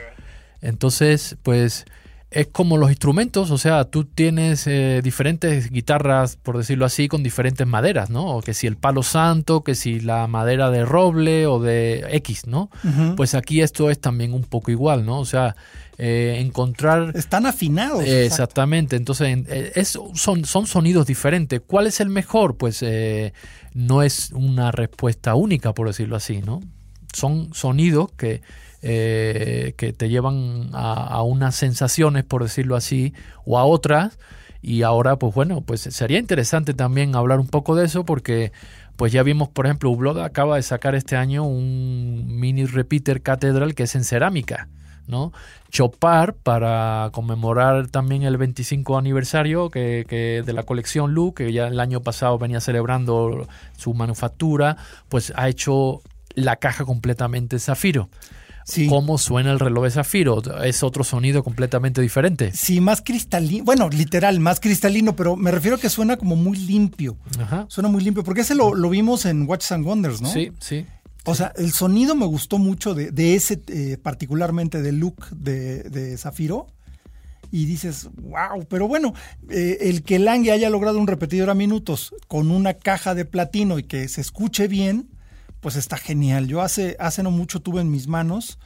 Entonces, 0.61 1.37
pues 1.42 1.87
es 2.35 2.49
como 2.49 2.77
los 2.77 2.90
instrumentos, 2.90 3.51
o 3.51 3.59
sea, 3.59 3.85
tú 3.85 4.05
tienes 4.05 4.66
eh, 4.66 5.01
diferentes 5.05 5.70
guitarras, 5.70 6.37
por 6.37 6.59
decirlo 6.59 6.85
así, 6.85 7.07
con 7.09 7.23
diferentes 7.23 7.66
maderas, 7.66 8.11
¿no? 8.11 8.27
O 8.27 8.42
que 8.42 8.55
si 8.55 8.66
el 8.66 8.77
palo 8.77 9.03
santo, 9.05 9.62
que 9.62 9.75
si 9.75 10.01
la 10.01 10.27
madera 10.27 10.70
de 10.70 10.85
roble 10.85 11.47
o 11.47 11.61
de 11.61 12.05
X, 12.11 12.47
¿no? 12.47 12.70
Pues 13.16 13.35
aquí 13.35 13.61
esto 13.61 13.88
es 13.90 14.01
también 14.01 14.33
un 14.35 14.42
poco 14.42 14.70
igual, 14.70 15.07
¿no? 15.07 15.20
O 15.20 15.25
sea, 15.25 15.55
eh, 15.97 16.38
encontrar... 16.40 17.12
Están 17.14 17.47
afinados. 17.47 18.03
Eh. 18.05 18.27
Exactamente, 18.27 18.97
entonces 18.97 19.29
en- 19.29 19.47
eh, 19.49 19.70
es, 19.77 19.97
son, 20.14 20.44
son 20.44 20.66
sonidos 20.66 21.07
diferentes. 21.07 21.61
¿Cuál 21.64 21.87
es 21.87 22.01
el 22.01 22.09
mejor? 22.09 22.57
Pues 22.57 22.83
eh, 22.83 23.33
no 23.75 24.03
es 24.03 24.31
una 24.33 24.73
respuesta 24.73 25.37
única, 25.37 25.73
por 25.73 25.87
decirlo 25.87 26.16
así, 26.16 26.40
¿no? 26.42 26.61
Son 27.12 27.55
sonidos 27.55 28.11
que, 28.16 28.42
eh, 28.87 29.73
que 29.79 29.94
te 29.94 30.11
llevan 30.11 30.68
a, 30.75 31.23
unas 31.23 31.55
sensaciones, 31.55 32.23
por 32.23 32.42
decirlo 32.42 32.77
así, 32.77 33.14
o 33.47 33.59
a 33.59 33.64
otras. 33.64 34.18
Y 34.61 34.83
ahora, 34.83 35.16
pues 35.16 35.35
bueno, 35.35 35.62
pues 35.62 35.81
sería 35.81 36.18
interesante 36.18 36.75
también 36.75 37.16
hablar 37.16 37.40
un 37.40 37.47
poco 37.47 37.77
de 37.77 37.87
eso 37.87 38.05
porque 38.05 38.53
pues 38.97 39.11
ya 39.11 39.23
vimos, 39.23 39.49
por 39.49 39.64
ejemplo, 39.64 39.90
Hublot 39.90 40.18
acaba 40.18 40.57
de 40.57 40.62
sacar 40.62 40.94
este 40.94 41.16
año 41.16 41.44
un 41.44 42.38
mini 42.38 42.66
repeater 42.66 43.23
Cathedral 43.23 43.75
que 43.75 43.85
es 43.85 43.94
en 43.94 44.05
cerámica. 44.05 44.68
¿no? 45.07 45.33
Chopar 45.70 46.35
para 46.35 47.09
conmemorar 47.12 47.88
también 47.88 48.23
el 48.23 48.37
25 48.37 48.99
aniversario 48.99 49.70
que, 49.70 50.05
que 50.07 50.42
de 50.44 50.53
la 50.53 50.62
colección 50.64 51.14
Lu, 51.14 51.33
que 51.33 51.53
ya 51.55 51.68
el 51.68 51.81
año 51.81 52.01
pasado 52.03 52.38
venía 52.38 52.61
celebrando 52.61 53.47
su 53.79 53.94
manufactura, 53.94 54.77
pues 55.09 55.33
ha 55.37 55.49
hecho 55.49 56.03
la 56.35 56.57
caja 56.57 56.85
completamente 56.85 57.59
zafiro. 57.59 58.11
Sí. 58.64 58.87
¿Cómo 58.87 59.18
suena 59.18 59.53
el 59.53 59.61
reloj 59.61 59.85
de 59.85 59.90
zafiro? 59.90 60.42
Es 60.62 60.83
otro 60.83 61.05
sonido 61.05 61.44
completamente 61.44 62.00
diferente. 62.00 62.50
Sí, 62.53 62.81
más 62.81 63.03
cristalino. 63.03 63.64
Bueno, 63.64 63.90
literal, 63.90 64.40
más 64.40 64.59
cristalino, 64.59 65.14
pero 65.14 65.37
me 65.37 65.50
refiero 65.50 65.77
a 65.77 65.81
que 65.81 65.90
suena 65.90 66.16
como 66.16 66.35
muy 66.35 66.57
limpio. 66.57 67.16
Ajá. 67.38 67.66
Suena 67.68 67.88
muy 67.88 68.03
limpio, 68.03 68.24
porque 68.24 68.40
ese 68.40 68.55
lo, 68.55 68.74
lo 68.74 68.88
vimos 68.88 69.27
en 69.27 69.46
Watches 69.48 69.72
and 69.72 69.87
Wonders, 69.87 70.22
¿no? 70.22 70.31
Sí, 70.31 70.50
sí. 70.61 70.87
O 71.27 71.35
sea, 71.35 71.53
el 71.57 71.72
sonido 71.72 72.14
me 72.14 72.27
gustó 72.27 72.59
mucho 72.59 72.94
de, 72.94 73.11
de 73.11 73.35
ese, 73.35 73.62
eh, 73.68 73.96
particularmente 74.03 74.83
del 74.83 74.98
look 74.98 75.29
de, 75.31 75.85
de 75.85 76.16
Zafiro. 76.18 76.66
Y 77.50 77.66
dices, 77.66 78.09
wow, 78.16 78.66
pero 78.68 78.88
bueno, 78.88 79.14
eh, 79.48 79.79
el 79.83 80.03
que 80.03 80.18
Lange 80.18 80.50
haya 80.50 80.70
logrado 80.70 80.98
un 80.98 81.07
repetidor 81.07 81.50
a 81.50 81.55
minutos 81.55 82.12
con 82.27 82.50
una 82.50 82.74
caja 82.74 83.14
de 83.14 83.24
platino 83.24 83.79
y 83.79 83.85
que 83.85 84.09
se 84.09 84.22
escuche 84.22 84.66
bien, 84.66 85.09
pues 85.64 85.77
está 85.77 85.96
genial. 85.96 86.46
Yo 86.46 86.60
hace, 86.60 86.94
hace 87.00 87.23
no 87.23 87.31
mucho 87.31 87.60
tuve 87.60 87.81
en 87.81 87.90
mis 87.90 88.06
manos, 88.06 88.58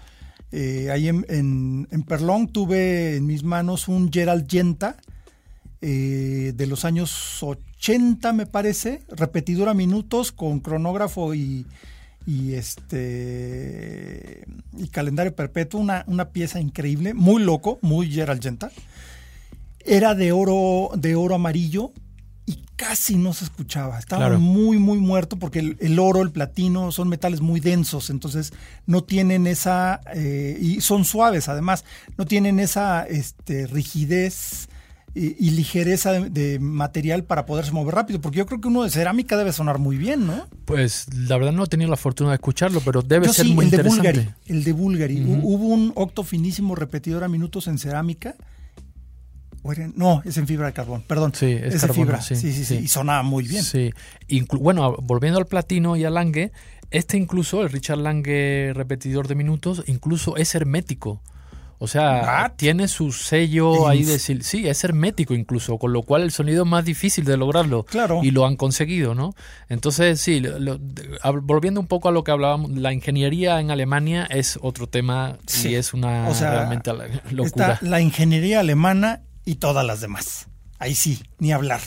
eh, 0.51 0.90
ahí 0.90 1.07
en, 1.07 1.24
en, 1.28 2.03
Perlón 2.03 2.49
tuve 2.49 3.14
en 3.14 3.24
mis 3.24 3.44
manos 3.44 3.86
un 3.86 4.11
Gerald 4.12 4.49
Yenta 4.49 4.96
eh, 5.80 6.53
de 6.57 6.66
los 6.66 6.84
años 6.84 7.40
80, 7.40 8.32
me 8.32 8.46
parece, 8.46 9.05
repetidora 9.11 9.74
minutos 9.74 10.32
con 10.32 10.59
cronógrafo 10.59 11.36
y, 11.36 11.66
y 12.26 12.55
este 12.55 14.44
y 14.76 14.88
calendario 14.88 15.36
perpetuo, 15.36 15.80
una, 15.80 16.03
una 16.09 16.30
pieza 16.30 16.59
increíble, 16.61 17.14
muy 17.14 17.44
loco, 17.44 17.78
muy 17.80 18.11
Gerald 18.11 18.42
Genta. 18.42 18.72
Era 19.84 20.16
de 20.16 20.32
oro, 20.32 20.90
de 20.96 21.14
oro 21.14 21.36
amarillo 21.36 21.92
casi 22.79 23.16
no 23.16 23.35
se 23.35 23.45
escuchaba. 23.45 23.99
Estaba 23.99 24.39
muy, 24.39 24.79
muy 24.79 24.99
muerto 24.99 25.37
porque 25.37 25.76
el, 25.79 25.99
oro, 25.99 26.22
el 26.22 26.31
platino 26.31 26.93
son 26.93 27.09
metales 27.09 27.41
muy 27.41 27.59
densos, 27.59 28.09
entonces 28.09 28.53
no 28.87 29.03
tienen 29.03 29.49
esa, 29.49 30.01
eh, 30.14 30.57
y 30.61 30.81
son 30.81 31.05
suaves 31.05 31.49
además, 31.49 31.85
no 32.16 32.24
tienen 32.24 32.61
esa 32.61 33.05
este, 33.05 33.66
rigidez 33.66 34.68
y, 35.12 35.51
ligereza 35.51 36.12
de, 36.12 36.61
material 36.61 37.24
para 37.24 37.47
poderse 37.47 37.72
mover 37.72 37.97
rápido, 37.97 38.20
porque 38.20 38.39
yo 38.39 38.47
creo 38.47 38.61
que 38.61 38.68
uno 38.68 38.85
de 38.85 38.91
cerámica 38.91 39.37
debe 39.37 39.53
sonar 39.53 39.79
muy 39.79 39.97
bien, 39.97 40.29
¿no? 40.29 40.47
Pues 40.64 41.07
la 41.12 41.37
verdad 41.37 41.53
no 41.53 41.64
he 41.64 41.66
tenido 41.66 41.91
la 41.91 41.97
fortuna 41.97 42.31
de 42.31 42.37
escucharlo, 42.37 42.81
pero 42.85 43.03
debe 43.03 43.29
ser 43.29 43.47
muy 43.47 43.66
el 43.66 43.72
interesante. 43.72 44.12
De 44.12 44.18
Bulgari, 44.20 44.35
el 44.47 44.64
de 44.64 44.72
Bulgari. 44.72 45.24
Hubo 45.43 45.66
un 45.66 45.93
octo 45.97 46.22
finísimo 46.22 46.76
repetidor 46.76 47.24
a 47.24 47.29
minutos 47.29 47.66
en 47.66 47.79
cerámica. 47.79 48.37
No, 49.94 50.22
es 50.24 50.36
en 50.36 50.46
fibra 50.46 50.66
de 50.66 50.72
carbón, 50.72 51.02
perdón. 51.06 51.32
Sí, 51.34 51.46
es, 51.46 51.82
en 51.82 51.94
fibra. 51.94 52.20
Sí 52.20 52.36
sí, 52.36 52.52
sí, 52.52 52.76
Y 52.76 52.88
sonaba 52.88 53.22
muy 53.22 53.44
bien. 53.44 53.62
Sí. 53.62 53.92
bueno, 54.52 54.96
volviendo 55.02 55.38
al 55.38 55.46
platino 55.46 55.96
y 55.96 56.04
al 56.04 56.14
Lange, 56.14 56.52
este 56.90 57.16
incluso, 57.16 57.62
el 57.62 57.70
Richard 57.70 57.98
Lange 57.98 58.72
repetidor 58.74 59.28
de 59.28 59.34
minutos, 59.34 59.84
incluso 59.86 60.36
es 60.36 60.54
hermético. 60.54 61.20
O 61.80 61.86
sea, 61.86 62.54
tiene 62.56 62.88
su 62.88 63.12
sello 63.12 63.86
ahí 63.86 64.02
de 64.02 64.18
sí, 64.18 64.66
es 64.66 64.82
hermético 64.82 65.34
incluso, 65.34 65.78
con 65.78 65.92
lo 65.92 66.02
cual 66.02 66.22
el 66.22 66.32
sonido 66.32 66.64
es 66.64 66.68
más 66.68 66.84
difícil 66.84 67.24
de 67.24 67.36
lograrlo. 67.36 67.84
Claro. 67.84 68.20
Y 68.24 68.32
lo 68.32 68.46
han 68.46 68.56
conseguido, 68.56 69.14
¿no? 69.14 69.34
Entonces, 69.68 70.20
sí, 70.20 70.42
volviendo 71.42 71.80
un 71.80 71.86
poco 71.86 72.09
a 72.09 72.12
lo 72.12 72.24
que 72.24 72.32
hablábamos, 72.32 72.72
la 72.72 72.92
ingeniería 72.92 73.61
en 73.61 73.70
Alemania 73.70 74.26
es 74.28 74.59
otro 74.61 74.88
tema 74.88 75.38
sí. 75.46 75.68
y 75.68 75.74
es 75.76 75.94
una 75.94 76.28
realmente 76.28 76.90
locura. 77.30 77.74
Está 77.74 77.86
la 77.86 78.00
ingeniería 78.00 78.59
alemana 78.59 79.20
y 79.49 79.55
todas 79.55 79.86
las 79.86 80.03
demás. 80.03 80.46
Ahí 80.78 80.94
sí, 80.94 81.22
ni 81.38 81.53
hablar. 81.53 81.80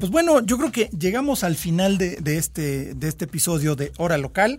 Pues 0.00 0.10
bueno, 0.10 0.40
yo 0.40 0.56
creo 0.56 0.72
que 0.72 0.88
llegamos 0.98 1.44
al 1.44 1.54
final 1.54 1.98
de, 1.98 2.16
de 2.16 2.38
este, 2.38 2.94
de 2.94 3.08
este 3.08 3.26
episodio 3.26 3.76
de 3.76 3.92
Hora 3.98 4.16
Local 4.16 4.58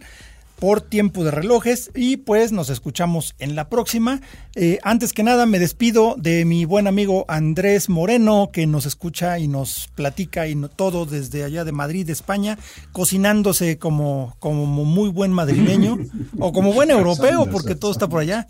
por 0.59 0.82
tiempo 0.82 1.23
de 1.23 1.32
relojes 1.32 1.89
y 1.95 2.17
pues 2.17 2.51
nos 2.51 2.69
escuchamos 2.69 3.34
en 3.39 3.55
la 3.55 3.67
próxima. 3.69 4.21
Eh, 4.55 4.77
antes 4.84 5.13
que 5.13 5.23
nada 5.23 5.47
me 5.47 5.57
despido 5.57 6.15
de 6.19 6.45
mi 6.45 6.65
buen 6.65 6.86
amigo 6.86 7.25
Andrés 7.27 7.89
Moreno 7.89 8.51
que 8.53 8.67
nos 8.67 8.86
escucha 8.86 9.39
y 9.39 9.47
nos 9.47 9.89
platica 9.95 10.47
y 10.47 10.55
todo 10.75 11.05
desde 11.05 11.43
allá 11.43 11.63
de 11.63 11.71
Madrid, 11.71 12.09
España, 12.09 12.59
cocinándose 12.91 13.80
como, 13.80 14.36
como 14.38 14.65
muy 14.65 15.09
buen 15.09 15.32
madrileño 15.32 15.97
o 16.39 16.53
como 16.53 16.73
buen 16.73 16.91
europeo 16.91 17.47
porque 17.49 17.73
todo 17.73 17.91
está 17.91 18.07
por 18.07 18.19
allá. 18.19 18.47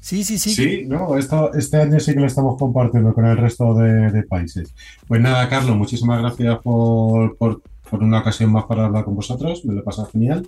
Sí, 0.00 0.24
sí, 0.24 0.38
sí. 0.38 0.50
Sí, 0.50 0.84
no, 0.86 1.16
esto, 1.16 1.52
este 1.52 1.76
año 1.76 2.00
sí 2.00 2.14
que 2.14 2.20
lo 2.20 2.26
estamos 2.26 2.56
compartiendo 2.58 3.12
con 3.12 3.26
el 3.26 3.36
resto 3.36 3.74
de, 3.74 4.22
países. 4.24 4.74
Pues 5.06 5.20
nada, 5.20 5.48
Carlos, 5.48 5.76
muchísimas 5.76 6.20
gracias 6.20 6.58
por, 6.60 7.36
por, 7.36 7.62
por, 7.88 8.02
una 8.02 8.20
ocasión 8.20 8.50
más 8.50 8.64
para 8.64 8.86
hablar 8.86 9.04
con 9.04 9.14
vosotros. 9.14 9.64
Me 9.64 9.74
lo 9.74 9.80
he 9.80 9.82
pasado 9.82 10.08
genial 10.10 10.46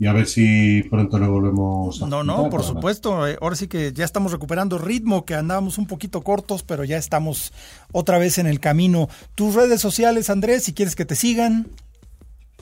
y 0.00 0.06
a 0.06 0.14
ver 0.14 0.26
si 0.26 0.82
pronto 0.84 1.18
lo 1.18 1.30
volvemos 1.30 2.02
a 2.02 2.06
No, 2.06 2.24
no, 2.24 2.48
por 2.48 2.62
supuesto. 2.62 3.28
Eh, 3.28 3.36
ahora 3.40 3.54
sí 3.54 3.68
que 3.68 3.92
ya 3.92 4.06
estamos 4.06 4.32
recuperando 4.32 4.78
ritmo, 4.78 5.26
que 5.26 5.34
andábamos 5.34 5.76
un 5.76 5.86
poquito 5.86 6.22
cortos, 6.22 6.62
pero 6.62 6.84
ya 6.84 6.96
estamos 6.96 7.52
otra 7.92 8.18
vez 8.18 8.38
en 8.38 8.46
el 8.46 8.60
camino. 8.60 9.08
Tus 9.34 9.54
redes 9.54 9.80
sociales, 9.80 10.30
Andrés, 10.30 10.64
si 10.64 10.72
quieres 10.72 10.96
que 10.96 11.04
te 11.04 11.16
sigan. 11.16 11.68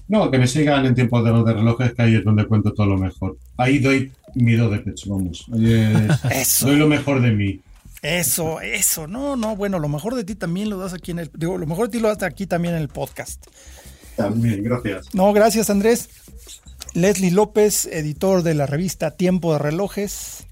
No, 0.09 0.30
que 0.30 0.39
me 0.39 0.49
sigan 0.49 0.84
en 0.86 0.97
tiempos 0.97 1.24
de 1.24 1.30
los 1.30 1.45
de 1.45 1.53
relojes, 1.53 1.95
que 1.95 2.03
ahí 2.03 2.16
es 2.16 2.24
donde 2.24 2.45
cuento 2.47 2.72
todo 2.72 2.86
lo 2.86 2.99
mejor. 2.99 3.36
Ahí 3.57 3.78
doy 3.78 4.11
miedo 4.43 4.70
de 4.70 4.78
pecho, 4.78 5.11
vamos. 5.11 5.47
eso. 6.30 6.66
Doy 6.66 6.76
lo 6.76 6.89
mejor 6.89 7.20
de 7.20 7.32
mí. 7.32 7.61
Eso, 8.03 8.61
eso. 8.61 9.07
No, 9.07 9.36
no, 9.36 9.57
bueno, 9.57 9.78
lo 9.78 9.89
mejor 9.89 10.14
de 10.14 10.24
ti 10.24 10.34
también 10.34 10.70
lo 10.70 10.78
das 10.78 10.95
aquí 10.95 11.11
en 11.11 11.20
el. 11.20 11.30
Digo, 11.34 11.59
lo 11.59 11.66
mejor 11.66 11.89
de 11.89 11.99
ti 11.99 12.01
lo 12.01 12.09
das 12.09 12.22
aquí 12.22 12.47
también 12.47 12.74
en 12.74 12.80
el 12.80 12.89
podcast. 12.89 13.47
También, 14.16 14.62
gracias. 14.62 15.14
No, 15.14 15.32
gracias, 15.32 15.70
Andrés. 15.70 16.09
Leslie 16.95 17.30
López, 17.30 17.86
editor 17.86 18.43
de 18.43 18.55
la 18.55 18.66
revista 18.66 19.12
Tiempo 19.12 19.53
de 19.53 19.59
Relojes. 19.59 20.47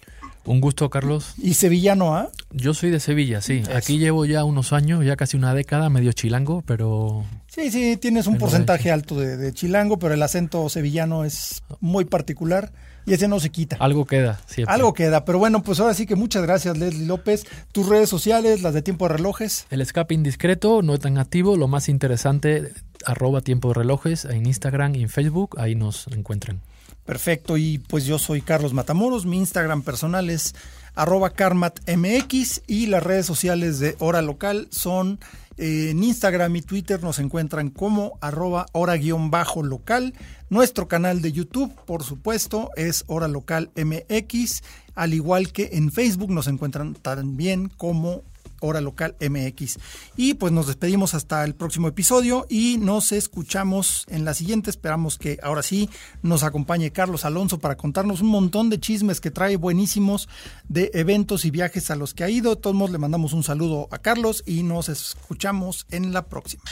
Un 0.46 0.60
gusto, 0.60 0.88
Carlos. 0.90 1.34
¿Y 1.38 1.54
sevillano, 1.54 2.14
ah? 2.14 2.30
Yo 2.52 2.72
soy 2.72 2.90
de 2.90 3.00
Sevilla, 3.00 3.40
sí. 3.40 3.64
Aquí 3.74 3.98
llevo 3.98 4.24
ya 4.26 4.44
unos 4.44 4.72
años, 4.72 5.04
ya 5.04 5.16
casi 5.16 5.36
una 5.36 5.54
década, 5.54 5.90
medio 5.90 6.12
chilango, 6.12 6.62
pero... 6.64 7.24
Sí, 7.48 7.72
sí, 7.72 7.96
tienes 7.96 8.28
un 8.28 8.38
porcentaje 8.38 8.92
alto 8.92 9.18
de, 9.18 9.52
chilango, 9.52 9.98
pero 9.98 10.14
el 10.14 10.22
acento 10.22 10.68
sevillano 10.68 11.24
es 11.24 11.64
muy 11.80 12.04
particular 12.04 12.72
y 13.06 13.14
ese 13.14 13.28
no 13.28 13.40
se 13.40 13.50
quita. 13.50 13.76
Algo 13.78 14.04
queda, 14.04 14.40
siempre. 14.46 14.74
Algo 14.74 14.92
queda, 14.92 15.24
pero 15.24 15.38
bueno, 15.38 15.62
pues 15.62 15.80
ahora 15.80 15.94
sí 15.94 16.06
que 16.06 16.16
muchas 16.16 16.42
gracias, 16.42 16.76
Leslie 16.76 17.06
López. 17.06 17.46
Tus 17.72 17.88
redes 17.88 18.08
sociales, 18.08 18.62
las 18.62 18.74
de 18.74 18.82
Tiempo 18.82 19.06
de 19.06 19.14
Relojes. 19.14 19.66
El 19.70 19.80
escape 19.80 20.14
indiscreto, 20.14 20.82
no 20.82 20.98
tan 20.98 21.18
activo, 21.18 21.56
lo 21.56 21.68
más 21.68 21.88
interesante, 21.88 22.72
arroba 23.06 23.40
Tiempo 23.40 23.68
de 23.68 23.74
Relojes 23.74 24.26
en 24.26 24.46
Instagram 24.46 24.94
y 24.96 25.02
en 25.02 25.08
Facebook, 25.08 25.56
ahí 25.58 25.74
nos 25.74 26.06
encuentran. 26.08 26.60
Perfecto, 27.06 27.56
y 27.56 27.78
pues 27.78 28.04
yo 28.04 28.18
soy 28.18 28.42
Carlos 28.42 28.74
Matamoros, 28.74 29.26
mi 29.26 29.38
Instagram 29.38 29.82
personal 29.82 30.28
es 30.28 30.54
arroba 30.96 31.30
carmatmx 31.30 32.62
y 32.66 32.86
las 32.86 33.02
redes 33.02 33.26
sociales 33.26 33.78
de 33.78 33.94
Hora 34.00 34.22
Local 34.22 34.66
son 34.70 35.20
eh, 35.56 35.90
en 35.90 36.02
Instagram 36.02 36.56
y 36.56 36.62
Twitter 36.62 37.02
nos 37.02 37.18
encuentran 37.18 37.70
como 37.70 38.18
arroba 38.20 38.66
hora-local. 38.72 40.14
Nuestro 40.50 40.88
canal 40.88 41.22
de 41.22 41.32
YouTube, 41.32 41.74
por 41.86 42.02
supuesto, 42.02 42.70
es 42.76 43.04
Hora 43.06 43.28
Local 43.28 43.70
MX, 43.76 44.62
al 44.94 45.14
igual 45.14 45.52
que 45.52 45.70
en 45.72 45.92
Facebook 45.92 46.30
nos 46.30 46.46
encuentran 46.46 46.94
también 46.94 47.68
como 47.68 48.22
Hora 48.60 48.80
Local 48.80 49.16
MX. 49.20 49.78
Y 50.16 50.34
pues 50.34 50.52
nos 50.52 50.66
despedimos 50.66 51.14
hasta 51.14 51.44
el 51.44 51.54
próximo 51.54 51.88
episodio 51.88 52.46
y 52.48 52.78
nos 52.78 53.12
escuchamos 53.12 54.04
en 54.08 54.24
la 54.24 54.34
siguiente. 54.34 54.70
Esperamos 54.70 55.18
que 55.18 55.38
ahora 55.42 55.62
sí 55.62 55.90
nos 56.22 56.42
acompañe 56.42 56.92
Carlos 56.92 57.24
Alonso 57.24 57.58
para 57.58 57.76
contarnos 57.76 58.20
un 58.20 58.28
montón 58.28 58.70
de 58.70 58.80
chismes 58.80 59.20
que 59.20 59.30
trae 59.30 59.56
buenísimos 59.56 60.28
de 60.68 60.90
eventos 60.94 61.44
y 61.44 61.50
viajes 61.50 61.90
a 61.90 61.96
los 61.96 62.14
que 62.14 62.24
ha 62.24 62.30
ido. 62.30 62.54
De 62.54 62.60
todos 62.60 62.76
modos, 62.76 62.92
le 62.92 62.98
mandamos 62.98 63.32
un 63.32 63.42
saludo 63.42 63.88
a 63.90 63.98
Carlos 63.98 64.42
y 64.46 64.62
nos 64.62 64.88
escuchamos 64.88 65.86
en 65.90 66.12
la 66.12 66.26
próxima. 66.26 66.62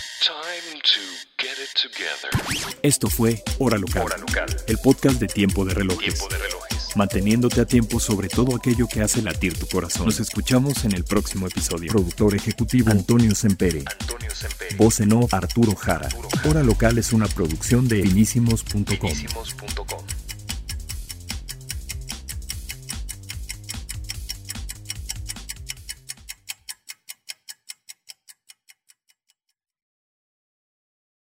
Esto 2.82 3.09
fue 3.09 3.43
Hora 3.59 3.78
Local, 3.78 4.07
el 4.66 4.78
podcast 4.78 5.20
de 5.20 5.26
Tiempo 5.26 5.64
de 5.64 5.74
Relojes. 5.74 6.14
Tiempo 6.14 6.28
de 6.28 6.39
Relojes 6.39 6.74
manteniéndote 6.97 7.61
a 7.61 7.64
tiempo 7.64 8.01
sobre 8.01 8.28
todo 8.28 8.57
aquello 8.57 8.87
que 8.87 9.03
hace 9.03 9.22
latir 9.22 9.59
tu 9.59 9.66
corazón. 9.66 10.07
Nos 10.07 10.20
escuchamos 10.20 10.85
en 10.85 10.93
el 10.93 11.05
próximo 11.05 11.47
episodio. 11.47 11.91
Productor 11.91 12.35
ejecutivo 12.35 12.91
Antonio 12.91 13.35
Sempere. 13.35 13.85
Antonio 14.01 14.30
Voz 14.76 15.01
en 15.01 15.12
off 15.12 15.32
Arturo 15.35 15.74
Jara. 15.74 16.09
Hora 16.49 16.62
Local 16.62 16.99
es 16.99 17.12
una 17.12 17.26
producción 17.26 17.89
de 17.89 18.03
finísimos.com. 18.03 18.85